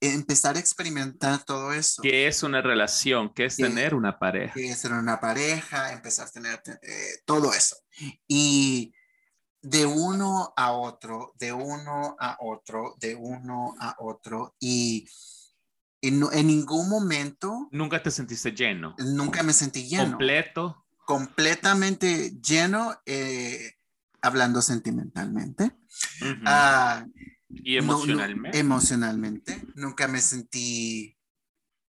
empezar 0.00 0.56
a 0.56 0.58
experimentar 0.58 1.44
todo 1.44 1.72
eso. 1.72 2.00
¿Qué 2.00 2.26
es 2.26 2.42
una 2.42 2.62
relación? 2.62 3.32
¿Qué 3.34 3.44
es 3.44 3.56
tener 3.56 3.94
una 3.94 4.18
pareja? 4.18 4.54
¿Qué 4.54 4.70
es 4.70 4.80
tener 4.80 4.98
una 4.98 5.20
pareja? 5.20 5.92
Empezar 5.92 6.28
a 6.28 6.30
tener 6.30 6.62
eh, 6.80 7.18
todo 7.26 7.52
eso. 7.52 7.76
Y 8.26 8.94
de 9.60 9.84
uno 9.84 10.54
a 10.56 10.72
otro, 10.72 11.34
de 11.38 11.52
uno 11.52 12.16
a 12.18 12.38
otro, 12.40 12.96
de 12.98 13.14
uno 13.14 13.74
a 13.78 13.96
otro. 13.98 14.54
Y 14.58 15.06
en, 16.00 16.22
en 16.32 16.46
ningún 16.46 16.88
momento... 16.88 17.68
Nunca 17.72 18.02
te 18.02 18.10
sentiste 18.10 18.52
lleno. 18.52 18.94
Nunca 18.98 19.42
me 19.42 19.52
sentí 19.52 19.86
lleno. 19.86 20.04
Completo. 20.04 20.86
Completamente 21.06 22.30
lleno, 22.40 22.98
eh, 23.04 23.74
hablando 24.22 24.62
sentimentalmente. 24.62 25.76
Ah, 26.44 27.06
y 27.48 27.76
emocionalmente. 27.76 28.58
emocionalmente. 28.58 29.62
Nunca 29.74 30.08
me 30.08 30.20
sentí 30.20 31.16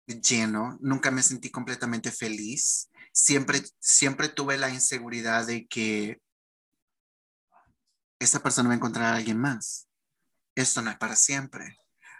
lleno, 0.08 0.78
nunca 0.82 1.12
me 1.12 1.24
sentí 1.24 1.50
completamente 1.50 2.12
feliz. 2.12 2.90
Siempre, 3.14 3.62
siempre 3.80 4.30
tuve 4.30 4.58
la 4.58 4.70
inseguridad 4.70 5.46
de 5.46 5.68
que 5.68 6.22
esa 8.20 8.42
persona 8.42 8.70
va 8.70 8.74
a 8.74 8.78
encontrar 8.78 9.14
a 9.14 9.18
alguien 9.18 9.38
más. 9.38 9.88
Esto 10.56 10.82
no 10.82 10.92
es 10.92 10.98
para 10.98 11.16
siempre. 11.16 11.78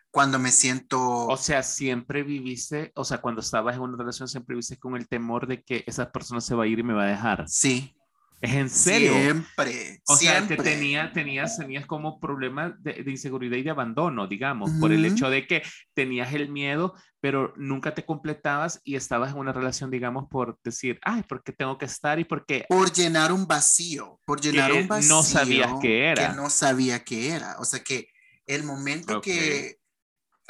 Cuando 0.10 0.40
me 0.40 0.52
siento... 0.52 1.00
O 1.28 1.38
sea, 1.38 1.64
siempre 1.64 2.24
viviste, 2.24 2.92
o 2.96 3.06
sea, 3.06 3.22
cuando 3.22 3.42
estabas 3.42 3.76
en 3.76 3.82
una 3.82 3.98
relación, 3.98 4.28
siempre 4.28 4.56
viviste 4.56 4.78
con 4.78 4.98
el 4.98 5.08
temor 5.08 5.48
de 5.48 5.64
que 5.64 5.84
esa 5.88 6.12
persona 6.12 6.42
se 6.42 6.56
va 6.56 6.66
a 6.66 6.68
ir 6.68 6.80
y 6.80 6.84
me 6.84 6.94
va 6.94 7.04
a 7.04 7.10
dejar. 7.10 7.48
Sí, 7.48 7.96
¿Es 8.42 8.54
en 8.54 8.70
serio? 8.72 9.14
Siempre. 9.14 10.02
O 10.08 10.16
sea, 10.16 10.48
que 10.48 10.58
tenía, 10.58 11.14
tenías, 11.14 11.58
tenías 11.58 11.86
como 11.86 12.20
problemas 12.20 12.74
de, 12.82 13.04
inseguridad 13.06 13.56
y 13.56 13.62
de 13.62 13.70
abandono, 13.70 14.28
digamos, 14.28 14.72
por 14.80 14.92
el 14.92 15.06
hecho 15.06 15.30
de 15.30 15.46
que 15.46 15.62
tenías 15.94 16.34
el 16.34 16.50
miedo, 16.50 16.96
pero 17.20 17.54
nunca 17.56 17.94
te 17.94 18.04
completabas 18.04 18.82
y 18.84 18.96
estabas 18.96 19.32
en 19.32 19.38
una 19.38 19.54
relación, 19.54 19.92
digamos, 19.92 20.28
por 20.28 20.58
decir, 20.64 21.00
ay, 21.04 21.22
¿por 21.22 21.44
qué 21.44 21.52
tengo 21.52 21.78
que 21.78 21.86
estar 21.86 22.20
y 22.20 22.24
por 22.24 22.48
qué? 22.48 22.66
Por 22.68 22.92
llenar 22.92 23.32
un 23.32 23.46
vacío, 23.46 24.20
por 24.26 24.42
llenar 24.42 24.74
un 24.74 24.88
vacío. 24.88 25.10
No 25.10 25.22
sabías 25.22 25.74
qué 25.80 26.06
era. 26.06 26.30
Que 26.30 26.36
no 26.36 26.50
sabía 26.50 27.04
qué 27.04 27.30
era. 27.30 27.58
O 27.60 27.66
sea 27.66 27.84
que 27.84 28.08
el 28.48 28.64
momento 28.64 29.22
que... 29.22 29.78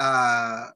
Uh, 0.00 0.72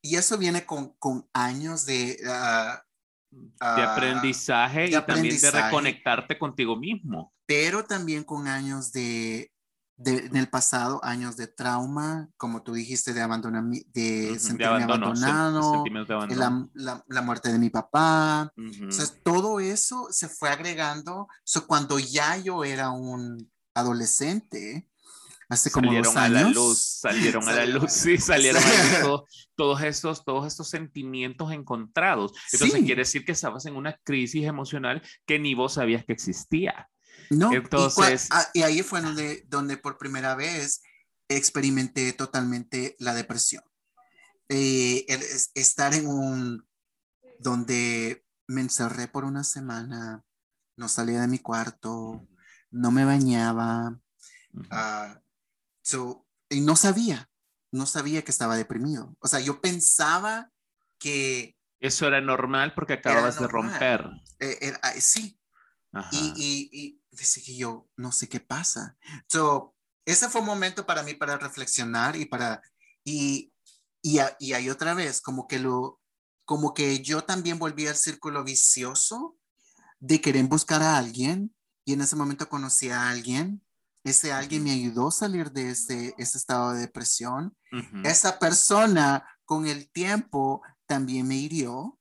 y 0.00 0.16
eso 0.16 0.38
viene 0.38 0.64
con, 0.64 0.94
con 0.98 1.28
años 1.32 1.86
de... 1.86 2.18
Uh, 2.24 2.91
de 3.32 3.48
ah, 3.60 3.94
aprendizaje 3.94 4.88
y 4.88 4.92
también 4.92 5.40
de 5.40 5.50
reconectarte 5.50 6.38
contigo 6.38 6.76
mismo. 6.76 7.32
Pero 7.46 7.84
también 7.84 8.24
con 8.24 8.46
años 8.46 8.92
de, 8.92 9.50
de, 9.96 10.26
en 10.26 10.36
el 10.36 10.48
pasado, 10.48 11.00
años 11.02 11.36
de 11.36 11.46
trauma, 11.46 12.28
como 12.36 12.62
tú 12.62 12.74
dijiste, 12.74 13.14
de, 13.14 13.22
abandonar, 13.22 13.64
de 13.64 14.38
sentirme 14.38 14.84
abandonado, 14.84 15.84
la, 16.28 16.68
la, 16.74 17.04
la, 17.06 17.22
muerte 17.22 17.50
de 17.50 17.58
mi 17.58 17.70
papá. 17.70 18.52
o 18.56 18.92
sea, 18.92 19.06
todo 19.22 19.60
eso 19.60 20.08
se 20.10 20.28
fue 20.28 20.50
agregando. 20.50 21.28
So, 21.44 21.66
cuando 21.66 21.98
ya 21.98 22.36
yo 22.36 22.64
era 22.64 22.90
un 22.90 23.50
adolescente, 23.74 24.88
hace 25.48 25.70
como 25.70 25.88
salieron 25.88 26.18
a 26.18 26.28
la 26.28 26.42
luz, 26.48 26.98
salieron 27.00 27.48
a 27.48 27.52
la 27.52 27.66
luz, 27.66 27.92
sí, 27.92 28.18
salieron 28.18 28.62
a 28.62 28.68
la 28.68 29.08
luz 29.08 29.22
todos, 29.56 29.82
estos, 29.82 30.24
todos 30.24 30.46
estos 30.46 30.68
sentimientos 30.68 31.52
encontrados. 31.52 32.32
Entonces 32.52 32.80
quiere 32.80 33.02
decir 33.02 33.24
que 33.24 33.32
estabas 33.32 33.66
en 33.66 33.76
una 33.76 33.96
crisis 34.04 34.44
emocional 34.44 35.02
que 35.26 35.38
ni 35.38 35.54
vos 35.54 35.74
sabías 35.74 36.04
que 36.04 36.12
existía. 36.12 36.88
No, 37.30 37.52
Entonces, 37.52 38.28
ah, 38.30 38.48
y, 38.52 38.62
ahí 38.62 38.82
fue 38.82 39.00
donde, 39.00 39.44
donde 39.48 39.76
por 39.76 39.98
primera 39.98 40.34
vez 40.34 40.82
experimenté 41.28 42.12
totalmente 42.12 42.96
la 42.98 43.14
depresión. 43.14 43.62
Eh, 44.48 45.06
estar 45.54 45.94
en 45.94 46.06
un, 46.06 46.66
donde 47.38 48.24
me 48.46 48.60
encerré 48.60 49.08
por 49.08 49.24
una 49.24 49.44
semana, 49.44 50.22
no 50.76 50.88
salía 50.88 51.20
de 51.20 51.28
mi 51.28 51.38
cuarto, 51.38 52.26
no 52.70 52.90
me 52.90 53.04
bañaba, 53.04 53.98
y 56.48 56.60
no 56.60 56.76
sabía, 56.76 57.30
no 57.72 57.86
sabía 57.86 58.22
que 58.22 58.30
estaba 58.30 58.56
deprimido. 58.56 59.16
O 59.20 59.28
sea, 59.28 59.40
yo 59.40 59.60
pensaba 59.60 60.50
que... 60.98 61.56
Eso 61.80 62.06
era 62.06 62.20
normal 62.20 62.74
porque 62.74 62.94
acababas 62.94 63.40
de 63.40 63.48
romper. 63.48 64.08
Eh, 64.38 64.72
ah, 64.82 64.92
sí. 64.98 65.38
Y, 66.12 66.32
y, 66.36 66.70
y 66.72 67.02
dice 67.10 67.42
que 67.42 67.56
yo 67.56 67.88
no 67.96 68.12
sé 68.12 68.28
qué 68.28 68.40
pasa. 68.40 68.96
So, 69.28 69.74
ese 70.04 70.28
fue 70.28 70.40
un 70.40 70.46
momento 70.46 70.86
para 70.86 71.02
mí 71.02 71.14
para 71.14 71.38
reflexionar 71.38 72.16
y 72.16 72.26
para... 72.26 72.62
Y, 73.04 73.52
y, 74.02 74.20
y 74.38 74.52
ahí 74.52 74.70
otra 74.70 74.94
vez, 74.94 75.20
como 75.20 75.46
que 75.46 75.58
lo... 75.58 76.00
Como 76.44 76.74
que 76.74 77.00
yo 77.02 77.22
también 77.22 77.58
volví 77.58 77.86
al 77.86 77.96
círculo 77.96 78.42
vicioso 78.44 79.38
de 80.00 80.20
querer 80.20 80.44
buscar 80.46 80.82
a 80.82 80.98
alguien 80.98 81.54
y 81.84 81.92
en 81.92 82.00
ese 82.00 82.16
momento 82.16 82.48
conocí 82.48 82.90
a 82.90 83.08
alguien 83.10 83.64
ese 84.04 84.32
alguien 84.32 84.64
me 84.64 84.72
ayudó 84.72 85.08
a 85.08 85.12
salir 85.12 85.52
de 85.52 85.70
ese, 85.70 86.14
ese 86.18 86.38
estado 86.38 86.72
de 86.72 86.80
depresión. 86.80 87.56
Esa 88.04 88.38
persona 88.38 89.26
con 89.44 89.66
el 89.66 89.90
tiempo 89.90 90.62
también 90.86 91.26
me 91.28 91.36
hirió 91.36 91.98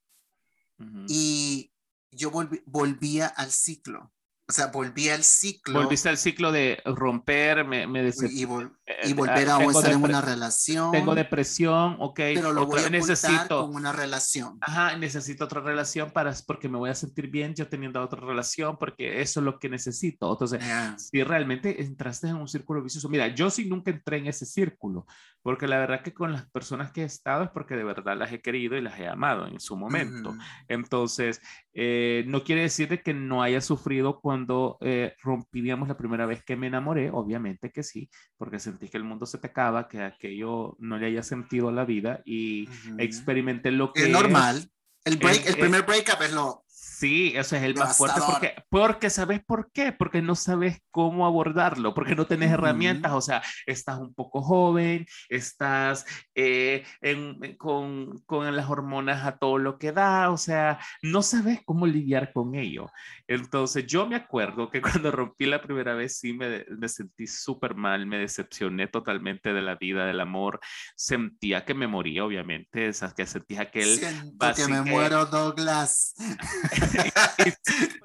y 1.08 1.72
yo 2.12 2.32
volvía 2.66 3.28
al 3.28 3.52
ciclo. 3.52 4.12
O 4.52 4.54
sea, 4.54 4.68
volví 4.68 5.08
al 5.08 5.24
ciclo. 5.24 5.82
Volviste 5.82 6.10
al 6.10 6.18
ciclo 6.18 6.52
de 6.52 6.82
romper, 6.84 7.64
me, 7.64 7.88
me 7.88 8.02
y, 8.02 8.42
y, 8.42 8.44
eh, 8.44 9.14
volver 9.14 9.50
a 9.50 9.64
estar 9.64 9.92
en 9.94 10.04
una 10.04 10.20
relación. 10.20 10.92
Tengo 10.92 11.16
depresión, 11.16 11.96
ok. 12.00 12.18
Pero 12.18 12.52
lo 12.52 12.66
voy 12.66 12.82
a 12.82 12.90
necesito 12.90 13.62
con 13.62 13.76
una 13.76 13.94
relación. 13.94 14.58
Ajá, 14.60 14.98
necesito 14.98 15.46
otra 15.46 15.62
relación 15.62 16.12
para, 16.12 16.34
porque 16.46 16.68
me 16.68 16.78
voy 16.78 16.90
a 16.90 16.96
sentir 16.96 17.30
bien 17.30 17.56
yo 17.56 17.70
teniendo 17.70 18.02
otra 18.02 18.20
relación, 18.20 18.78
porque 18.78 19.22
eso 19.22 19.40
es 19.40 19.46
lo 19.46 19.58
que 19.58 19.70
necesito. 19.70 20.30
Entonces, 20.30 20.62
si 20.98 21.24
realmente 21.24 21.82
entraste 21.82 22.28
en 22.28 22.36
un 22.36 22.50
círculo 22.50 22.84
vicioso, 22.84 23.08
mira, 23.08 23.30
yo 23.30 23.50
sí 23.50 23.70
nunca 23.70 23.90
entré 23.92 24.18
en 24.18 24.28
ese 24.28 24.46
círculo, 24.46 25.06
porque 25.42 25.66
la 25.66 25.78
verdad 25.78 26.02
que 26.02 26.14
con 26.14 26.34
las 26.34 26.46
personas 26.50 26.92
que 26.92 27.04
he 27.04 27.06
estado 27.06 27.46
es 27.46 27.52
porque 27.52 27.78
de 27.78 27.86
verdad 27.86 28.18
las 28.18 28.34
he 28.34 28.42
querido 28.42 28.76
y 28.76 28.82
las 28.82 29.00
he 29.00 29.08
amado 29.08 29.48
en 29.48 29.62
su 29.62 29.78
momento. 29.78 30.36
Entonces, 30.68 31.42
eh, 31.74 32.26
no 32.28 32.44
quiere 32.44 32.64
decir 32.64 32.90
de 32.90 33.02
que 33.02 33.14
no 33.14 33.42
haya 33.42 33.62
sufrido 33.62 34.20
cuando 34.42 34.78
eh, 34.82 35.14
rompíamos 35.22 35.88
la 35.88 35.98
primera 35.98 36.26
vez 36.26 36.44
que 36.44 36.56
me 36.56 36.68
enamoré, 36.68 37.12
obviamente 37.12 37.72
que 37.72 37.84
sí, 37.84 38.10
porque 38.38 38.60
sentí 38.60 38.90
que 38.90 38.98
el 38.98 39.04
mundo 39.04 39.28
se 39.28 39.38
te 39.38 39.48
acaba, 39.48 39.88
que 39.88 40.02
aquello 40.02 40.76
no 40.80 40.98
le 40.98 41.06
haya 41.08 41.22
sentido 41.22 41.72
la 41.72 41.86
vida 41.86 42.22
y 42.26 42.68
experimenté 42.98 43.70
lo 43.70 43.94
que... 43.94 44.04
Es 44.04 44.10
normal. 44.10 44.68
El, 45.04 45.18
break, 45.18 45.46
el, 45.46 45.58
primer 45.58 45.84
breakup 45.84 46.22
es 46.24 46.34
lo, 46.34 46.64
Sí, 47.02 47.34
eso 47.36 47.56
es 47.56 47.64
el 47.64 47.74
más 47.74 47.98
fuerte 47.98 48.22
porque, 48.24 48.54
porque 48.70 49.10
sabes 49.10 49.44
por 49.44 49.72
qué, 49.72 49.92
porque 49.92 50.22
no 50.22 50.36
sabes 50.36 50.84
cómo 50.92 51.26
abordarlo, 51.26 51.96
porque 51.96 52.14
no 52.14 52.28
tenés 52.28 52.52
herramientas, 52.52 53.12
o 53.14 53.22
sea, 53.22 53.42
estás 53.66 53.98
un 53.98 54.14
poco 54.14 54.44
joven, 54.44 55.08
estás 55.28 56.06
eh, 56.36 56.84
con, 57.58 58.20
con, 58.28 58.56
las 58.56 58.70
hormonas 58.70 59.26
a 59.26 59.40
todo 59.40 59.58
lo 59.58 59.80
que 59.80 59.92
da, 59.92 60.30
o 60.30 60.38
sea, 60.38 60.78
no 61.02 61.24
sabes 61.24 61.62
cómo 61.66 61.88
lidiar 61.88 62.32
con 62.34 62.54
ello. 62.54 62.92
Entonces 63.28 63.88
yo 63.88 64.06
me 64.06 64.16
acuerdo 64.16 64.70
que 64.70 64.80
cuando 65.04 65.10
rompí 65.10 65.48
la 65.48 65.60
primera 65.60 65.96
vez 65.96 66.20
sí 66.20 66.34
me, 66.34 66.66
me 66.70 66.88
sentí 66.88 67.26
súper 67.26 67.74
mal, 67.74 68.06
me 68.06 68.20
decepcioné 68.20 68.86
totalmente 68.86 69.54
de 69.54 69.62
la 69.64 69.74
vida, 69.74 70.06
del 70.06 70.20
amor, 70.20 70.60
sentía 70.96 71.66
que 71.66 71.74
me 71.74 71.88
moría, 71.88 72.26
obviamente, 72.26 72.88
esas 72.88 73.16
que 73.16 73.26
sentía 73.26 73.72
que 73.72 73.80
él... 73.80 73.98
Siento 73.98 74.54
que 74.56 74.68
me 74.68 74.82
muero, 74.84 75.26
Douglas. 75.26 76.14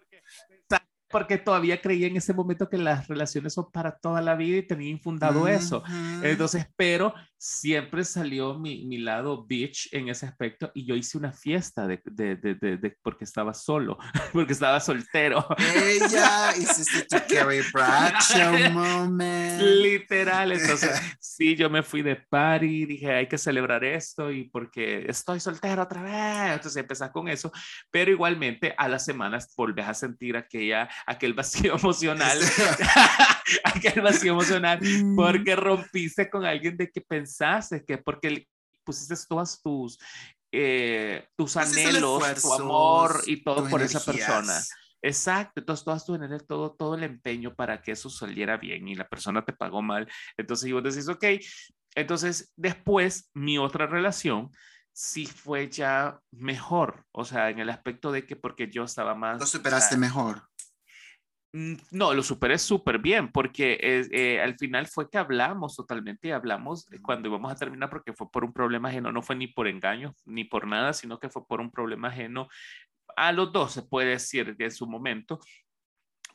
porque 1.09 1.39
todavía 1.39 1.81
creía 1.81 2.09
en 2.09 2.17
ese 2.17 2.35
momento 2.35 2.69
que 2.69 2.79
las 2.79 3.07
relaciones 3.09 3.55
son 3.55 3.71
para 3.71 3.97
toda 3.97 4.21
la 4.21 4.35
vida 4.35 4.59
y 4.59 4.67
tenía 4.67 4.91
infundado 4.91 5.49
eso. 5.49 5.83
Entonces, 6.23 6.67
pero 6.77 7.15
siempre 7.47 8.03
salió 8.03 8.59
mi, 8.59 8.85
mi, 8.87 8.99
lado 8.99 9.47
bitch 9.47 9.89
en 9.93 10.09
ese 10.09 10.27
aspecto 10.27 10.73
y 10.75 10.85
yo 10.85 10.97
hice 10.97 11.17
una 11.17 11.33
fiesta 11.33 11.87
de, 11.87 12.03
de, 12.05 12.35
de, 12.35 12.55
de 12.55 12.97
porque 13.03 13.23
estaba 13.23 13.55
solo, 13.55 13.99
porque 14.33 14.53
estaba 14.53 14.81
soltero. 14.81 15.47
Ella 15.57 16.57
hiciste 16.57 17.07
tu 17.09 17.17
Carrie 17.33 17.63
Bradshaw 17.73 18.71
moment. 18.73 19.63
Literal, 19.63 20.53
entonces 20.53 20.91
sí, 21.21 21.55
yo 21.55 21.71
me 21.71 21.85
fui 21.85 22.03
de 22.03 22.17
party, 22.17 22.85
dije 22.85 23.13
hay 23.13 23.29
que 23.29 23.39
celebrar 23.39 23.85
esto 23.85 24.33
y 24.33 24.49
porque 24.49 25.07
estoy 25.09 25.39
soltero 25.39 25.83
otra 25.83 26.03
vez, 26.03 26.55
entonces 26.55 26.77
empezás 26.77 27.11
con 27.11 27.29
eso, 27.29 27.53
pero 27.93 28.11
igualmente 28.11 28.75
a 28.77 28.89
las 28.89 29.05
semanas 29.05 29.55
volvés 29.57 29.87
a 29.87 29.95
sentir 29.95 30.37
aquella, 30.37 30.89
aquel 31.07 31.33
vacío 31.33 31.77
emocional, 31.77 32.41
aquel 33.63 34.03
vacío 34.03 34.33
emocional 34.33 34.81
mm. 34.83 35.15
porque 35.15 35.55
rompiste 35.55 36.29
con 36.29 36.45
alguien 36.45 36.77
de 36.77 36.91
que 36.91 37.01
pensaste 37.01 37.36
pensaste 37.37 37.85
que 37.85 37.99
porque 37.99 38.47
pusiste 38.85 39.15
todas 39.29 39.61
tus, 39.63 39.99
eh, 40.53 41.29
tus 41.37 41.57
anhelos, 41.57 42.23
tu 42.43 42.53
amor 42.53 43.23
y 43.27 43.43
todo 43.43 43.69
por 43.69 43.83
esa 43.83 44.01
persona. 44.01 44.63
Exacto, 45.03 45.61
entonces 45.61 45.85
todas 45.85 46.05
tu 46.05 46.15
energía, 46.15 46.47
todo, 46.47 46.75
todo 46.75 46.95
el 46.95 47.05
empeño 47.05 47.55
para 47.55 47.81
que 47.81 47.93
eso 47.93 48.11
saliera 48.11 48.57
bien 48.57 48.89
y 48.89 48.95
la 48.95 49.09
persona 49.09 49.45
te 49.45 49.53
pagó 49.53 49.83
mal. 49.83 50.09
Entonces, 50.37 50.69
y 50.69 50.73
vos 50.73 50.83
decís, 50.83 51.09
ok, 51.09 51.25
entonces 51.95 52.53
después 52.57 53.31
mi 53.35 53.59
otra 53.59 53.87
relación 53.87 54.51
sí 54.93 55.27
fue 55.27 55.69
ya 55.69 56.19
mejor, 56.33 57.05
o 57.13 57.25
sea, 57.25 57.51
en 57.51 57.59
el 57.59 57.69
aspecto 57.69 58.11
de 58.11 58.27
que 58.27 58.35
porque 58.35 58.71
yo 58.71 58.85
estaba 58.85 59.15
más... 59.15 59.39
Lo 59.39 59.47
superaste 59.47 59.97
mejor. 59.97 60.43
Mm, 61.57 61.77
no, 61.93 62.13
lo 62.13 62.23
superé 62.23 62.59
súper 62.59 62.99
bien 62.99 63.33
porque 63.33 63.79
eh, 63.81 64.43
al 64.43 64.59
final 64.59 64.87
fue 64.89 65.09
que 65.09 65.17
hablamos 65.17 65.75
totalmente 65.75 66.29
y 66.29 66.31
hablamos 66.33 66.87
cuando 67.03 67.31
íbamos 67.31 67.51
a 67.51 67.57
terminar 67.57 67.89
porque 67.89 68.13
fue 68.13 68.31
por 68.31 68.45
un 68.45 68.53
problema 68.53 68.91
ajeno, 68.91 69.11
no 69.11 69.23
fue 69.23 69.37
ni 69.37 69.47
por 69.47 69.67
engaño 69.67 70.15
ni 70.27 70.45
por 70.45 70.67
nada, 70.67 70.93
sino 70.93 71.19
que 71.19 71.31
fue 71.31 71.47
por 71.47 71.63
un 71.63 71.71
problema 71.71 72.09
ajeno 72.09 72.49
a 73.17 73.33
los 73.33 73.53
dos, 73.53 73.73
se 73.73 73.83
puede 73.83 74.11
decir 74.11 74.55
en 74.59 74.71
su 74.71 74.87
momento 74.87 75.41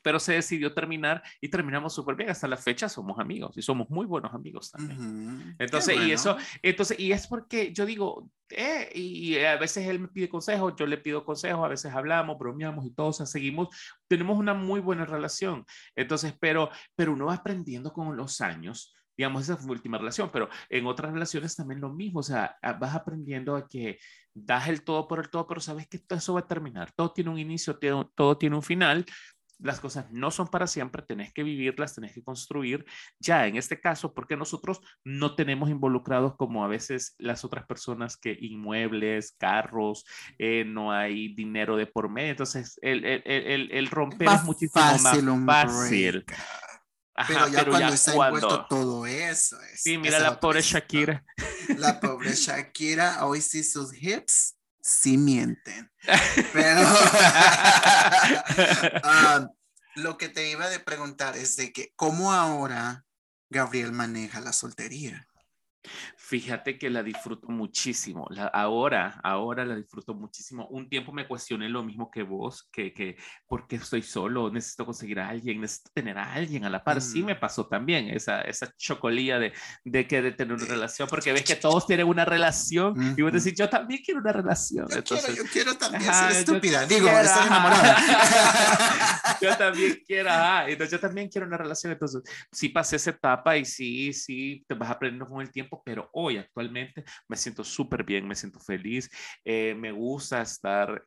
pero 0.02 0.20
se 0.20 0.34
decidió 0.34 0.74
terminar 0.74 1.24
y 1.40 1.50
terminamos 1.50 1.94
súper 1.94 2.16
bien. 2.16 2.30
Hasta 2.30 2.48
la 2.48 2.58
fecha 2.58 2.90
somos 2.90 3.20
amigos 3.20 3.58
y 3.58 3.62
somos 3.62 3.90
muy 3.90 4.06
buenos 4.06 4.34
amigos 4.34 4.72
también. 4.72 5.56
Entonces, 5.60 5.98
y 6.00 6.12
eso, 6.12 6.38
entonces, 6.62 7.00
y 7.00 7.12
es 7.12 7.28
porque 7.28 7.74
yo 7.74 7.86
digo, 7.86 8.30
eh, 8.50 8.90
y, 8.94 9.38
a 9.40 9.58
veces 9.58 9.88
él 9.88 10.00
me 10.00 10.08
pide 10.08 10.30
consejos, 10.30 10.74
yo 10.78 10.86
le 10.86 10.98
pido 10.98 11.24
consejos, 11.24 11.64
a 11.64 11.70
veces 11.70 11.94
hablamos, 11.94 12.38
bromeamos 12.38 12.86
y 12.86 12.92
todos 12.92 13.18
seguimos, 13.30 13.70
tenemos 14.08 14.38
una 14.38 14.54
muy 14.54 14.80
buena 14.80 15.06
relación. 15.06 15.66
Entonces, 15.96 16.34
pero, 16.40 16.70
pero 16.96 17.14
uno 17.14 17.28
va 17.28 17.36
aprendiendo 17.36 17.94
con 17.94 18.16
los 18.18 18.42
años 18.42 18.94
digamos, 19.18 19.44
esa 19.44 19.58
fue 19.58 19.68
mi 19.68 19.72
última 19.74 20.00
relación, 20.00 20.32
pero 20.32 20.50
en 20.68 20.88
otras 20.88 21.14
relaciones 21.14 21.56
también 21.56 21.80
lo 21.80 21.94
mismo, 21.94 22.22
o 22.22 22.24
sea, 22.24 22.58
vas 22.80 22.96
aprendiendo 22.96 23.56
a 23.56 23.68
que 23.68 24.00
das 24.34 24.68
el 24.68 24.84
todo 24.84 25.08
por 25.08 25.20
el 25.20 25.30
todo, 25.30 25.46
pero 25.48 25.62
sabes 25.62 25.88
que 25.88 26.00
todo 26.00 26.18
eso 26.18 26.34
va 26.34 26.40
a 26.40 26.48
terminar, 26.48 26.92
todo 26.94 27.12
tiene 27.12 27.30
un 27.30 27.38
inicio, 27.38 27.78
todo 28.16 28.38
tiene 28.38 28.56
un 28.56 28.64
final, 28.64 29.06
las 29.62 29.80
cosas 29.80 30.12
no 30.12 30.32
son 30.32 30.48
para 30.48 30.68
siempre, 30.68 31.02
tenés 31.02 31.34
que 31.34 31.44
vivirlas, 31.44 31.96
tenés 31.96 32.14
que 32.14 32.24
construir. 32.24 32.86
Ya 33.20 33.48
en 33.48 33.56
este 33.56 33.80
caso, 33.80 34.14
porque 34.14 34.36
nosotros 34.36 34.82
no 35.04 35.36
tenemos 35.36 35.70
involucrados 35.70 36.36
como 36.36 36.64
a 36.64 36.68
veces 36.68 37.16
las 37.18 37.46
otras 37.46 37.66
personas 37.66 38.18
que 38.18 38.38
inmuebles, 38.40 39.36
carros, 39.38 40.06
eh, 40.38 40.64
no 40.66 40.92
hay 40.92 41.34
dinero 41.34 41.78
de 41.78 41.88
por 41.88 42.10
medio. 42.10 42.32
Entonces, 42.32 42.80
el, 42.82 43.06
el, 43.06 43.22
el, 43.26 43.72
el 43.72 43.88
romper 43.88 44.28
es 44.30 44.44
muchísimo 44.44 45.38
más 45.38 45.72
fácil. 45.72 46.26
pero 47.28 47.48
ya 47.50 47.66
cuando 47.66 47.94
está 47.94 48.14
impuesto 48.16 48.66
todo 48.68 49.06
eso. 49.06 49.58
sí, 49.76 49.98
mira 49.98 50.20
la 50.20 50.40
pobre 50.40 50.62
Shakira. 50.62 51.24
La 51.78 52.00
pobre 52.02 52.34
Shakira, 52.34 53.26
hoy 53.26 53.42
sí 53.42 53.64
sus 53.64 53.94
hips 53.94 54.58
sí 54.82 55.18
mienten. 55.18 55.92
Pero 56.54 56.82
ah, 59.04 59.48
lo 59.96 60.18
que 60.18 60.30
te 60.30 60.50
iba 60.50 60.66
a 60.66 60.80
preguntar 60.84 61.38
es 61.38 61.56
de 61.56 61.72
que, 61.72 61.94
¿cómo 61.96 62.34
ahora 62.34 63.06
Gabriel 63.50 63.92
maneja 63.92 64.42
la 64.42 64.54
soltería? 64.54 65.28
Fíjate 66.24 66.78
que 66.78 66.90
la 66.90 67.02
disfruto 67.02 67.48
muchísimo. 67.48 68.28
La, 68.30 68.46
ahora, 68.46 69.20
ahora 69.24 69.66
la 69.66 69.76
disfruto 69.76 70.14
muchísimo. 70.14 70.68
Un 70.68 70.88
tiempo 70.88 71.12
me 71.12 71.28
cuestioné 71.28 71.68
lo 71.68 71.84
mismo 71.84 72.12
que 72.12 72.22
vos, 72.22 72.70
que, 72.72 72.94
que 72.94 73.18
¿por 73.48 73.68
qué 73.68 73.78
estoy 73.78 74.04
solo? 74.04 74.52
Necesito 74.52 74.86
conseguir 74.86 75.20
a 75.20 75.28
alguien, 75.28 75.60
necesito 75.60 75.90
tener 75.94 76.20
a 76.20 76.32
alguien 76.32 76.64
a 76.64 76.70
la 76.70 76.84
par. 76.84 77.02
Sí 77.02 77.24
me 77.24 77.36
pasó 77.36 77.66
también 77.66 78.08
esa, 78.10 78.42
esa 78.42 78.72
chocolía 78.78 79.40
de, 79.40 79.52
de 79.84 80.08
que 80.08 80.22
de 80.22 80.32
tener 80.32 80.54
una 80.54 80.66
relación, 80.66 81.10
porque 81.10 81.34
ves 81.34 81.44
que 81.44 81.56
todos 81.56 81.88
tienen 81.88 82.08
una 82.08 82.24
relación 82.24 83.16
y 83.18 83.22
vos 83.24 83.34
decís, 83.34 83.56
yo 83.58 83.68
también 83.68 84.02
quiero 84.06 84.22
una 84.22 84.32
relación. 84.32 84.88
Yo, 84.90 84.98
Entonces, 85.00 85.26
quiero, 85.26 85.44
yo 85.44 85.52
quiero 85.52 85.78
también 85.78 86.14
ser 86.14 86.32
estúpida. 86.32 86.86
Digo, 86.86 87.10
estoy 87.10 87.48
enamorada. 87.48 87.98
yo 89.42 89.58
también 89.58 90.02
quiero, 90.06 90.30
entonces 90.68 90.92
yo 90.92 91.00
también 91.00 91.30
quiero 91.30 91.48
una 91.48 91.58
relación. 91.58 91.92
Entonces, 91.92 92.22
sí 92.52 92.70
pasé 92.70 92.98
esa 92.98 93.10
etapa 93.10 93.58
y 93.58 93.66
sí, 93.66 94.14
sí, 94.14 94.64
te 94.68 94.76
vas 94.76 94.92
aprendiendo 94.92 95.26
con 95.26 95.42
el 95.42 95.52
tiempo, 95.52 95.82
pero 95.84 96.12
hoy 96.22 96.38
actualmente 96.38 97.04
me 97.28 97.38
siento 97.38 97.64
súper 97.64 98.04
bien, 98.04 98.28
me 98.28 98.36
siento 98.36 98.60
feliz, 98.60 99.10
eh, 99.46 99.76
me 99.78 99.92
gusta 99.92 100.42
estar, 100.42 101.04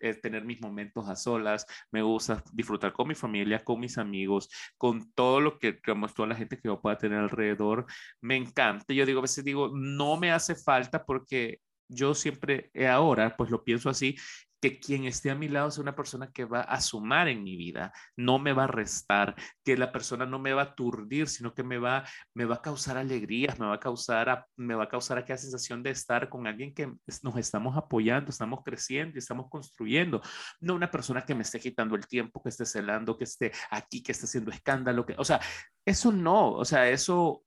eh, 0.00 0.14
tener 0.14 0.44
mis 0.44 0.60
momentos 0.60 1.08
a 1.08 1.16
solas, 1.16 1.66
me 1.90 2.02
gusta 2.02 2.42
disfrutar 2.52 2.92
con 2.92 3.08
mi 3.08 3.14
familia, 3.14 3.64
con 3.64 3.80
mis 3.80 3.98
amigos, 3.98 4.48
con 4.76 5.12
todo 5.12 5.40
lo 5.40 5.58
que, 5.58 5.80
como 5.80 6.08
toda 6.08 6.28
la 6.28 6.34
gente 6.36 6.56
que 6.56 6.68
yo 6.68 6.80
pueda 6.80 6.98
tener 6.98 7.18
alrededor, 7.18 7.86
me 8.20 8.36
encanta. 8.36 8.92
Yo 8.94 9.06
digo, 9.06 9.18
a 9.20 9.22
veces 9.22 9.44
digo, 9.44 9.70
no 9.74 10.16
me 10.16 10.32
hace 10.32 10.54
falta 10.54 11.04
porque 11.04 11.60
yo 11.88 12.14
siempre 12.14 12.70
eh, 12.74 12.88
ahora, 12.88 13.36
pues 13.36 13.50
lo 13.50 13.64
pienso 13.64 13.90
así, 13.90 14.16
que 14.62 14.78
quien 14.78 15.04
esté 15.04 15.30
a 15.30 15.34
mi 15.34 15.48
lado 15.48 15.70
sea 15.70 15.82
una 15.82 15.96
persona 15.96 16.30
que 16.32 16.44
va 16.44 16.60
a 16.60 16.80
sumar 16.80 17.28
en 17.28 17.42
mi 17.42 17.56
vida, 17.56 17.92
no 18.16 18.38
me 18.38 18.52
va 18.52 18.64
a 18.64 18.68
restar, 18.68 19.34
que 19.64 19.76
la 19.76 19.90
persona 19.90 20.24
no 20.24 20.38
me 20.38 20.52
va 20.52 20.62
a 20.62 20.64
aturdir, 20.66 21.28
sino 21.28 21.52
que 21.52 21.64
me 21.64 21.78
va, 21.78 22.04
me 22.32 22.44
va 22.44 22.56
a 22.56 22.62
causar 22.62 22.96
alegrías, 22.96 23.58
me 23.58 23.66
va 23.66 23.74
a 23.74 23.80
causar, 23.80 24.46
me 24.56 24.74
va 24.74 24.84
a 24.84 24.88
causar 24.88 25.18
aquella 25.18 25.36
sensación 25.36 25.82
de 25.82 25.90
estar 25.90 26.28
con 26.28 26.46
alguien 26.46 26.72
que 26.72 26.94
nos 27.22 27.36
estamos 27.36 27.76
apoyando, 27.76 28.30
estamos 28.30 28.60
creciendo 28.64 29.02
estamos 29.18 29.48
construyendo, 29.48 30.22
no 30.60 30.74
una 30.74 30.90
persona 30.90 31.24
que 31.24 31.34
me 31.34 31.42
esté 31.42 31.58
quitando 31.58 31.96
el 31.96 32.06
tiempo, 32.06 32.42
que 32.42 32.50
esté 32.50 32.64
celando, 32.64 33.16
que 33.16 33.24
esté 33.24 33.52
aquí, 33.70 34.02
que 34.02 34.12
esté 34.12 34.26
haciendo 34.26 34.50
escándalo, 34.50 35.04
que, 35.04 35.14
o 35.18 35.24
sea, 35.24 35.40
eso 35.84 36.12
no, 36.12 36.52
o 36.52 36.64
sea, 36.64 36.88
eso 36.88 37.44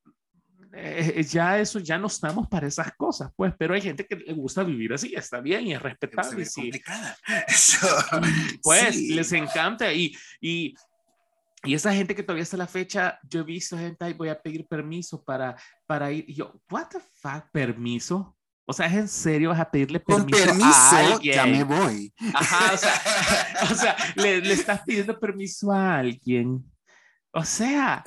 eh, 0.78 1.24
ya 1.24 1.58
eso, 1.58 1.80
ya 1.80 1.98
no 1.98 2.08
estamos 2.08 2.50
para 2.50 2.68
esas 2.68 2.94
cosas, 2.96 3.32
pues, 3.36 3.54
pero 3.58 3.74
hay 3.74 3.82
gente 3.82 4.06
que 4.06 4.18
le 4.18 4.34
gusta 4.34 4.62
vivir 4.62 4.92
así, 4.94 5.14
está 5.16 5.40
bien 5.40 5.68
y 5.68 5.74
es 5.74 5.82
respetable. 5.82 6.44
Es 6.44 6.52
sí. 6.52 6.70
pues 8.64 8.98
les 8.98 9.32
encanta 9.32 9.94
y, 9.94 10.14
y, 10.42 10.76
y 11.64 11.74
esa 11.74 11.94
gente 11.94 12.14
que 12.14 12.24
todavía 12.24 12.44
está 12.44 12.58
a 12.58 12.60
la 12.60 12.68
fecha, 12.68 13.18
yo 13.24 13.40
he 13.40 13.44
visto 13.44 13.78
gente 13.78 14.04
ahí, 14.04 14.14
voy 14.14 14.28
a 14.28 14.42
pedir 14.42 14.68
permiso 14.68 15.24
para, 15.24 15.56
para 15.88 16.12
ir, 16.12 16.26
y 16.28 16.34
yo, 16.34 16.62
what 16.70 16.88
the 16.90 17.00
fuck, 17.14 17.50
permiso. 17.54 18.36
O 18.68 18.74
sea, 18.74 18.88
¿es 18.88 18.94
en 18.96 19.08
serio 19.08 19.52
vas 19.52 19.60
a 19.60 19.72
pedirle 19.72 20.02
permiso, 20.02 20.26
Con 20.26 20.48
permiso 20.48 20.68
a 20.68 21.00
alguien? 21.00 21.36
ya 21.36 21.46
me 21.46 21.64
voy. 21.64 22.14
Ajá, 22.34 22.74
o 22.74 22.78
sea, 22.78 23.02
o 23.72 23.76
sea 23.76 23.96
le, 24.16 24.42
le 24.42 24.54
estás 24.54 24.82
pidiendo 24.86 25.18
permiso 25.18 25.72
a 25.72 26.00
alguien. 26.00 26.70
O 27.32 27.46
sea, 27.46 28.04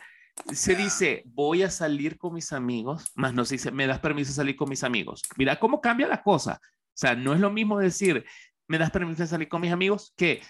se 0.53 0.75
dice, 0.75 1.23
voy 1.27 1.63
a 1.63 1.71
salir 1.71 2.19
con 2.19 2.35
mis 2.35 2.53
amigos, 2.53 3.13
más 3.15 3.35
no 3.35 3.45
se 3.45 3.57
dice, 3.57 3.71
me 3.71 3.87
das 3.87 4.01
permiso 4.01 4.31
de 4.31 4.37
salir 4.37 4.57
con 4.57 4.69
mis 4.69 4.85
amigos. 4.85 5.23
Mira 5.37 5.59
cómo 5.59 5.81
cambia 5.81 6.09
la 6.09 6.23
cosa. 6.23 6.61
O 6.63 7.01
sea, 7.01 7.15
no 7.15 7.33
es 7.33 7.41
lo 7.41 7.51
mismo 7.51 7.79
decir, 7.79 8.25
me 8.67 8.79
das 8.79 8.91
permiso 8.91 9.23
de 9.23 9.29
salir 9.29 9.49
con 9.49 9.61
mis 9.61 9.73
amigos 9.73 10.13
que 10.17 10.43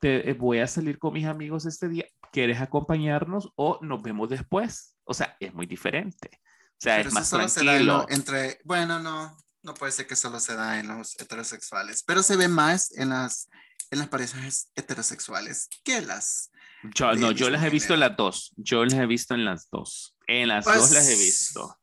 te, 0.00 0.30
eh, 0.30 0.34
voy 0.34 0.60
a 0.60 0.66
salir 0.66 0.98
con 0.98 1.12
mis 1.12 1.26
amigos 1.26 1.66
este 1.66 1.88
día, 1.88 2.06
¿quieres 2.32 2.60
acompañarnos 2.60 3.52
o 3.56 3.78
nos 3.82 4.02
vemos 4.02 4.28
después? 4.28 4.96
O 5.04 5.14
sea, 5.14 5.36
es 5.40 5.52
muy 5.52 5.66
diferente. 5.66 6.30
O 6.42 6.80
sea, 6.84 7.00
es 7.00 7.12
más 7.12 7.30
tranquilo. 7.30 8.06
entre, 8.08 8.60
bueno, 8.64 8.98
no, 8.98 9.36
no 9.64 9.74
puede 9.74 9.92
ser 9.92 10.06
que 10.06 10.14
solo 10.14 10.38
se 10.38 10.54
da 10.54 10.78
en 10.78 10.88
los 10.88 11.18
heterosexuales, 11.20 12.04
pero 12.04 12.22
se 12.22 12.36
ve 12.36 12.48
más 12.48 12.92
en 12.92 13.08
las, 13.08 13.48
en 13.90 13.98
las 13.98 14.08
parejas 14.08 14.68
heterosexuales 14.76 15.68
que 15.82 16.00
las 16.02 16.50
yo, 16.92 17.14
no, 17.14 17.32
yo 17.32 17.48
las 17.48 17.64
he 17.64 17.70
visto 17.70 17.94
en 17.94 18.00
las 18.00 18.16
dos. 18.16 18.52
Yo 18.56 18.84
las 18.84 18.94
he 18.94 19.06
visto 19.06 19.34
en 19.34 19.44
las 19.44 19.68
dos. 19.70 20.14
En 20.26 20.48
las 20.48 20.64
dos 20.64 20.90
las 20.90 21.08
he 21.08 21.14
pues, 21.14 21.18
visto. 21.18 21.78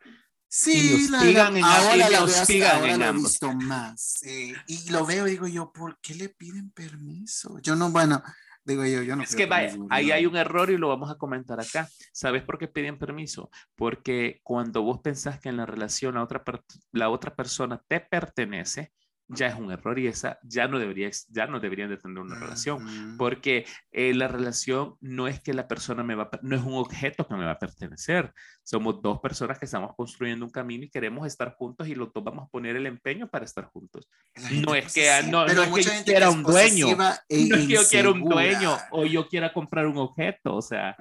Sí, 0.47 1.07
la, 1.09 1.27
en, 1.27 1.63
ahora 1.63 1.95
la 1.95 3.09
he 3.09 3.13
visto 3.13 3.53
más. 3.53 4.21
y 4.23 4.89
lo 4.89 5.05
veo 5.05 5.27
y 5.27 5.31
digo 5.31 5.47
yo, 5.47 5.71
¿por 5.71 5.99
qué 6.01 6.13
le 6.13 6.29
piden 6.29 6.71
permiso? 6.71 7.57
Yo 7.59 7.75
no, 7.75 7.89
bueno, 7.89 8.21
digo 8.63 8.85
yo, 8.85 9.01
yo 9.01 9.15
no. 9.15 9.23
Es 9.23 9.35
que 9.35 9.45
vaya, 9.45 9.75
ahí 9.89 10.11
hay 10.11 10.25
un 10.25 10.35
error 10.35 10.69
y 10.69 10.77
lo 10.77 10.87
vamos 10.87 11.09
a 11.09 11.15
comentar 11.15 11.59
acá. 11.59 11.89
¿Sabes 12.11 12.43
por 12.43 12.57
qué 12.57 12.67
piden 12.67 12.97
permiso? 12.97 13.49
Porque 13.75 14.39
cuando 14.43 14.81
vos 14.83 14.99
pensás 14.99 15.39
que 15.39 15.49
en 15.49 15.57
la 15.57 15.65
relación 15.65 16.15
la 16.15 16.23
otra, 16.23 16.43
la 16.91 17.09
otra 17.09 17.35
persona 17.35 17.81
te 17.87 17.99
pertenece, 17.99 18.91
ya 19.33 19.47
es 19.47 19.55
un 19.55 19.71
error 19.71 19.97
y 19.99 20.07
esa 20.07 20.39
ya 20.43 20.67
no 20.67 20.79
debería, 20.79 21.09
ya 21.29 21.47
no 21.47 21.59
deberían 21.59 21.89
de 21.89 21.97
tener 21.97 22.19
una 22.19 22.39
relación, 22.39 23.15
porque 23.17 23.65
eh, 23.91 24.13
la 24.13 24.27
relación 24.27 24.95
no 24.99 25.27
es 25.27 25.39
que 25.39 25.53
la 25.53 25.67
persona 25.67 26.03
me 26.03 26.15
va, 26.15 26.29
no 26.41 26.55
es 26.55 26.61
un 26.61 26.73
objeto 26.73 27.27
que 27.27 27.35
me 27.35 27.45
va 27.45 27.51
a 27.51 27.59
pertenecer, 27.59 28.33
somos 28.63 29.01
dos 29.01 29.19
personas 29.19 29.57
que 29.59 29.65
estamos 29.65 29.95
construyendo 29.95 30.45
un 30.45 30.51
camino 30.51 30.85
y 30.85 30.89
queremos 30.89 31.27
estar 31.27 31.53
juntos 31.55 31.87
y 31.87 31.95
los 31.95 32.11
dos 32.13 32.23
vamos 32.23 32.45
a 32.45 32.49
poner 32.49 32.75
el 32.75 32.85
empeño 32.85 33.29
para 33.29 33.45
estar 33.45 33.65
juntos. 33.65 34.09
No 34.51 34.75
es 34.75 34.93
que, 34.93 35.09
no, 35.29 35.45
no 35.45 35.63
es 35.63 35.69
que 35.69 35.83
yo 35.83 35.91
quiera 36.05 36.29
un 36.29 36.43
dueño, 36.43 36.95
no 36.95 37.09
es 37.27 37.67
que 37.67 37.67
yo 37.67 37.81
quiera 37.89 38.11
un 38.11 38.23
dueño 38.23 38.77
o 38.91 39.05
yo 39.05 39.27
quiera 39.27 39.53
comprar 39.53 39.87
un 39.87 39.97
objeto, 39.97 40.55
o 40.55 40.61
sea. 40.61 40.95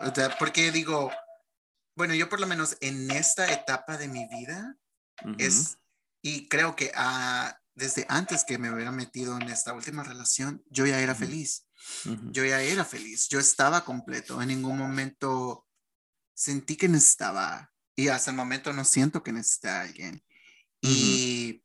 o 0.00 0.14
sea, 0.14 0.36
porque 0.38 0.70
digo, 0.70 1.10
bueno, 1.96 2.14
yo 2.14 2.28
por 2.28 2.40
lo 2.40 2.46
menos 2.46 2.76
en 2.80 3.10
esta 3.10 3.52
etapa 3.52 3.96
de 3.96 4.08
mi 4.08 4.26
vida 4.28 4.76
es, 5.38 5.76
y 6.22 6.48
creo 6.48 6.76
que 6.76 6.92
ah, 6.94 7.58
desde 7.74 8.06
antes 8.08 8.44
que 8.44 8.58
me 8.58 8.72
hubiera 8.72 8.92
metido 8.92 9.36
en 9.36 9.48
esta 9.48 9.72
última 9.72 10.02
relación, 10.02 10.62
yo 10.70 10.86
ya 10.86 11.00
era 11.00 11.14
feliz. 11.14 11.66
Yo 12.30 12.44
ya 12.44 12.60
era 12.60 12.84
feliz, 12.84 13.28
yo 13.28 13.40
estaba 13.40 13.86
completo, 13.86 14.40
en 14.42 14.48
ningún 14.48 14.76
momento 14.76 15.66
sentí 16.34 16.76
que 16.76 16.88
necesitaba, 16.88 17.72
y 17.96 18.08
hasta 18.08 18.30
el 18.30 18.36
momento 18.36 18.72
no 18.72 18.84
siento 18.84 19.22
que 19.22 19.32
necesita 19.32 19.78
a 19.78 19.82
alguien. 19.82 20.22
Y 20.82 21.64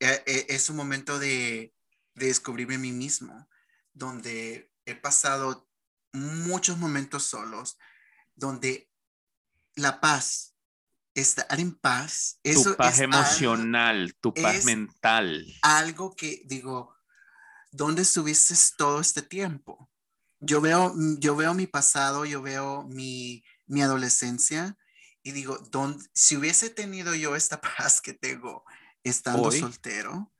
e, 0.00 0.22
e, 0.26 0.46
es 0.50 0.68
un 0.68 0.76
momento 0.76 1.18
de, 1.18 1.74
de 2.14 2.26
descubrirme 2.26 2.74
a 2.74 2.78
mí 2.78 2.92
mismo, 2.92 3.48
donde 3.94 4.70
he 4.84 4.94
pasado 4.94 5.68
muchos 6.12 6.76
momentos 6.76 7.24
solos, 7.24 7.78
donde 8.34 8.90
la 9.74 10.00
paz, 10.00 10.51
estar 11.14 11.60
en 11.60 11.74
paz. 11.74 12.38
Eso 12.42 12.70
tu 12.70 12.76
paz 12.76 13.00
emocional, 13.00 14.14
tu 14.20 14.32
paz 14.32 14.64
mental. 14.64 15.46
Algo 15.62 16.14
que 16.16 16.42
digo, 16.46 16.94
¿dónde 17.70 18.02
estuviste 18.02 18.54
todo 18.76 19.00
este 19.00 19.22
tiempo? 19.22 19.90
Yo 20.40 20.60
veo, 20.60 20.94
yo 21.18 21.36
veo 21.36 21.54
mi 21.54 21.66
pasado, 21.66 22.24
yo 22.24 22.42
veo 22.42 22.84
mi, 22.84 23.44
mi 23.66 23.82
adolescencia 23.82 24.76
y 25.22 25.32
digo, 25.32 25.58
¿dónde, 25.70 26.04
si 26.14 26.36
hubiese 26.36 26.70
tenido 26.70 27.14
yo 27.14 27.36
esta 27.36 27.60
paz 27.78 28.00
que 28.00 28.14
tengo 28.14 28.64
estando 29.04 29.50
soltero, 29.50 30.32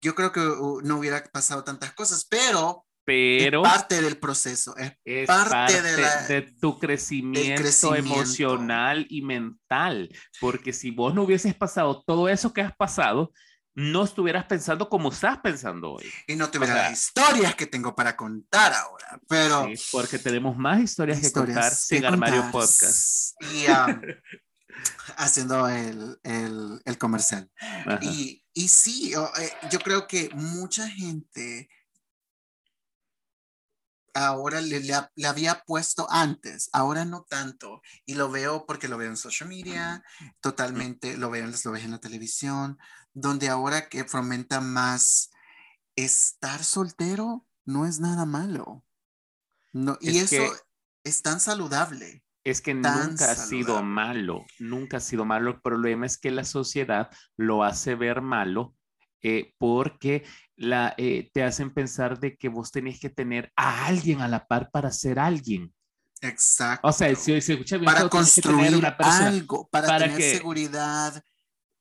yo 0.00 0.14
creo 0.14 0.32
que 0.32 0.40
uh, 0.40 0.80
no 0.82 0.98
hubiera 0.98 1.22
pasado 1.24 1.64
tantas 1.64 1.92
cosas, 1.92 2.24
pero 2.24 2.86
pero 3.04 3.64
es 3.64 3.68
parte 3.68 4.02
del 4.02 4.18
proceso, 4.18 4.74
es, 4.76 5.26
parte, 5.26 5.82
de, 6.28 6.42
tu 6.60 6.78
crecimiento, 6.78 7.94
emocional 7.94 9.06
y 9.08 9.22
mental, 9.22 10.08
porque 10.40 10.72
si 10.72 10.90
vos 10.90 11.14
no 11.14 11.22
hubieses 11.22 11.54
pasado 11.54 12.02
todo 12.06 12.28
eso 12.28 12.52
que 12.52 12.60
has 12.60 12.74
pasado, 12.76 13.32
no 13.74 14.04
estuvieras 14.04 14.44
pensando 14.44 14.88
como 14.88 15.10
estás 15.10 15.38
pensando 15.38 15.92
hoy. 15.92 16.12
Y 16.26 16.36
no 16.36 16.50
tuvieras 16.50 16.76
las 16.76 17.02
historias 17.02 17.54
que 17.54 17.66
tengo 17.66 17.94
para 17.94 18.16
contar 18.16 18.72
ahora, 18.72 19.20
pero... 19.28 19.68
porque 19.92 20.18
tenemos 20.18 20.56
más 20.56 20.80
historias, 20.80 21.20
que 21.20 21.32
contar 21.32 21.72
sin 21.72 22.04
Armario 22.04 22.50
Podcast. 22.50 23.34
Y 23.52 23.66
um, 23.70 24.00
haciendo 25.16 25.68
el, 25.68 26.18
el, 26.22 26.98
comercial. 26.98 27.50
Y, 28.02 28.44
y, 28.52 28.68
sí, 28.68 29.12
eh, 29.14 29.52
yo 29.70 29.78
creo 29.80 30.06
que 30.06 30.30
mucha 30.34 30.88
gente 30.88 31.68
ahora 34.14 34.60
le, 34.60 34.80
le, 34.80 35.26
había 35.26 35.62
puesto 35.66 36.06
antes, 36.10 36.68
ahora 36.72 37.04
no 37.04 37.26
tanto. 37.28 37.82
Y 38.04 38.14
lo 38.14 38.30
veo 38.30 38.66
porque 38.66 38.88
lo 38.88 38.98
veo 38.98 39.10
en 39.10 39.16
social 39.16 39.48
media, 39.48 40.02
totalmente, 40.40 41.16
lo 41.16 41.30
veo, 41.30 41.46
lo 41.46 41.72
veo 41.72 41.84
en 41.84 41.90
la 41.90 42.00
televisión, 42.00 42.78
donde 43.12 43.48
ahora 43.48 43.88
que 43.88 44.04
fomenta 44.04 44.60
más 44.60 45.30
estar 45.96 46.64
soltero 46.64 47.46
no 47.64 47.86
es 47.86 48.00
nada 48.00 48.26
malo. 48.26 48.84
No, 49.72 49.96
y 50.00 50.18
eso 50.18 50.42
es 51.04 51.22
tan 51.22 51.40
saludable. 51.40 52.24
Es 52.42 52.62
que 52.62 52.74
nunca 52.74 53.30
ha 53.30 53.36
sido 53.36 53.82
malo, 53.82 54.46
nunca 54.58 54.96
ha 54.96 55.00
sido 55.00 55.24
malo. 55.24 55.50
El 55.50 55.60
problema 55.60 56.06
es 56.06 56.18
que 56.18 56.30
la 56.30 56.44
sociedad 56.44 57.10
lo 57.36 57.62
hace 57.64 57.94
ver 57.94 58.22
malo 58.22 58.74
eh, 59.22 59.54
porque 59.58 60.24
la, 60.56 60.94
eh, 60.96 61.30
te 61.32 61.42
hacen 61.42 61.72
pensar 61.72 62.18
de 62.18 62.36
que 62.36 62.48
vos 62.48 62.70
tenés 62.70 62.98
que 62.98 63.10
tener 63.10 63.52
a 63.56 63.86
alguien 63.86 64.20
a 64.20 64.28
la 64.28 64.46
par 64.46 64.70
para 64.70 64.90
ser 64.90 65.18
alguien. 65.18 65.74
Exacto. 66.22 66.86
O 66.86 66.92
sea, 66.92 67.14
si, 67.14 67.40
si 67.40 67.52
escucha 67.52 67.76
bien, 67.76 67.86
para 67.86 68.08
construir 68.08 68.76
una 68.76 68.88
algo, 68.98 69.68
para, 69.70 69.98
tener 69.98 70.20
seguridad 70.20 71.22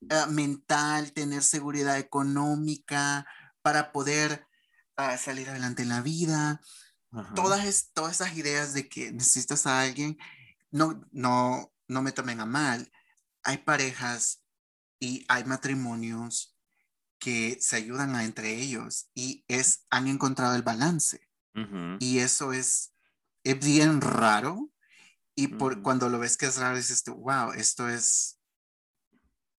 eh, 0.02 0.26
mental, 0.30 1.12
tener 1.12 1.44
seguridad 1.44 1.98
económica, 1.98 3.26
para 3.62 3.92
poder 3.92 4.46
ah, 4.96 5.18
salir 5.18 5.50
adelante 5.50 5.84
en 5.84 5.90
la 5.90 6.02
vida. 6.02 6.62
Todas, 7.36 7.90
todas 7.94 8.22
esas 8.22 8.38
ideas 8.38 8.74
de 8.74 8.88
que 8.88 9.12
necesitas 9.12 9.66
a 9.66 9.82
alguien, 9.82 10.18
no, 10.70 11.02
no, 11.12 11.74
no 11.88 12.02
me 12.02 12.12
tomen 12.12 12.40
a 12.40 12.46
mal. 12.46 12.92
Hay 13.44 13.58
parejas 13.58 14.44
y 15.00 15.26
hay 15.28 15.44
matrimonios 15.44 16.59
que 17.20 17.58
se 17.60 17.76
ayudan 17.76 18.16
a 18.16 18.24
entre 18.24 18.56
ellos 18.56 19.10
y 19.14 19.44
es, 19.48 19.86
han 19.90 20.08
encontrado 20.08 20.56
el 20.56 20.64
balance. 20.64 21.28
Y 22.00 22.20
eso 22.20 22.54
es, 22.54 22.94
es 23.44 23.60
bien 23.60 24.00
raro. 24.00 24.72
Y 25.36 25.48
por, 25.48 25.82
cuando 25.82 26.08
lo 26.08 26.20
ves 26.20 26.38
que 26.38 26.46
es 26.46 26.58
raro, 26.58 26.78
dices 26.78 27.04
tú, 27.04 27.16
wow, 27.16 27.52
esto 27.52 27.90
es, 27.90 28.40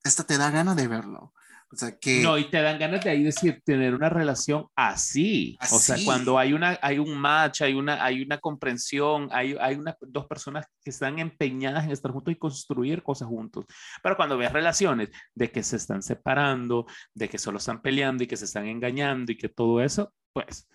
esto 0.02 0.24
te 0.24 0.38
da 0.38 0.50
ganas 0.50 0.76
de 0.76 0.88
verlo. 0.88 1.34
O 1.72 1.76
sea, 1.76 1.96
que... 1.96 2.20
No, 2.20 2.36
y 2.36 2.50
te 2.50 2.60
dan 2.60 2.80
ganas 2.80 3.04
de 3.04 3.10
ahí 3.10 3.22
decir, 3.22 3.62
tener 3.64 3.94
una 3.94 4.08
relación 4.08 4.66
así. 4.74 5.56
O 5.70 5.78
sea, 5.78 5.96
cuando 6.04 6.36
hay, 6.36 6.52
una, 6.52 6.76
hay 6.82 6.98
un 6.98 7.16
match, 7.16 7.62
hay 7.62 7.74
una, 7.74 8.04
hay 8.04 8.22
una 8.22 8.38
comprensión, 8.38 9.28
hay, 9.30 9.56
hay 9.60 9.76
una, 9.76 9.96
dos 10.00 10.26
personas 10.26 10.66
que 10.82 10.90
están 10.90 11.20
empeñadas 11.20 11.84
en 11.84 11.92
estar 11.92 12.10
juntos 12.10 12.32
y 12.32 12.38
construir 12.38 13.04
cosas 13.04 13.28
juntos. 13.28 13.66
Pero 14.02 14.16
cuando 14.16 14.36
ves 14.36 14.52
relaciones 14.52 15.10
de 15.32 15.52
que 15.52 15.62
se 15.62 15.76
están 15.76 16.02
separando, 16.02 16.86
de 17.14 17.28
que 17.28 17.38
solo 17.38 17.58
están 17.58 17.80
peleando 17.80 18.24
y 18.24 18.26
que 18.26 18.36
se 18.36 18.46
están 18.46 18.66
engañando 18.66 19.30
y 19.30 19.36
que 19.36 19.48
todo 19.48 19.80
eso, 19.80 20.12
pues, 20.32 20.68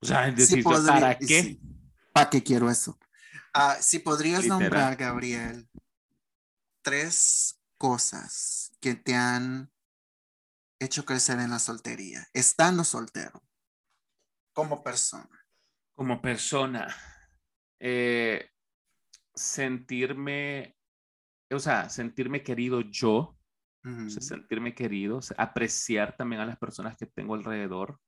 o 0.00 0.06
sea, 0.06 0.28
decir, 0.32 0.64
¿para 0.64 1.16
qué? 1.16 1.60
¿Para 2.12 2.28
qué 2.28 2.42
quiero 2.42 2.68
eso? 2.68 2.98
Ah, 3.54 3.76
si 3.80 4.00
podrías 4.00 4.46
nombrar, 4.46 4.96
Gabriel, 4.96 5.68
tres 6.82 7.60
cosas 7.76 8.72
que 8.80 8.94
te 8.94 9.14
han 9.14 9.70
hecho 10.80 11.04
crecer 11.04 11.38
en 11.38 11.50
la 11.50 11.58
soltería, 11.58 12.26
estando 12.32 12.82
soltero, 12.82 13.42
como 14.52 14.82
persona? 14.82 15.46
Como 15.94 16.20
persona, 16.20 16.94
eh, 17.78 18.50
sentirme, 19.34 20.76
o 21.50 21.58
sea, 21.58 21.88
sentirme 21.88 22.42
querido 22.42 22.80
yo, 22.80 23.36
sentirme 24.08 24.74
querido, 24.74 25.20
apreciar 25.38 26.14
también 26.16 26.42
a 26.42 26.46
las 26.46 26.58
personas 26.58 26.96
que 26.96 27.06
tengo 27.06 27.34
alrededor 27.34 27.98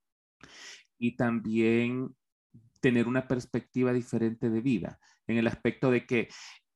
y 0.98 1.16
también 1.16 2.14
tener 2.80 3.08
una 3.08 3.26
perspectiva 3.26 3.92
diferente 3.92 4.50
de 4.50 4.60
vida, 4.60 4.98
en 5.26 5.38
el 5.38 5.46
aspecto 5.46 5.90
de 5.90 6.06
que 6.06 6.28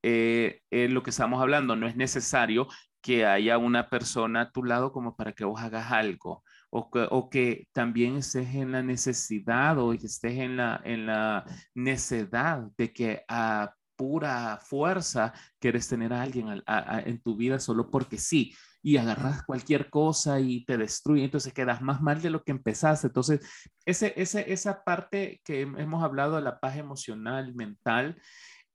eh, 0.03 0.61
lo 0.70 1.03
que 1.03 1.11
estamos 1.11 1.42
hablando 1.42 1.76
no 1.76 1.86
es 1.86 1.97
necesario 1.97 2.68
que 3.07 3.24
haya 3.24 3.57
una 3.57 3.88
persona 3.88 4.40
a 4.40 4.50
tu 4.50 4.64
lado 4.64 4.90
como 4.90 5.14
para 5.14 5.32
que 5.32 5.44
vos 5.44 5.61
hagas 5.61 5.92
algo 5.92 6.42
o 6.70 6.90
que, 6.90 7.07
o 7.09 7.30
que 7.30 7.68
también 7.72 8.16
estés 8.16 8.52
en 8.57 8.72
la 8.72 8.82
necesidad 8.82 9.78
o 9.78 9.92
estés 9.92 10.38
en 10.38 10.57
la, 10.57 10.80
en 10.84 11.07
la 11.07 11.44
necedad 11.72 12.64
de 12.76 12.92
que 12.92 13.22
a 13.28 13.72
pura 13.94 14.59
fuerza 14.61 15.32
quieres 15.61 15.86
tener 15.86 16.12
a 16.12 16.22
alguien 16.22 16.64
en 16.66 17.22
tu 17.22 17.36
vida 17.36 17.61
solo 17.61 17.92
porque 17.92 18.18
sí 18.18 18.52
y 18.82 18.96
agarras 18.96 19.44
cualquier 19.44 19.88
cosa 19.88 20.40
y 20.40 20.64
te 20.64 20.76
destruye, 20.76 21.22
entonces 21.22 21.52
quedas 21.52 21.82
más 21.82 22.02
mal 22.02 22.20
de 22.20 22.30
lo 22.30 22.42
que 22.42 22.50
empezaste. 22.50 23.07
Entonces, 23.07 23.40
ese, 23.84 24.14
ese, 24.16 24.52
esa 24.52 24.82
parte 24.82 25.40
que 25.44 25.61
hemos 25.61 26.02
hablado 26.02 26.34
de 26.34 26.42
la 26.42 26.59
paz 26.59 26.76
emocional, 26.76 27.54
mental, 27.54 28.20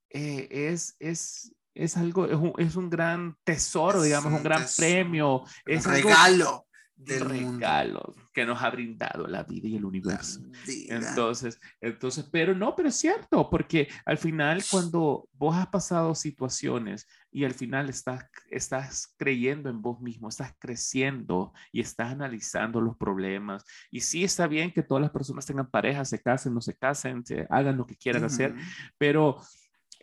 eh, 0.09 0.47
es, 0.49 0.95
es, 0.99 1.53
es 1.73 1.97
algo, 1.97 2.25
es 2.25 2.35
un, 2.35 2.53
es 2.57 2.75
un 2.75 2.89
gran 2.89 3.35
tesoro, 3.43 4.01
digamos, 4.01 4.33
un, 4.33 4.43
gran 4.43 4.65
premio. 4.77 5.43
Es 5.65 5.85
un 5.85 5.93
regalo. 5.93 6.67
del 6.95 7.21
regalo 7.21 8.13
que 8.33 8.45
nos 8.45 8.61
ha 8.61 8.69
brindado 8.69 9.27
la 9.27 9.43
vida 9.43 9.67
y 9.67 9.75
el 9.75 9.85
universo. 9.85 10.41
Entonces, 10.87 11.59
entonces, 11.81 12.25
pero 12.31 12.55
no, 12.55 12.75
pero 12.75 12.89
es 12.89 12.95
cierto, 12.95 13.49
porque 13.49 13.89
al 14.05 14.17
final 14.17 14.63
cuando 14.69 15.27
vos 15.33 15.55
has 15.55 15.67
pasado 15.67 16.15
situaciones 16.15 17.07
y 17.31 17.43
al 17.43 17.53
final 17.53 17.89
estás, 17.89 18.25
estás 18.49 19.13
creyendo 19.17 19.69
en 19.69 19.81
vos 19.81 19.99
mismo, 19.99 20.29
estás 20.29 20.53
creciendo 20.59 21.53
y 21.71 21.81
estás 21.81 22.11
analizando 22.11 22.79
los 22.79 22.95
problemas. 22.95 23.65
Y 23.89 24.01
sí 24.01 24.23
está 24.23 24.47
bien 24.47 24.71
que 24.71 24.83
todas 24.83 25.01
las 25.01 25.11
personas 25.11 25.45
tengan 25.45 25.69
pareja, 25.69 26.05
se 26.05 26.21
casen, 26.21 26.53
no 26.53 26.61
se 26.61 26.75
casen, 26.75 27.25
se 27.25 27.47
hagan 27.49 27.77
lo 27.77 27.85
que 27.85 27.95
quieran 27.97 28.23
hacer, 28.23 28.55
pero 28.97 29.41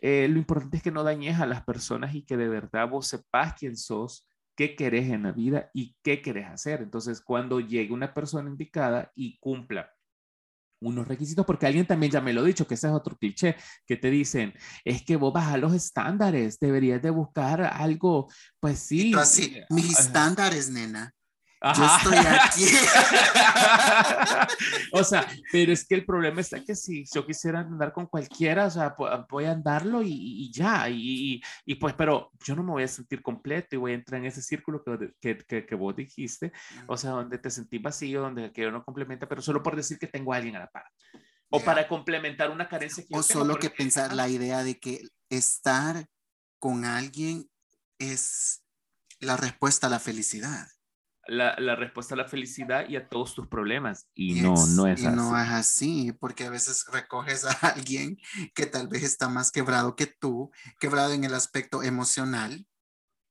eh, 0.01 0.27
lo 0.29 0.37
importante 0.37 0.77
es 0.77 0.83
que 0.83 0.91
no 0.91 1.03
dañes 1.03 1.39
a 1.39 1.45
las 1.45 1.63
personas 1.63 2.15
y 2.15 2.23
que 2.23 2.37
de 2.37 2.47
verdad 2.47 2.89
vos 2.89 3.07
sepas 3.07 3.53
quién 3.53 3.75
sos, 3.75 4.27
qué 4.55 4.75
querés 4.75 5.09
en 5.09 5.23
la 5.23 5.31
vida 5.31 5.69
y 5.73 5.95
qué 6.03 6.21
querés 6.21 6.47
hacer. 6.47 6.81
Entonces, 6.81 7.21
cuando 7.21 7.59
llegue 7.59 7.93
una 7.93 8.13
persona 8.13 8.49
indicada 8.49 9.11
y 9.15 9.37
cumpla 9.39 9.91
unos 10.81 11.07
requisitos, 11.07 11.45
porque 11.45 11.65
alguien 11.65 11.85
también 11.85 12.11
ya 12.11 12.21
me 12.21 12.33
lo 12.33 12.41
ha 12.41 12.45
dicho, 12.45 12.65
que 12.65 12.75
ese 12.75 12.87
es 12.87 12.93
otro 12.93 13.17
cliché, 13.17 13.55
que 13.85 13.97
te 13.97 14.09
dicen, 14.09 14.53
es 14.85 15.03
que 15.03 15.17
vos 15.17 15.33
a 15.35 15.57
los 15.57 15.73
estándares, 15.73 16.59
deberías 16.59 17.01
de 17.01 17.09
buscar 17.09 17.61
algo, 17.61 18.29
pues 18.59 18.79
sí. 18.79 19.13
así, 19.13 19.57
mis 19.69 19.99
estándares, 19.99 20.69
nena. 20.69 21.13
Yo 21.61 21.85
estoy 21.85 22.17
aquí. 22.17 22.63
o 24.93 25.03
sea, 25.03 25.27
pero 25.51 25.73
es 25.73 25.85
que 25.85 25.95
el 25.95 26.05
problema 26.05 26.39
está 26.39 26.63
que 26.63 26.73
si 26.73 27.03
yo 27.13 27.25
quisiera 27.25 27.59
andar 27.59 27.91
con 27.91 28.05
cualquiera, 28.05 28.67
o 28.67 28.69
sea, 28.69 28.95
voy 29.29 29.43
a 29.43 29.51
andarlo 29.51 30.01
y, 30.01 30.49
ya, 30.53 30.89
y, 30.89 31.41
y, 31.65 31.75
pues, 31.75 31.93
pero 31.95 32.31
yo 32.45 32.55
no 32.55 32.63
me 32.63 32.71
voy 32.71 32.83
a 32.83 32.87
sentir 32.87 33.21
completo 33.21 33.75
y 33.75 33.79
voy 33.79 33.91
a 33.91 33.95
entrar 33.95 34.21
en 34.21 34.27
ese 34.27 34.41
círculo 34.41 34.81
que, 35.19 35.37
que, 35.45 35.65
que, 35.65 35.75
vos 35.75 35.95
dijiste, 35.95 36.53
o 36.87 36.95
sea, 36.95 37.11
donde 37.11 37.37
te 37.37 37.49
sentí 37.49 37.77
vacío, 37.77 38.21
donde 38.21 38.53
que 38.53 38.61
yo 38.61 38.71
no 38.71 38.85
complementa, 38.85 39.27
pero 39.27 39.41
solo 39.41 39.61
por 39.61 39.75
decir 39.75 39.99
que 39.99 40.07
tengo 40.07 40.33
a 40.33 40.37
alguien 40.37 40.55
a 40.55 40.59
la 40.59 40.67
par. 40.67 40.85
O 41.49 41.59
para 41.59 41.89
complementar 41.89 42.51
una 42.51 42.69
carencia 42.69 43.03
que 43.03 43.17
O 43.17 43.23
solo 43.23 43.57
que 43.57 43.69
pensar 43.69 44.13
la 44.13 44.29
idea 44.29 44.63
de 44.63 44.79
que 44.79 45.01
estar 45.29 46.05
con 46.57 46.85
alguien 46.85 47.49
es 47.97 48.63
la 49.19 49.35
respuesta 49.35 49.87
a 49.87 49.89
la 49.89 49.99
felicidad 49.99 50.67
la, 51.29 51.55
la, 51.59 51.75
respuesta 51.75 52.15
a 52.15 52.17
la 52.17 52.25
felicidad 52.25 52.87
y 52.89 52.95
a 52.95 53.07
todos 53.07 53.35
tus 53.35 53.47
problemas. 53.47 54.07
Y 54.15 54.41
no, 54.41 54.53
no 54.67 54.87
es 54.87 55.01
y 55.01 55.05
así. 55.05 55.15
No 55.15 55.39
es 55.39 55.49
así, 55.49 56.11
porque 56.11 56.45
a 56.45 56.49
veces 56.49 56.85
recoges 56.91 57.45
a 57.45 57.51
alguien 57.69 58.17
que 58.55 58.65
tal 58.65 58.87
vez 58.87 59.03
está 59.03 59.29
más 59.29 59.51
quebrado 59.51 59.95
que 59.95 60.07
tú, 60.07 60.51
quebrado 60.79 61.13
en 61.13 61.23
el 61.23 61.33
aspecto 61.33 61.83
emocional. 61.83 62.65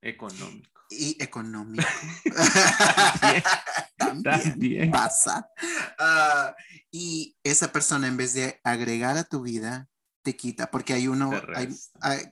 Económico. 0.00 0.80
Y 0.90 1.22
económico. 1.22 1.84
también, 3.96 4.22
también, 4.22 4.90
pasa. 4.90 5.48
Ah, 5.98 6.54
y 6.90 7.36
esa 7.42 7.72
persona 7.72 8.06
en 8.06 8.16
vez 8.16 8.32
de 8.32 8.60
agregar 8.64 9.18
a 9.18 9.24
tu 9.24 9.42
vida, 9.42 9.88
te 10.22 10.36
quita, 10.36 10.70
porque 10.70 10.94
hay 10.94 11.08
uno, 11.08 11.30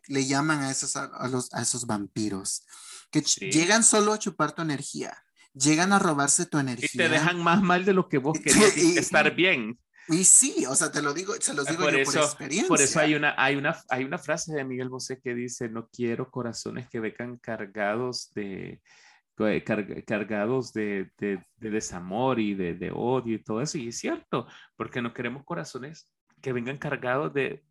le 0.08 0.26
llaman 0.26 0.62
a 0.62 0.70
esos, 0.70 0.96
a, 0.96 1.28
los, 1.28 1.52
a 1.52 1.62
esos 1.62 1.86
vampiros, 1.86 2.64
que 3.10 3.20
llegan 3.20 3.84
solo 3.84 4.12
a 4.12 4.18
chupar 4.18 4.52
tu 4.52 4.62
energía 4.62 5.25
llegan 5.56 5.92
a 5.92 5.98
robarse 5.98 6.46
tu 6.46 6.58
energía. 6.58 6.88
Y 6.92 6.96
te 6.96 7.08
dejan 7.08 7.42
más 7.42 7.62
mal 7.62 7.84
de 7.84 7.94
lo 7.94 8.08
que 8.08 8.18
vos 8.18 8.38
querías 8.38 8.76
estar 8.76 9.34
bien. 9.34 9.78
Y 10.08 10.24
sí, 10.24 10.64
o 10.66 10.74
sea, 10.74 10.92
te 10.92 11.02
lo 11.02 11.12
digo, 11.12 11.34
se 11.40 11.54
los 11.54 11.66
digo 11.66 11.82
por 11.82 11.92
yo 11.92 11.98
eso, 11.98 12.12
por 12.12 12.20
experiencia. 12.22 12.68
Por 12.68 12.80
eso 12.80 13.00
hay 13.00 13.14
una, 13.14 13.34
hay, 13.36 13.56
una, 13.56 13.76
hay 13.88 14.04
una 14.04 14.18
frase 14.18 14.54
de 14.54 14.64
Miguel 14.64 14.88
Bosé 14.88 15.20
que 15.20 15.34
dice, 15.34 15.68
no 15.68 15.88
quiero 15.88 16.30
corazones 16.30 16.88
que 16.88 17.00
vengan 17.00 17.38
cargados 17.38 18.32
de, 18.34 18.80
cargados 20.06 20.72
de, 20.72 21.10
de, 21.18 21.42
desamor 21.58 22.38
y 22.38 22.54
de, 22.54 22.74
de, 22.74 22.92
odio 22.94 23.34
y 23.34 23.42
todo 23.42 23.60
eso. 23.60 23.78
Y 23.78 23.88
es 23.88 23.98
cierto, 23.98 24.46
porque 24.76 25.02
no 25.02 25.12
queremos 25.12 25.44
corazones 25.44 26.12
que 26.40 26.52
vengan 26.52 26.78
cargados 26.78 27.34
de, 27.34 27.64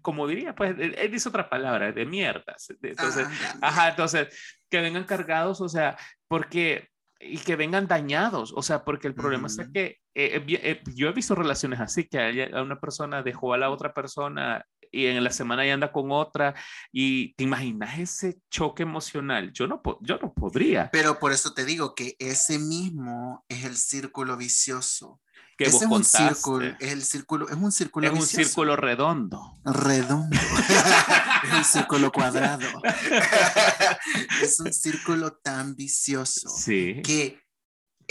como 0.00 0.28
diría, 0.28 0.54
pues 0.54 0.76
él, 0.78 1.10
dice 1.10 1.28
otra 1.28 1.48
palabra, 1.48 1.90
de 1.90 2.06
mierdas. 2.06 2.68
Entonces, 2.82 3.26
ah, 3.26 3.58
ajá, 3.62 3.88
entonces, 3.88 4.28
que 4.70 4.80
vengan 4.80 5.04
cargados, 5.04 5.60
o 5.60 5.68
sea, 5.68 5.96
porque 6.28 6.88
y 7.24 7.38
que 7.38 7.56
vengan 7.56 7.86
dañados, 7.86 8.52
o 8.54 8.62
sea, 8.62 8.84
porque 8.84 9.08
el 9.08 9.14
problema 9.14 9.48
es 9.48 9.58
que 9.72 9.98
eh, 10.14 10.44
eh, 10.46 10.82
yo 10.94 11.08
he 11.08 11.12
visto 11.12 11.34
relaciones 11.34 11.80
así, 11.80 12.06
que 12.08 12.50
una 12.54 12.78
persona 12.78 13.22
dejó 13.22 13.54
a 13.54 13.58
la 13.58 13.70
otra 13.70 13.92
persona 13.92 14.64
y 14.92 15.06
en 15.06 15.24
la 15.24 15.30
semana 15.30 15.66
ya 15.66 15.74
anda 15.74 15.90
con 15.90 16.12
otra 16.12 16.54
y 16.92 17.34
te 17.34 17.44
imaginas 17.44 17.98
ese 17.98 18.38
choque 18.50 18.84
emocional, 18.84 19.52
yo 19.52 19.66
no, 19.66 19.82
yo 20.00 20.18
no 20.18 20.32
podría. 20.32 20.90
Pero 20.92 21.18
por 21.18 21.32
eso 21.32 21.52
te 21.52 21.64
digo 21.64 21.94
que 21.94 22.14
ese 22.18 22.58
mismo 22.58 23.44
es 23.48 23.64
el 23.64 23.76
círculo 23.76 24.36
vicioso 24.36 25.20
que 25.56 25.64
es 25.64 25.74
un 25.74 26.04
círculo, 26.04 26.76
es 26.80 26.92
el 26.92 27.04
círculo, 27.04 27.48
es 27.48 27.56
un 27.56 27.72
círculo. 27.72 28.06
Es 28.06 28.12
un 28.12 28.26
círculo 28.26 28.76
redondo. 28.76 29.58
Redondo. 29.64 30.36
es 31.44 31.52
un 31.52 31.64
círculo 31.64 32.12
cuadrado. 32.12 32.66
es 34.42 34.60
un 34.60 34.72
círculo 34.72 35.34
tan 35.36 35.76
vicioso 35.76 36.48
sí. 36.48 37.00
que 37.02 37.40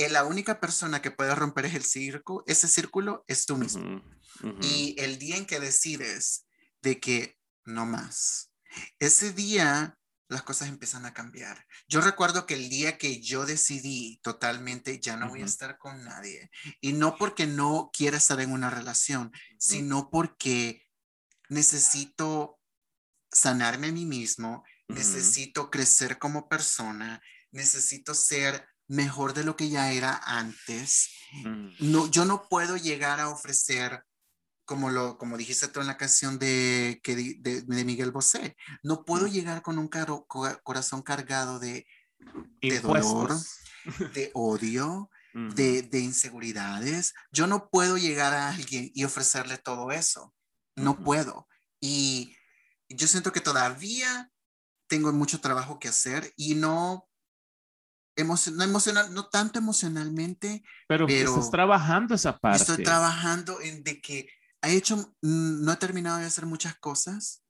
la 0.10 0.24
única 0.24 0.60
persona 0.60 1.02
que 1.02 1.12
puede 1.12 1.36
romper 1.36 1.66
es 1.66 1.76
el 1.76 1.84
círculo, 1.84 2.44
ese 2.48 2.68
círculo 2.68 3.24
es 3.28 3.46
tú 3.46 3.58
mismo. 3.58 4.02
Y 4.62 4.96
el 4.98 5.20
día 5.20 5.38
en 5.38 5.46
que 5.46 5.60
decides 5.60 6.46
de 6.82 7.00
que 7.00 7.38
no 7.66 7.86
más, 7.86 8.52
ese 9.00 9.32
día 9.32 9.98
las 10.28 10.44
cosas 10.44 10.70
empiezan 10.70 11.06
a 11.06 11.14
cambiar. 11.14 11.66
Yo 11.88 12.02
recuerdo 12.02 12.46
que 12.46 12.56
el 12.56 12.70
día 12.70 12.98
que 12.98 13.22
yo 13.22 13.46
decidí 13.46 14.20
totalmente 14.24 15.00
ya 15.00 15.18
no 15.18 15.30
voy 15.30 15.42
a 15.42 15.46
estar 15.46 15.78
con 15.78 16.04
nadie, 16.04 16.50
y 16.82 16.94
no 16.94 17.18
porque 17.18 17.46
no 17.46 17.90
quiera 17.94 18.18
estar 18.18 18.40
en 18.40 18.52
una 18.52 18.70
relación, 18.70 19.32
sino 19.58 20.10
porque 20.10 20.88
necesito 21.50 22.60
sanarme 23.32 23.88
a 23.88 23.92
mí 23.92 24.06
mismo, 24.06 24.64
necesito 24.88 25.70
crecer 25.70 26.20
como 26.20 26.48
persona, 26.48 27.22
necesito 27.52 28.14
ser 28.14 28.68
mejor 28.88 29.34
de 29.34 29.44
lo 29.44 29.56
que 29.56 29.70
ya 29.70 29.92
era 29.92 30.22
antes. 30.24 31.10
No, 31.80 32.10
yo 32.10 32.26
no 32.26 32.48
puedo 32.48 32.78
llegar 32.78 33.20
a 33.20 33.30
ofrecer 33.30 34.04
como 34.66 34.90
lo 34.90 35.18
como 35.18 35.38
dijiste 35.38 35.68
tú 35.68 35.82
en 35.82 35.88
la 35.88 35.98
canción 35.98 36.40
de, 36.40 37.00
que, 37.04 37.16
de, 37.16 37.86
Miguel 37.86 38.12
Bosé, 38.12 38.56
no 38.82 39.04
puedo 39.06 39.28
llegar 39.28 39.62
con 39.62 39.78
un 39.78 39.90
corazón 40.64 41.02
cargado 41.02 41.60
de, 41.60 41.86
de 42.62 42.80
dolor, 42.80 43.32
de 44.14 44.32
odio, 44.34 45.10
de, 45.34 45.82
de, 45.82 46.00
inseguridades. 46.00 47.14
Yo 47.32 47.48
no 47.48 47.70
puedo 47.70 47.98
llegar 47.98 48.34
a 48.34 48.50
alguien 48.50 48.92
y 48.94 49.04
ofrecerle 49.04 49.58
todo 49.58 49.92
eso. 49.92 50.34
No 50.76 51.04
puedo. 51.04 51.48
Y 51.80 52.36
yo 52.90 53.08
siento 53.08 53.32
que 53.32 53.42
todavía 53.42 54.32
tengo 54.88 55.12
mucho 55.12 55.42
trabajo 55.42 55.80
que 55.80 55.90
hacer 55.90 56.34
y 56.38 56.56
no 56.56 57.10
emocional, 58.16 59.14
no 59.14 59.28
tanto 59.28 59.60
emocionalmente, 59.60 60.64
pero, 60.88 61.08
pero 61.08 61.32
estás 61.32 61.50
trabajando 61.50 62.16
esa 62.16 62.38
parte. 62.38 62.62
Estoy 62.62 62.84
trabajando 62.84 63.60
en 63.62 63.84
de 63.84 64.00
que 64.02 64.30
he 64.64 64.76
hecho, 64.76 64.98
mm, 65.22 65.64
no 65.64 65.72
he 65.72 65.78
terminado 65.78 66.18
de 66.18 66.26
hacer 66.26 66.46
muchas 66.46 66.76
cosas 66.76 67.44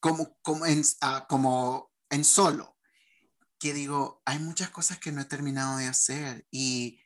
como, 0.00 0.36
como, 0.42 0.66
en, 0.66 0.82
ah, 1.00 1.26
como 1.28 1.90
en 2.10 2.24
solo, 2.24 2.76
que 3.58 3.72
digo, 3.72 4.20
hay 4.26 4.38
muchas 4.38 4.70
cosas 4.70 4.98
que 4.98 5.12
no 5.12 5.22
he 5.22 5.24
terminado 5.24 5.78
de 5.78 5.86
hacer 5.86 6.46
y 6.50 7.00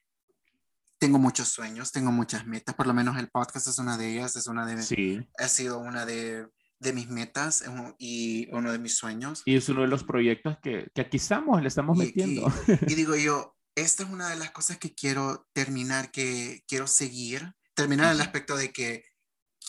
tengo 0.99 1.19
muchos 1.19 1.49
sueños, 1.49 1.93
tengo 1.93 2.11
muchas 2.11 2.47
metas, 2.47 2.75
por 2.75 2.87
lo 2.87 2.95
menos 2.95 3.17
el 3.19 3.29
podcast 3.29 3.69
es 3.69 3.79
una 3.79 3.97
de 3.97 4.15
ellas, 4.15 4.35
es 4.35 4.49
una 4.49 4.67
de, 4.67 4.83
sí. 4.83 5.21
ha 5.39 5.47
sido 5.47 5.79
una 5.79 6.05
de, 6.05 6.49
de 6.81 6.93
mis 6.93 7.09
metas 7.09 7.63
y 7.99 8.49
uno 8.53 8.73
de 8.73 8.79
mis 8.81 8.97
sueños. 8.97 9.43
Y 9.45 9.57
es 9.57 9.69
uno 9.69 9.83
de 9.83 9.89
los 9.89 10.03
proyectos 10.03 10.57
que, 10.61 10.91
que 10.93 11.03
aquí 11.03 11.19
estamos, 11.19 11.63
le 11.63 11.69
estamos 11.69 11.97
metiendo. 11.97 12.53
y 12.87 12.95
digo 12.97 13.15
yo, 13.15 13.57
esta 13.77 14.03
es 14.03 14.11
una 14.11 14.29
de 14.31 14.37
las 14.37 14.51
cosas 14.51 14.79
que 14.79 14.95
quiero 14.95 15.49
terminar, 15.53 16.11
que 16.11 16.65
quiero 16.67 16.89
seguir 16.89 17.55
terminar 17.79 18.13
el 18.13 18.21
aspecto 18.21 18.57
de 18.57 18.73
que 18.73 19.05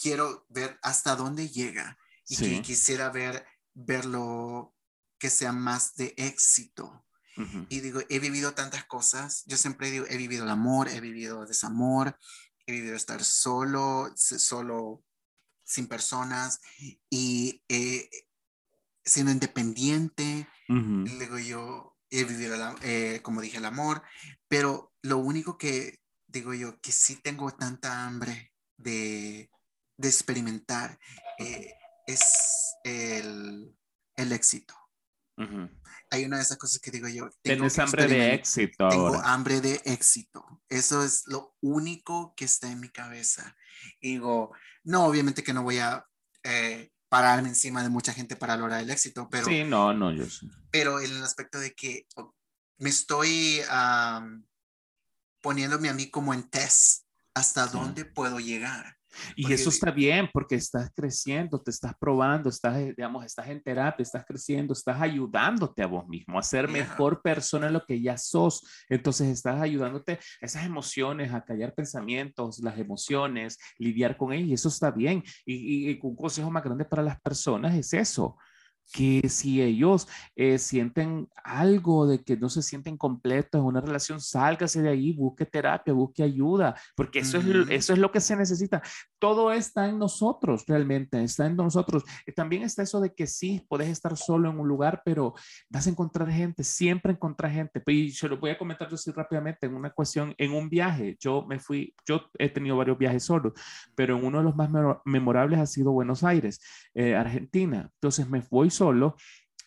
quiero 0.02 0.48
ver 0.50 0.80
hasta 0.82 1.16
dónde 1.16 1.48
llega 1.48 1.96
y 2.28 2.38
que 2.38 2.62
quisiera 2.64 3.12
ver 3.12 3.46
verlo 3.76 4.76
que 5.20 5.30
sea 5.30 5.52
más 5.52 5.96
de 5.96 6.16
éxito. 6.18 7.06
Y 7.70 7.82
digo, 7.82 8.02
he 8.10 8.20
vivido 8.20 8.54
tantas 8.54 8.84
cosas. 8.86 9.44
Yo 9.46 9.58
siempre 9.58 9.92
digo, 9.92 10.06
he 10.10 10.18
vivido 10.18 10.44
el 10.44 10.50
amor, 10.50 10.90
he 10.90 11.00
vivido 11.00 11.46
desamor, 11.46 12.18
he 12.66 12.72
vivido 12.72 12.96
estar 12.96 13.24
solo, 13.24 14.12
solo 14.16 15.06
sin 15.64 15.88
personas 15.88 16.60
y 17.12 17.64
eh, 17.70 18.10
siendo 19.06 19.32
independiente. 19.32 20.50
Digo, 20.68 21.38
yo 21.38 21.96
he 22.10 22.24
vivido, 22.24 22.56
eh, 22.82 23.20
como 23.22 23.40
dije, 23.40 23.58
el 23.58 23.66
amor, 23.66 24.02
pero 24.48 24.92
lo 25.04 25.20
único 25.20 25.60
que 25.60 26.00
digo 26.30 26.54
yo, 26.54 26.80
que 26.80 26.92
sí 26.92 27.16
tengo 27.18 27.52
tanta 27.52 28.06
hambre 28.06 28.54
de, 28.78 29.50
de 29.98 30.08
experimentar, 30.08 31.00
eh, 31.38 31.74
es 32.08 32.76
el, 32.84 33.76
el 34.16 34.32
éxito. 34.32 34.76
Hay 36.12 36.26
una 36.26 36.36
de 36.36 36.44
esas 36.44 36.58
cosas 36.58 36.82
que 36.82 36.92
digo 36.92 37.08
yo. 37.08 37.30
Tienes 37.42 37.80
hambre 37.80 38.08
de 38.08 38.34
éxito. 38.34 38.90
Tengo 38.90 39.16
hambre 39.22 39.62
de 39.62 39.82
éxito. 39.86 40.44
Eso 40.68 41.04
es 41.04 41.24
lo 41.28 41.56
único 41.62 42.34
que 42.36 42.44
está 42.44 42.70
en 42.70 42.82
mi 42.82 42.90
cabeza. 42.90 43.56
digo, 44.02 44.52
no, 44.84 45.06
obviamente 45.06 45.44
que 45.44 45.54
no 45.54 45.64
voy 45.64 45.80
a 45.80 46.06
eh, 46.44 46.92
pararme 47.08 47.50
encima 47.50 47.84
de 47.84 47.90
mucha 47.90 48.14
gente 48.14 48.36
para 48.36 48.58
lograr 48.58 48.82
el 48.82 48.90
éxito, 48.90 49.30
pero... 49.30 49.46
Sí, 49.46 49.64
no, 49.64 49.94
no, 49.94 50.12
yo 50.12 50.30
sé. 50.30 50.48
Pero 50.72 51.00
en 51.00 51.12
el 51.12 51.24
aspecto 51.24 51.58
de 51.58 51.74
que 51.74 52.06
me 52.78 52.90
estoy 52.90 53.62
poniéndome 55.42 55.90
a 55.90 55.94
mí 55.94 56.10
como 56.10 56.34
en 56.34 56.50
test 56.50 57.06
hasta 57.34 57.68
dónde 57.68 58.06
puedo 58.06 58.40
llegar. 58.40 59.00
Y 59.36 59.52
eso 59.52 59.70
está 59.70 59.92
bien 59.92 60.30
porque 60.32 60.56
estás 60.56 60.92
creciendo, 60.96 61.62
te 61.62 61.72
estás 61.72 61.94
probando, 62.00 62.50
estás, 62.50 62.78
eh, 62.78 62.94
digamos, 62.96 63.26
estás 63.26 63.48
en 63.48 63.62
terapia, 63.62 64.04
estás 64.04 64.26
creciendo, 64.26 64.74
estás 64.74 65.02
ayudándote 65.02 65.82
a 65.82 65.88
vos 65.88 66.08
mismo 66.08 66.38
a 66.38 66.44
ser 66.44 66.68
mejor 66.68 67.22
persona 67.22 67.68
en 67.68 67.74
lo 67.74 67.86
que 67.86 68.02
ya 68.02 68.18
sos. 68.18 68.66
Entonces 68.88 69.28
estás 69.30 69.62
ayudándote 69.62 70.14
a 70.14 70.46
esas 70.46 70.66
emociones, 70.66 71.34
a 71.34 71.44
callar 71.44 71.74
pensamientos, 71.74 72.60
las 72.60 72.78
emociones, 72.78 73.58
lidiar 73.78 74.18
con 74.18 74.32
ellas 74.32 74.50
y 74.50 74.54
eso 74.54 74.70
está 74.70 74.92
bien. 74.92 75.24
Y, 75.46 75.90
y 75.92 76.00
un 76.04 76.16
consejo 76.16 76.52
más 76.52 76.64
grande 76.64 76.86
para 76.86 77.04
las 77.04 77.20
personas 77.22 77.76
es 77.76 77.94
eso, 77.94 78.38
que 78.92 79.30
si 79.30 79.62
ellos 79.62 80.08
eh, 80.36 80.58
sienten 80.58 81.28
algo 81.44 82.08
de 82.08 82.24
que 82.24 82.38
no 82.38 82.50
se 82.50 82.62
sienten 82.62 82.98
completos 82.98 83.60
en 83.60 83.66
una 83.66 83.82
relación, 83.82 84.20
sálgase 84.20 84.82
de 84.82 84.90
ahí, 84.90 85.14
busque 85.14 85.46
terapia, 85.46 85.94
busque 85.94 86.24
ayuda, 86.24 86.76
porque 86.96 87.20
eso, 87.20 87.38
es, 87.38 87.46
eso 87.70 87.94
es 87.94 88.00
lo 88.00 88.12
que 88.12 88.20
se 88.20 88.36
necesita. 88.36 88.82
Todo 89.20 89.52
está 89.52 89.88
en 89.90 90.00
nosotros 90.00 90.66
realmente, 90.68 91.22
está 91.24 91.46
en 91.46 91.56
nosotros. 91.56 92.04
también 92.36 92.64
está 92.64 92.84
eso 92.84 93.02
de 93.02 93.14
que 93.14 93.28
sí, 93.28 93.66
puedes 93.68 93.90
estar 93.90 94.16
solo 94.18 94.50
en 94.50 94.60
un 94.60 94.68
lugar, 94.68 95.02
pero 95.04 95.34
vas 95.70 95.88
a 95.88 95.90
encontrar 95.90 96.32
gente, 96.32 96.64
siempre 96.64 97.12
encontrar 97.12 97.52
gente. 97.52 97.84
Y 97.88 98.12
se 98.12 98.28
lo 98.28 98.38
voy 98.38 98.52
a 98.52 98.58
comentar 98.58 98.88
así 98.94 99.12
rápidamente 99.12 99.66
en 99.66 99.76
una 99.76 99.92
cuestión, 99.92 100.34
en 100.38 100.52
un 100.54 100.70
viaje, 100.70 101.18
yo 101.20 101.46
me 101.46 101.60
fui, 101.60 101.94
yo 102.06 102.22
he 102.38 102.50
tenido 102.50 102.78
varios 102.78 102.98
viajes 102.98 103.24
solos, 103.24 103.54
pero 103.96 104.18
uno 104.18 104.40
de 104.40 104.44
los 104.44 104.56
más 104.56 104.70
memorables 105.06 105.60
ha 105.60 105.66
sido 105.66 105.92
Buenos 105.92 106.24
Aires, 106.24 106.60
eh, 106.94 107.16
Argentina. 107.16 107.90
Entonces 107.96 108.30
me 108.30 108.42
fui 108.42 108.70
solo, 108.70 109.16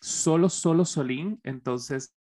solo, 0.01 0.49
solo, 0.49 0.85
solín. 0.85 1.39
Entonces, 1.43 2.15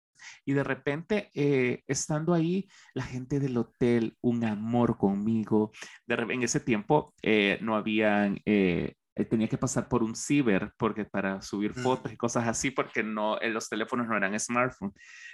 y 0.44 0.52
de 0.52 0.64
repente, 0.64 1.30
eh, 1.34 1.82
estando 1.86 2.34
ahí, 2.34 2.68
la 2.94 3.04
gente 3.04 3.40
del 3.40 3.56
hotel, 3.56 4.16
un 4.20 4.44
amor 4.44 4.96
conmigo. 4.96 5.72
De 6.06 6.14
en 6.14 6.42
ese 6.42 6.60
tiempo 6.60 7.14
eh, 7.22 7.58
no 7.60 7.76
habían, 7.76 8.40
eh, 8.44 8.94
tenía 9.28 9.48
que 9.48 9.58
pasar 9.58 9.88
por 9.88 10.02
un 10.02 10.16
ciber 10.16 10.72
porque 10.78 11.04
para 11.04 11.42
subir 11.42 11.74
fotos 11.74 12.12
y 12.12 12.16
cosas 12.16 12.48
así, 12.48 12.70
porque 12.70 13.02
no, 13.02 13.38
los 13.38 13.68
teléfonos 13.68 14.08
no 14.08 14.16
eran 14.16 14.38
smartphone. 14.38 14.92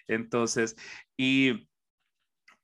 Entonces, 0.08 0.74
y 1.16 1.68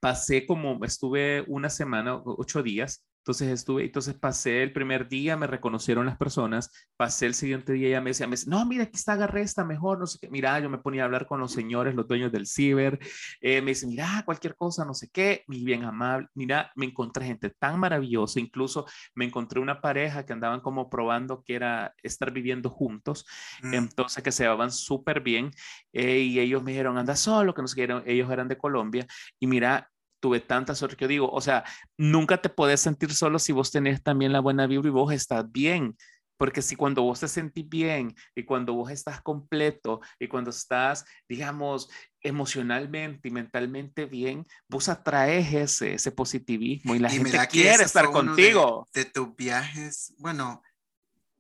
pasé 0.01 0.47
como, 0.47 0.85
estuve 0.85 1.45
una 1.47 1.71
semana, 1.71 2.21
ocho 2.25 2.63
días 2.63 3.07
entonces 3.23 3.49
estuve, 3.51 3.85
entonces 3.85 4.15
pasé 4.15 4.65
el 4.65 4.73
primer 4.73 5.09
día, 5.09 5.37
me 5.37 5.47
reconocieron 5.47 6.07
las 6.07 6.17
personas, 6.17 6.73
pasé 6.97 7.27
el 7.27 7.35
siguiente 7.35 7.73
día, 7.73 7.91
ya 7.91 8.01
me 8.01 8.11
decía, 8.11 8.27
me 8.27 8.35
no, 8.49 8.67
mira, 8.67 8.83
aquí 8.83 8.97
está 8.97 9.13
agarré, 9.13 9.43
está 9.43 9.65
mejor, 9.65 10.01
no 10.01 10.09
sé 10.09 10.19
qué, 10.21 10.29
mira, 10.29 10.59
yo 10.59 10.69
me 10.69 10.79
ponía 10.79 11.03
a 11.03 11.05
hablar 11.05 11.27
con 11.27 11.39
los 11.39 11.53
señores, 11.53 11.95
los 11.95 12.09
dueños 12.09 12.33
del 12.33 12.49
ciber, 12.49 12.99
eh, 13.41 13.63
me 13.63 13.71
dice, 13.71 13.87
mira, 13.87 14.25
cualquier 14.25 14.57
cosa, 14.57 14.85
no 14.85 14.93
sé 14.93 15.09
qué, 15.13 15.45
y 15.47 15.65
bien 15.65 15.85
amable, 15.85 16.27
mira, 16.35 16.73
me 16.75 16.87
encontré 16.87 17.25
gente 17.25 17.51
tan 17.51 17.79
maravillosa, 17.79 18.41
incluso 18.41 18.87
me 19.15 19.25
encontré 19.25 19.61
una 19.61 19.81
pareja 19.81 20.27
que 20.27 20.33
andaban 20.33 20.61
como 20.61 20.91
probando 20.91 21.45
que 21.45 21.55
era 21.55 21.95
estar 22.03 22.33
viviendo 22.33 22.71
juntos, 22.71 23.25
mm. 23.63 23.75
entonces 23.75 24.25
que 24.25 24.33
se 24.33 24.43
llevaban 24.43 24.73
súper 24.73 25.21
bien, 25.21 25.53
eh, 25.93 26.19
y 26.19 26.41
ellos 26.41 26.61
me 26.65 26.73
dijeron, 26.73 26.99
anda 26.99 27.15
solo, 27.15 27.55
que 27.55 27.63
no 27.63 27.69
sé 27.69 27.77
qué, 27.77 28.03
ellos 28.05 28.33
eran 28.33 28.49
de 28.49 28.59
Colombia, 28.59 29.07
y 29.39 29.47
mira, 29.47 29.92
tuve 30.23 30.39
tanta 30.39 30.75
suerte 30.75 30.97
que 30.97 31.05
yo 31.05 31.09
digo, 31.09 31.31
o 31.31 31.41
sea, 31.41 31.65
nunca 31.99 32.41
te 32.41 32.49
puedes 32.49 32.81
sentir 32.81 33.13
solo 33.13 33.41
si 33.41 33.51
vos 33.53 33.73
tenés 33.73 34.03
también 34.03 34.33
la 34.33 34.39
buena 34.41 34.69
vibra 34.69 34.89
y 34.89 34.93
vos 34.93 35.13
estás 35.13 35.51
bien. 35.51 35.97
Porque 36.39 36.63
si 36.63 36.77
cuando 36.77 37.03
vos 37.03 37.21
te 37.21 37.29
sentís 37.29 37.69
bien 37.69 38.15
y 38.35 38.45
cuando 38.45 38.75
vos 38.75 38.91
estás 38.91 39.21
completo 39.21 40.01
y 40.19 40.29
cuando 40.29 40.51
estás, 40.51 41.05
digamos, 41.29 41.89
emocionalmente 42.21 43.29
y 43.29 43.31
mentalmente 43.31 44.07
bien, 44.07 44.45
vos 44.69 44.89
atraes 44.89 45.53
ese, 45.53 45.95
ese 45.95 46.11
positivismo 46.11 46.95
y 46.95 47.01
la 47.01 47.11
gente 47.11 47.39
quiere 47.49 47.85
estar 47.85 48.11
contigo. 48.11 48.89
De, 48.93 49.05
de 49.05 49.11
tus 49.11 49.37
viajes, 49.37 50.15
bueno, 50.19 50.63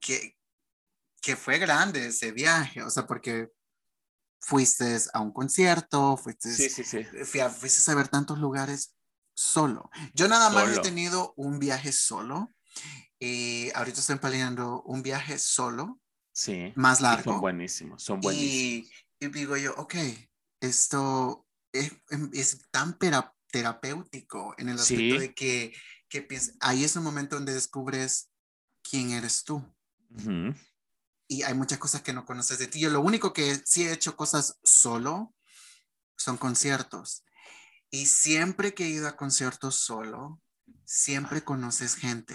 que, 0.01 0.37
que 1.21 1.37
fue 1.37 1.59
grande 1.59 2.07
ese 2.07 2.33
viaje, 2.33 2.83
o 2.83 2.91
sea, 2.91 3.07
porque 3.07 3.49
fuiste 4.43 4.99
a 5.15 5.21
un 5.21 5.33
concierto, 5.33 6.17
fuiste, 6.17 6.51
fuiste 6.51 7.91
a 7.91 7.95
ver 7.95 8.09
tantos 8.09 8.39
lugares 8.39 8.95
solo. 9.35 9.91
Yo 10.15 10.29
nada 10.29 10.51
más 10.51 10.77
he 10.77 10.81
tenido 10.81 11.33
un 11.37 11.59
viaje 11.59 11.93
solo 11.93 12.53
y 13.19 13.71
ahorita 13.75 14.01
estoy 14.01 14.17
planeando 14.17 14.83
un 14.83 15.03
viaje 15.03 15.39
solo. 15.39 16.01
Sí. 16.33 16.73
Más 16.75 17.01
largo. 17.01 17.33
Son 17.33 17.41
buenísimos, 17.41 18.03
son 18.03 18.21
buenísimos. 18.21 18.91
Y, 19.21 19.29
digo 19.29 19.57
yo, 19.57 19.75
ok, 19.77 19.95
esto 20.61 21.47
es, 21.73 21.93
es 22.33 22.59
tan 22.71 22.99
terapéutico 23.47 24.55
en 24.59 24.71
el 24.71 24.79
aspecto 24.79 25.21
de 25.21 25.35
que, 25.35 25.73
que 26.09 26.27
ahí 26.61 26.83
es 26.83 26.97
un 26.97 27.05
momento 27.05 27.37
donde 27.37 27.55
descubres 27.55 28.31
quién 28.83 29.13
eres 29.13 29.45
tú 29.45 29.65
y 31.33 31.43
hay 31.45 31.55
muchas 31.55 31.79
cosas 31.79 32.03
que 32.03 32.13
no 32.13 32.27
conoces 32.27 32.59
de 32.59 32.67
ti. 32.67 32.79
Yo 32.79 32.91
lo 32.91 33.01
único 33.01 33.33
que 33.33 33.59
sí 33.65 33.85
he 33.85 33.93
hecho 33.93 34.17
cosas 34.17 34.59
solo 34.63 35.35
son 36.15 36.37
conciertos. 36.37 37.25
Y 37.91 38.05
siempre 38.05 38.75
que 38.75 38.85
he 38.85 38.89
ido 38.89 39.09
a 39.09 39.17
conciertos 39.17 39.77
solo, 39.77 40.43
siempre 40.85 41.43
conoces 41.43 41.95
gente. 41.95 42.35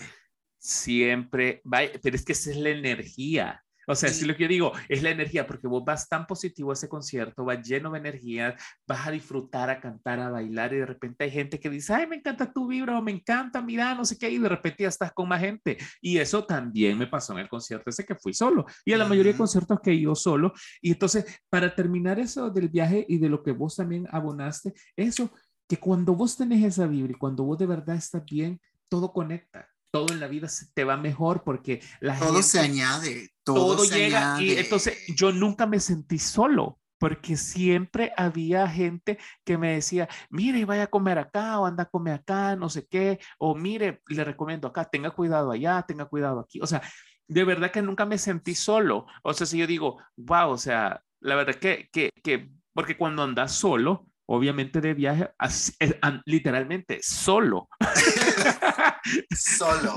Siempre, 0.57 1.61
pero 2.01 2.15
es 2.15 2.25
que 2.25 2.33
esa 2.33 2.49
es 2.49 2.57
la 2.57 2.69
energía. 2.69 3.63
O 3.87 3.95
sea, 3.95 4.09
sí. 4.09 4.25
lo 4.25 4.35
que 4.35 4.43
yo 4.43 4.49
digo 4.49 4.71
es 4.89 5.01
la 5.01 5.11
energía, 5.11 5.47
porque 5.47 5.67
vos 5.67 5.83
vas 5.85 6.09
tan 6.09 6.27
positivo 6.27 6.71
a 6.71 6.73
ese 6.73 6.89
concierto, 6.89 7.45
vas 7.45 7.65
lleno 7.65 7.91
de 7.91 7.99
energía, 7.99 8.55
vas 8.85 9.07
a 9.07 9.11
disfrutar, 9.11 9.69
a 9.69 9.79
cantar, 9.79 10.19
a 10.19 10.29
bailar, 10.29 10.73
y 10.73 10.77
de 10.77 10.85
repente 10.85 11.23
hay 11.23 11.31
gente 11.31 11.59
que 11.59 11.69
dice, 11.69 11.93
ay, 11.93 12.05
me 12.05 12.17
encanta 12.17 12.51
tu 12.51 12.67
vibra, 12.67 12.99
me 13.01 13.11
encanta, 13.11 13.61
mira, 13.61 13.95
no 13.95 14.03
sé 14.03 14.17
qué, 14.17 14.29
y 14.29 14.39
de 14.39 14.49
repente 14.49 14.83
ya 14.83 14.89
estás 14.89 15.13
con 15.13 15.29
más 15.29 15.39
gente. 15.39 15.77
Y 16.01 16.17
eso 16.17 16.43
también 16.43 16.97
me 16.97 17.07
pasó 17.07 17.31
en 17.33 17.39
el 17.39 17.49
concierto 17.49 17.89
ese 17.89 18.05
que 18.05 18.15
fui 18.15 18.33
solo, 18.33 18.65
y 18.83 18.91
a 18.91 18.97
la 18.97 19.05
mayoría 19.05 19.31
de 19.31 19.37
conciertos 19.37 19.79
que 19.79 19.91
he 19.91 19.95
ido 19.95 20.15
solo. 20.15 20.51
Y 20.81 20.91
entonces, 20.91 21.41
para 21.49 21.73
terminar 21.73 22.19
eso 22.19 22.49
del 22.49 22.67
viaje 22.67 23.05
y 23.07 23.17
de 23.19 23.29
lo 23.29 23.41
que 23.41 23.51
vos 23.51 23.77
también 23.77 24.05
abonaste, 24.11 24.73
eso, 24.97 25.31
que 25.65 25.77
cuando 25.77 26.13
vos 26.13 26.35
tenés 26.35 26.63
esa 26.63 26.87
vibra 26.87 27.13
y 27.13 27.15
cuando 27.15 27.43
vos 27.43 27.57
de 27.57 27.65
verdad 27.65 27.95
estás 27.95 28.23
bien, 28.25 28.59
todo 28.89 29.13
conecta 29.13 29.69
todo 29.91 30.13
en 30.13 30.19
la 30.19 30.27
vida 30.27 30.47
se 30.47 30.67
te 30.73 30.83
va 30.83 30.97
mejor 30.97 31.43
porque 31.43 31.81
la 31.99 32.19
todo 32.19 32.41
se 32.41 32.59
añade, 32.59 33.31
todo, 33.43 33.83
llega 33.85 34.41
y 34.41 34.57
entonces 34.57 34.97
yo 35.15 35.31
nunca 35.31 35.65
me 35.65 35.79
sentí 35.79 36.19
solo 36.19 36.79
porque 36.99 37.37
siempre 37.37 38.11
había 38.17 38.67
gente 38.67 39.19
que 39.43 39.57
me 39.57 39.75
decía, 39.75 40.09
mire, 40.29 40.65
vaya 40.65 40.83
a 40.83 40.87
comer 40.87 41.19
acá 41.19 41.59
o 41.59 41.65
anda 41.65 41.83
a 41.83 41.89
comer 41.89 42.15
acá, 42.15 42.55
no 42.55 42.69
sé 42.69 42.87
qué, 42.87 43.19
o 43.37 43.55
mire, 43.55 44.01
le 44.07 44.23
recomiendo 44.23 44.67
acá, 44.67 44.85
tenga 44.85 45.11
cuidado 45.11 45.51
allá, 45.51 45.83
tenga 45.87 46.05
cuidado 46.05 46.39
aquí. 46.39 46.59
O 46.59 46.67
sea, 46.67 46.81
de 47.27 47.43
verdad 47.43 47.71
que 47.71 47.81
nunca 47.81 48.05
me 48.05 48.17
sentí 48.17 48.55
solo. 48.55 49.05
O 49.23 49.33
sea, 49.33 49.45
si 49.45 49.59
yo 49.59 49.67
digo, 49.67 49.97
wow, 50.15 50.49
o 50.49 50.57
sea, 50.57 51.03
la 51.19 51.35
verdad 51.35 51.55
que, 51.55 51.87
que, 51.91 52.09
que 52.23 52.49
porque 52.73 52.97
cuando 52.97 53.23
andas 53.23 53.53
solo, 53.53 54.07
obviamente 54.27 54.81
de 54.81 54.93
viaje, 54.93 55.31
literalmente 56.25 56.99
solo. 57.01 57.69
solo. 59.35 59.95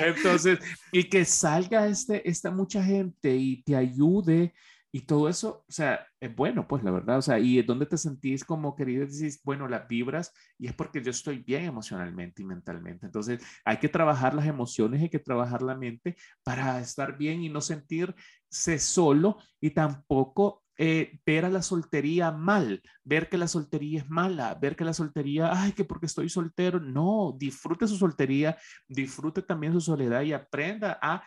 Entonces, 0.00 0.60
y 0.92 1.04
que 1.04 1.24
salga 1.24 1.86
este, 1.86 2.28
esta 2.28 2.50
mucha 2.50 2.82
gente 2.82 3.36
y 3.36 3.62
te 3.62 3.76
ayude 3.76 4.54
y 4.92 5.02
todo 5.02 5.28
eso, 5.28 5.64
o 5.68 5.72
sea, 5.72 6.06
es 6.20 6.34
bueno, 6.34 6.66
pues 6.66 6.82
la 6.82 6.90
verdad, 6.90 7.18
o 7.18 7.22
sea, 7.22 7.38
y 7.38 7.58
es 7.58 7.66
donde 7.66 7.84
te 7.84 7.98
sentís 7.98 8.44
como 8.44 8.74
querido, 8.74 9.04
decís, 9.04 9.42
bueno, 9.44 9.68
las 9.68 9.86
vibras, 9.86 10.32
y 10.56 10.68
es 10.68 10.72
porque 10.72 11.02
yo 11.02 11.10
estoy 11.10 11.40
bien 11.40 11.64
emocionalmente 11.64 12.40
y 12.40 12.46
mentalmente. 12.46 13.04
Entonces, 13.04 13.42
hay 13.64 13.76
que 13.76 13.90
trabajar 13.90 14.32
las 14.32 14.46
emociones, 14.46 15.02
hay 15.02 15.10
que 15.10 15.18
trabajar 15.18 15.60
la 15.60 15.74
mente 15.74 16.16
para 16.42 16.80
estar 16.80 17.18
bien 17.18 17.42
y 17.42 17.50
no 17.50 17.60
sentirse 17.60 18.78
solo 18.78 19.36
y 19.60 19.70
tampoco 19.72 20.64
eh, 20.78 21.18
ver 21.24 21.44
a 21.44 21.50
la 21.50 21.62
soltería 21.62 22.30
mal, 22.30 22.82
ver 23.04 23.28
que 23.28 23.38
la 23.38 23.48
soltería 23.48 24.00
es 24.00 24.10
mala, 24.10 24.54
ver 24.54 24.76
que 24.76 24.84
la 24.84 24.92
soltería, 24.92 25.50
ay, 25.52 25.72
que 25.72 25.84
porque 25.84 26.06
estoy 26.06 26.28
soltero, 26.28 26.80
no, 26.80 27.34
disfrute 27.38 27.86
su 27.86 27.96
soltería, 27.96 28.56
disfrute 28.86 29.42
también 29.42 29.72
su 29.72 29.80
soledad 29.80 30.22
y 30.22 30.32
aprenda 30.32 30.98
a 31.00 31.22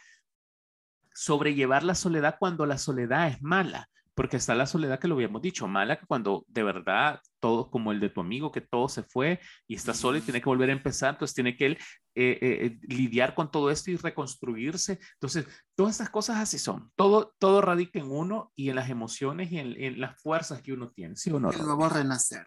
sobrellevar 1.14 1.84
la 1.84 1.95
soledad 1.95 2.36
cuando 2.39 2.66
la 2.66 2.78
soledad 2.78 3.28
es 3.28 3.41
mala 3.41 3.89
porque 4.20 4.36
está 4.36 4.54
la 4.54 4.68
soledad 4.68 5.00
que 5.00 5.08
lo 5.08 5.16
habíamos 5.16 5.42
dicho, 5.42 5.66
mala 5.66 5.98
que 5.98 6.06
cuando 6.06 6.44
de 6.50 6.62
verdad 6.62 7.22
todo, 7.40 7.72
como 7.72 7.94
el 7.94 8.02
de 8.02 8.10
tu 8.10 8.20
amigo, 8.20 8.52
que 8.52 8.60
todo 8.60 8.90
se 8.90 9.02
fue 9.02 9.40
y 9.66 9.76
está 9.76 9.94
solo 9.94 10.18
y 10.18 10.22
tiene 10.22 10.42
que 10.42 10.50
volver 10.50 10.70
a 10.70 10.74
empezar, 10.74 11.12
entonces 11.14 11.34
tiene 11.34 11.56
que 11.56 11.68
él 11.68 11.78
eh, 12.16 12.38
eh, 12.42 12.66
eh, 12.66 12.80
lidiar 12.90 13.34
con 13.34 13.50
todo 13.50 13.72
esto 13.72 13.92
y 13.92 13.96
reconstruirse. 13.96 15.00
Entonces, 15.14 15.46
todas 15.74 15.94
estas 15.94 16.10
cosas 16.10 16.36
así 16.36 16.60
son, 16.60 16.92
todo, 16.98 17.34
todo 17.40 17.62
radica 17.62 17.98
en 17.98 18.12
uno 18.12 18.52
y 18.58 18.70
en 18.70 18.76
las 18.76 18.90
emociones 18.90 19.54
y 19.54 19.60
en, 19.60 20.02
las 20.02 20.22
fuerzas 20.22 20.62
que 20.62 20.74
uno 20.74 20.92
tiene, 20.92 21.16
¿sí 21.16 21.32
o 21.32 21.40
no? 21.40 21.54
El 21.54 21.64
nuevo 21.64 21.88
renacer. 21.88 22.46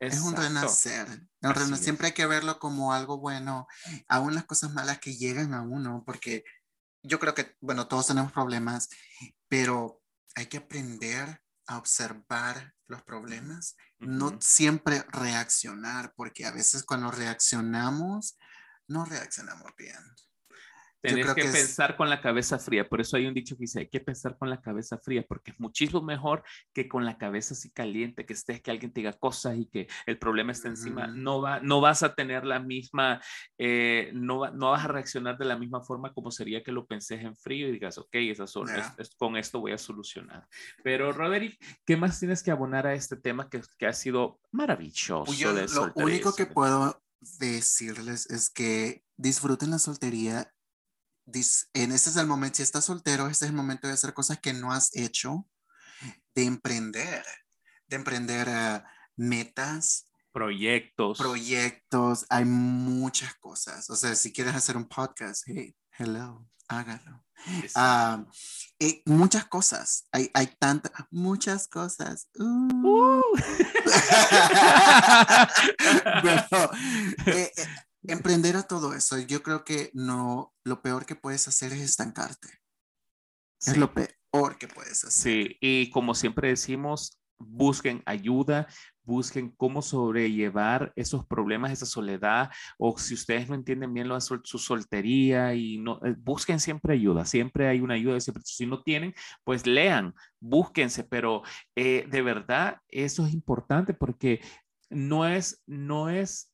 Es 0.00 0.18
un 0.22 0.34
renacer. 0.34 1.06
Siempre 1.76 2.06
hay 2.06 2.12
que 2.14 2.24
verlo 2.24 2.58
como 2.58 2.94
algo 2.94 3.18
bueno, 3.18 3.66
aún 4.08 4.34
las 4.34 4.46
cosas 4.46 4.72
malas 4.72 4.98
que 4.98 5.14
llegan 5.14 5.52
a 5.52 5.60
uno, 5.60 6.04
porque 6.06 6.42
yo 7.02 7.18
creo 7.18 7.34
que, 7.34 7.54
bueno, 7.60 7.86
todos 7.86 8.06
tenemos 8.06 8.32
problemas, 8.32 8.88
pero 9.48 10.01
hay 10.34 10.46
que 10.46 10.58
aprender 10.58 11.42
a 11.66 11.78
observar 11.78 12.74
los 12.86 13.02
problemas, 13.02 13.76
no 13.98 14.38
siempre 14.40 15.04
reaccionar, 15.08 16.12
porque 16.16 16.44
a 16.44 16.50
veces 16.50 16.84
cuando 16.84 17.10
reaccionamos 17.10 18.38
no 18.88 19.04
reaccionamos 19.04 19.72
bien. 19.78 19.96
Tienes 21.02 21.34
que, 21.34 21.42
pensar 21.42 21.96
con 21.96 22.08
la 22.08 22.20
cabeza 22.20 22.58
fría. 22.58 22.88
Por 22.88 23.00
eso 23.00 23.16
hay 23.16 23.26
un 23.26 23.34
dicho 23.34 23.56
que 23.56 23.62
dice, 23.62 23.80
hay 23.80 23.88
que 23.88 24.00
pensar 24.00 24.38
con 24.38 24.48
la 24.48 24.60
cabeza 24.60 24.98
fría, 24.98 25.24
porque 25.26 25.50
es 25.50 25.60
muchísimo 25.60 26.00
mejor 26.00 26.44
que 26.72 26.88
con 26.88 27.04
la 27.04 27.18
cabeza 27.18 27.54
así 27.54 27.70
caliente, 27.70 28.24
que 28.24 28.34
estés, 28.34 28.62
que 28.62 28.70
alguien 28.70 28.92
te 28.92 29.00
diga 29.00 29.12
cosas 29.12 29.56
y 29.58 29.66
que 29.66 29.88
el 30.06 30.18
problema 30.18 30.52
esté 30.52 30.68
encima. 30.68 31.08
No, 31.08 31.40
va, 31.40 31.60
no 31.60 31.80
vas 31.80 32.02
a 32.02 32.14
tener 32.14 32.44
la 32.44 32.60
misma, 32.60 33.20
eh, 33.58 34.10
no, 34.14 34.50
no 34.52 34.70
vas 34.70 34.84
a 34.84 34.88
reaccionar 34.88 35.38
de 35.38 35.44
la 35.44 35.58
misma 35.58 35.82
forma 35.82 36.12
como 36.12 36.30
sería 36.30 36.62
que 36.62 36.72
lo 36.72 36.86
penses 36.86 37.20
en 37.20 37.36
frío 37.36 37.68
y 37.68 37.72
digas, 37.72 37.98
ok, 37.98 38.14
esa 38.14 38.46
con 39.16 39.36
esto 39.36 39.60
voy 39.60 39.72
a 39.72 39.78
solucionar. 39.78 40.46
Pero 40.82 41.12
Roderick, 41.12 41.58
¿qué 41.84 41.96
más 41.96 42.18
tienes 42.18 42.42
que 42.42 42.50
abonar 42.50 42.86
a 42.86 42.94
este 42.94 43.16
tema 43.16 43.48
que, 43.48 43.60
que 43.78 43.86
ha 43.86 43.92
sido 43.92 44.40
maravilloso? 44.50 45.24
Pues 45.24 45.74
lo 45.74 45.92
único 45.96 46.34
que 46.34 46.46
puedo 46.46 47.02
decirles 47.38 48.26
es 48.30 48.50
que 48.50 49.04
disfruten 49.16 49.70
la 49.70 49.78
soltería 49.78 50.52
en 51.26 51.92
este 51.92 52.10
es 52.10 52.16
el 52.16 52.26
momento, 52.26 52.56
si 52.56 52.62
estás 52.62 52.84
soltero, 52.84 53.28
este 53.28 53.44
es 53.44 53.50
el 53.50 53.56
momento 53.56 53.86
de 53.86 53.94
hacer 53.94 54.12
cosas 54.14 54.38
que 54.40 54.52
no 54.52 54.72
has 54.72 54.94
hecho, 54.94 55.48
de 56.34 56.44
emprender, 56.44 57.24
de 57.86 57.96
emprender 57.96 58.48
eh, 58.48 58.82
metas. 59.16 60.08
Proyectos. 60.32 61.18
Proyectos, 61.18 62.26
hay 62.28 62.44
muchas 62.44 63.34
cosas. 63.34 63.88
O 63.90 63.96
sea, 63.96 64.14
si 64.14 64.32
quieres 64.32 64.54
hacer 64.54 64.76
un 64.76 64.88
podcast, 64.88 65.44
hey, 65.46 65.76
hello, 65.98 66.46
hágalo. 66.68 67.24
Eh, 68.78 69.02
muchas 69.06 69.44
cosas, 69.46 70.06
hay, 70.12 70.30
hay 70.32 70.46
tantas, 70.58 70.92
muchas 71.10 71.68
cosas. 71.68 72.28
Uh. 72.34 72.70
uh. 72.86 73.22
Eh, 77.26 77.52
emprender 78.04 78.56
a 78.56 78.62
todo 78.64 78.94
eso, 78.94 79.18
yo 79.18 79.42
creo 79.42 79.64
que 79.64 79.90
no, 79.94 80.54
lo 80.64 80.82
peor 80.82 81.06
que 81.06 81.16
puedes 81.16 81.46
hacer 81.48 81.72
es 81.72 81.80
estancarte. 81.80 82.48
Es 83.60 83.76
lo 83.76 83.92
peor 83.94 84.58
que 84.58 84.66
puedes 84.66 85.04
hacer. 85.04 85.12
Sí, 85.12 85.56
y 85.60 85.90
como 85.90 86.14
siempre 86.14 86.48
decimos, 86.48 87.22
busquen 87.38 88.02
ayuda, 88.06 88.66
busquen 89.04 89.50
cómo 89.56 89.82
sobrellevar 89.82 90.92
esos 90.96 91.26
problemas, 91.26 91.72
esa 91.72 91.86
soledad, 91.86 92.50
o 92.78 92.96
si 92.98 93.14
ustedes 93.14 93.48
no 93.48 93.54
entienden 93.54 93.92
bien 93.92 94.08
lo 94.08 94.14
de 94.14 94.20
su 94.20 94.58
soltería 94.58 95.54
y 95.54 95.78
no, 95.78 96.00
eh, 96.04 96.14
busquen 96.18 96.60
siempre 96.60 96.94
ayuda, 96.94 97.24
siempre 97.24 97.68
hay 97.68 97.80
una 97.80 97.94
ayuda, 97.94 98.20
siempre, 98.20 98.42
si 98.46 98.66
no 98.66 98.82
tienen, 98.82 99.14
pues 99.44 99.66
lean, 99.66 100.14
búsquense, 100.40 101.04
pero 101.04 101.42
eh, 101.76 102.06
de 102.08 102.22
verdad 102.22 102.78
eso 102.88 103.26
es 103.26 103.32
importante 103.32 103.94
porque 103.94 104.40
no 104.88 105.26
es, 105.26 105.62
no 105.66 106.08
es 106.08 106.51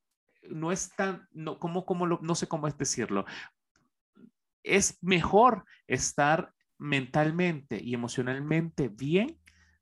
no 0.51 0.72
es 0.72 0.94
tan, 0.96 1.26
no, 1.32 1.59
como, 1.59 1.84
como 1.84 2.07
no 2.07 2.34
sé 2.34 2.46
cómo 2.49 2.66
es 2.68 2.76
decirlo. 2.76 3.24
Es 4.62 4.99
mejor 5.03 5.64
estar 5.86 6.53
mentalmente 6.78 7.80
y 7.82 7.94
emocionalmente 7.94 8.88
bien 8.88 9.38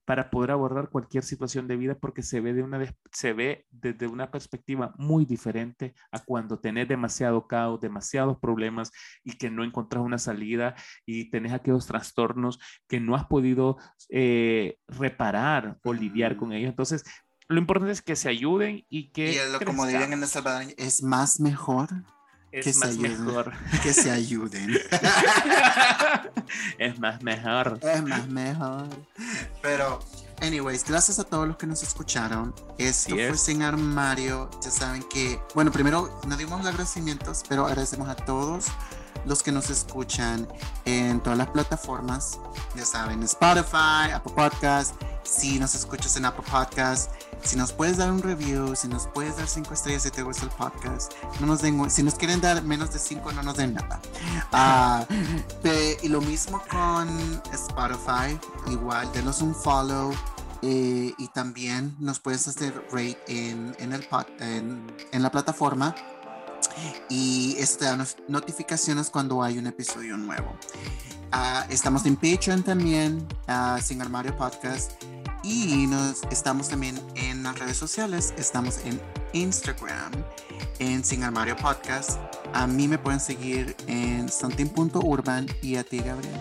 para 0.07 0.31
poder 0.31 0.53
abordar 0.53 0.89
cualquier 0.89 1.25
situación 1.25 1.67
de 1.67 1.77
vida 1.77 1.99
porque 1.99 2.23
se 2.23 2.41
ve, 2.41 2.55
de 2.55 2.63
una, 2.63 2.81
se 3.11 3.33
ve 3.33 3.67
desde 3.71 4.07
una 4.07 4.31
perspectiva 4.31 4.95
muy 4.97 5.25
diferente 5.25 5.95
a 6.13 6.21
cuando 6.21 6.61
tenés 6.61 6.87
demasiado 6.87 7.49
caos, 7.49 7.81
demasiados 7.81 8.39
problemas 8.39 8.93
y 9.25 9.37
que 9.37 9.51
no 9.51 9.65
encontrás 9.65 10.05
una 10.05 10.19
salida 10.19 10.77
y 11.05 11.29
tenés 11.29 11.53
aquellos 11.53 11.87
trastornos 11.87 12.61
que 12.89 13.01
no 13.01 13.17
has 13.17 13.27
podido 13.27 13.79
eh, 14.09 14.79
reparar 14.87 15.77
o 15.83 15.93
lidiar 15.93 16.37
con 16.37 16.53
ellos. 16.53 16.71
Entonces, 16.71 17.05
lo 17.49 17.59
importante 17.59 17.93
es 17.93 18.03
que 18.03 18.17
se 18.17 18.29
ayuden 18.29 18.85
y 18.89 19.09
que. 19.09 19.33
Y 19.33 19.65
como 19.65 19.87
dirían 19.87 20.13
en 20.13 20.23
El 20.23 20.29
Salvador, 20.29 20.65
es 20.77 21.03
más 21.03 21.41
mejor 21.41 21.91
es 22.57 22.65
que 22.65 22.87
más 22.87 22.95
se 22.95 23.01
mejor. 23.01 23.53
Que 23.83 23.93
se 23.93 24.11
ayuden. 24.11 24.79
es 26.79 26.99
más 26.99 27.23
mejor. 27.23 27.79
Es 27.83 28.03
más 28.03 28.27
mejor. 28.29 28.89
Pero, 29.61 30.01
anyways, 30.41 30.85
gracias 30.85 31.19
a 31.19 31.25
todos 31.25 31.47
los 31.47 31.57
que 31.57 31.67
nos 31.67 31.83
escucharon. 31.83 32.55
Esto 32.79 33.15
fue 33.15 33.37
Sin 33.37 33.63
Armario. 33.63 34.51
Ya 34.63 34.71
saben 34.71 35.03
que, 35.03 35.41
bueno, 35.55 35.71
primero 35.71 36.21
nos 36.27 36.39
dimos 36.39 36.59
los 36.59 36.69
agradecimientos, 36.69 37.43
pero 37.49 37.67
agradecemos 37.67 38.09
a 38.09 38.17
todos 38.17 38.67
los 39.27 39.43
que 39.43 39.53
nos 39.53 39.69
escuchan 39.71 40.49
en 40.85 41.21
todas 41.21 41.39
las 41.39 41.49
plataformas. 41.49 42.39
Ya 42.75 42.85
saben, 42.85 43.23
Spotify, 43.25 44.13
Apple 44.15 44.33
Podcast. 44.35 44.95
Si 45.25 45.59
nos 45.59 45.75
escuchas 45.75 46.17
en 46.17 46.25
Apple 46.25 46.45
Podcast, 46.49 47.11
si 47.43 47.57
nos 47.57 47.73
puedes 47.73 47.97
dar 47.97 48.11
un 48.11 48.23
review, 48.23 48.75
si 48.75 48.89
nos 48.89 49.07
puedes 49.09 49.37
dar 49.37 49.47
cinco 49.47 49.75
estrellas 49.75 50.03
si 50.03 50.11
te 50.11 50.23
gusta 50.23 50.45
el 50.45 50.51
podcast, 50.51 51.13
no 51.41 51.47
nos 51.47 51.63
den, 51.63 51.91
si 51.91 52.03
nos 52.03 52.15
quieren 52.15 52.41
dar 52.41 52.63
menos 52.63 52.93
de 52.93 52.99
cinco, 52.99 53.33
no 53.33 53.43
nos 53.43 53.57
den 53.57 53.75
nada. 53.75 54.01
Ah, 54.53 55.07
y 56.03 56.09
lo 56.09 56.21
mismo 56.21 56.63
con 56.71 57.09
Spotify, 57.53 58.39
igual, 58.69 59.11
denos 59.13 59.43
un 59.43 59.55
follow. 59.55 60.13
Eh, 60.63 61.13
y 61.19 61.29
también 61.29 61.95
nos 62.01 62.19
puedes 62.19 62.49
hacer 62.49 62.83
rate 62.91 63.19
en, 63.29 63.77
en, 63.79 63.93
el 63.93 64.09
en, 64.41 64.87
en 65.13 65.23
la 65.23 65.31
plataforma 65.31 65.95
y 67.09 67.57
esto 67.59 67.81
te 67.81 67.85
da 67.85 68.07
notificaciones 68.29 69.11
cuando 69.11 69.43
hay 69.43 69.59
un 69.59 69.67
episodio 69.67 70.17
nuevo. 70.17 70.57
Ah, 71.33 71.67
estamos 71.69 72.07
en 72.07 72.17
Patreon 72.17 72.63
también, 72.63 73.27
uh, 73.49 73.81
Sin 73.83 74.01
Armario 74.01 74.37
Podcast. 74.37 74.93
Y 75.49 75.87
nos, 75.87 76.25
estamos 76.33 76.69
también 76.69 77.01
en 77.15 77.45
las 77.45 77.57
redes 77.57 77.77
sociales. 77.77 78.35
Estamos 78.37 78.79
en 78.85 79.01
Instagram, 79.33 80.11
en 80.81 81.05
Sin 81.05 81.23
Armario 81.23 81.55
Podcast. 81.57 82.19
A 82.53 82.67
mí 82.67 82.89
me 82.89 82.99
pueden 82.99 83.21
seguir 83.21 83.77
en 83.87 84.29
santin.urban 84.29 85.47
y 85.63 85.77
a 85.77 85.85
ti, 85.85 85.99
Gabriel 85.99 86.35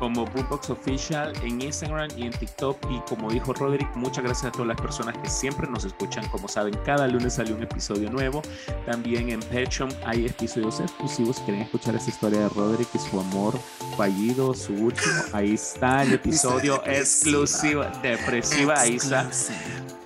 como 0.00 0.24
Boombox 0.24 0.70
Official 0.70 1.32
en 1.44 1.60
Instagram 1.60 2.08
y 2.16 2.24
en 2.24 2.32
TikTok. 2.32 2.78
Y 2.90 2.98
como 3.00 3.30
dijo 3.30 3.52
Roderick, 3.52 3.94
muchas 3.94 4.24
gracias 4.24 4.46
a 4.46 4.52
todas 4.52 4.66
las 4.66 4.80
personas 4.80 5.16
que 5.18 5.28
siempre 5.28 5.68
nos 5.68 5.84
escuchan. 5.84 6.26
Como 6.30 6.48
saben, 6.48 6.74
cada 6.84 7.06
lunes 7.06 7.34
sale 7.34 7.52
un 7.52 7.62
episodio 7.62 8.10
nuevo. 8.10 8.42
También 8.86 9.30
en 9.30 9.40
Patreon 9.40 9.90
hay 10.04 10.26
episodios 10.26 10.80
exclusivos. 10.80 11.36
Si 11.36 11.42
quieren 11.42 11.62
escuchar 11.62 11.94
esta 11.94 12.10
historia 12.10 12.40
de 12.40 12.48
Roderick 12.48 12.88
y 12.94 12.98
su 12.98 13.20
amor 13.20 13.54
fallido, 13.96 14.54
su 14.54 14.72
último, 14.72 15.12
ahí 15.32 15.54
está 15.54 16.02
el 16.02 16.14
episodio 16.14 16.82
exclusivo, 16.86 17.84
depresiva. 18.02 18.80
Ahí 18.80 18.96
está 18.96 19.30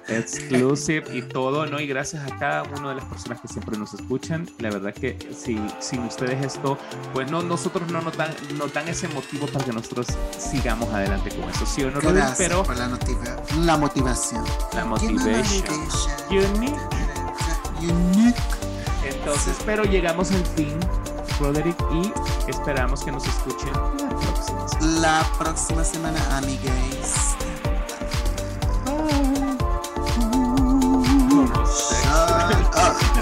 exclusive 0.08 1.04
y 1.12 1.22
todo, 1.22 1.66
¿no? 1.66 1.80
Y 1.80 1.86
gracias 1.86 2.30
a 2.30 2.38
cada 2.38 2.62
una 2.64 2.90
de 2.90 2.96
las 2.96 3.04
personas 3.04 3.40
que 3.40 3.48
siempre 3.48 3.76
nos 3.78 3.94
escuchan. 3.94 4.48
La 4.58 4.70
verdad 4.70 4.92
que 4.94 5.16
si 5.36 5.60
sin 5.80 6.00
ustedes 6.00 6.44
esto, 6.44 6.78
pues 7.12 7.30
no, 7.30 7.42
nosotros 7.42 7.90
no 7.90 8.02
nos 8.02 8.16
dan, 8.16 8.30
nos 8.56 8.72
dan 8.72 8.88
ese 8.88 9.08
motivo 9.08 9.46
para 9.46 9.64
que 9.64 9.72
nosotros 9.72 10.06
sigamos 10.38 10.92
adelante 10.92 11.30
con 11.30 11.48
eso, 11.48 11.66
¿sí 11.66 11.82
o 11.84 11.90
no, 11.90 12.00
Pero 12.00 12.12
la, 12.12 12.34
la 13.64 13.76
motivación. 13.76 14.44
La 14.74 14.84
motivación. 14.84 15.44
Unique. 16.30 16.76
Unique. 17.80 18.40
Entonces, 19.04 19.56
pero 19.64 19.84
llegamos 19.84 20.30
al 20.32 20.44
fin, 20.46 20.78
Roderick, 21.40 21.76
y 21.92 22.12
esperamos 22.50 23.04
que 23.04 23.12
nos 23.12 23.26
escuchen 23.26 23.72
la 23.72 24.08
próxima 24.08 24.68
semana. 24.68 25.00
La 25.00 25.26
próxima 25.38 25.84
semana, 25.84 26.36
amigues. 26.36 27.34
up. 32.84 33.14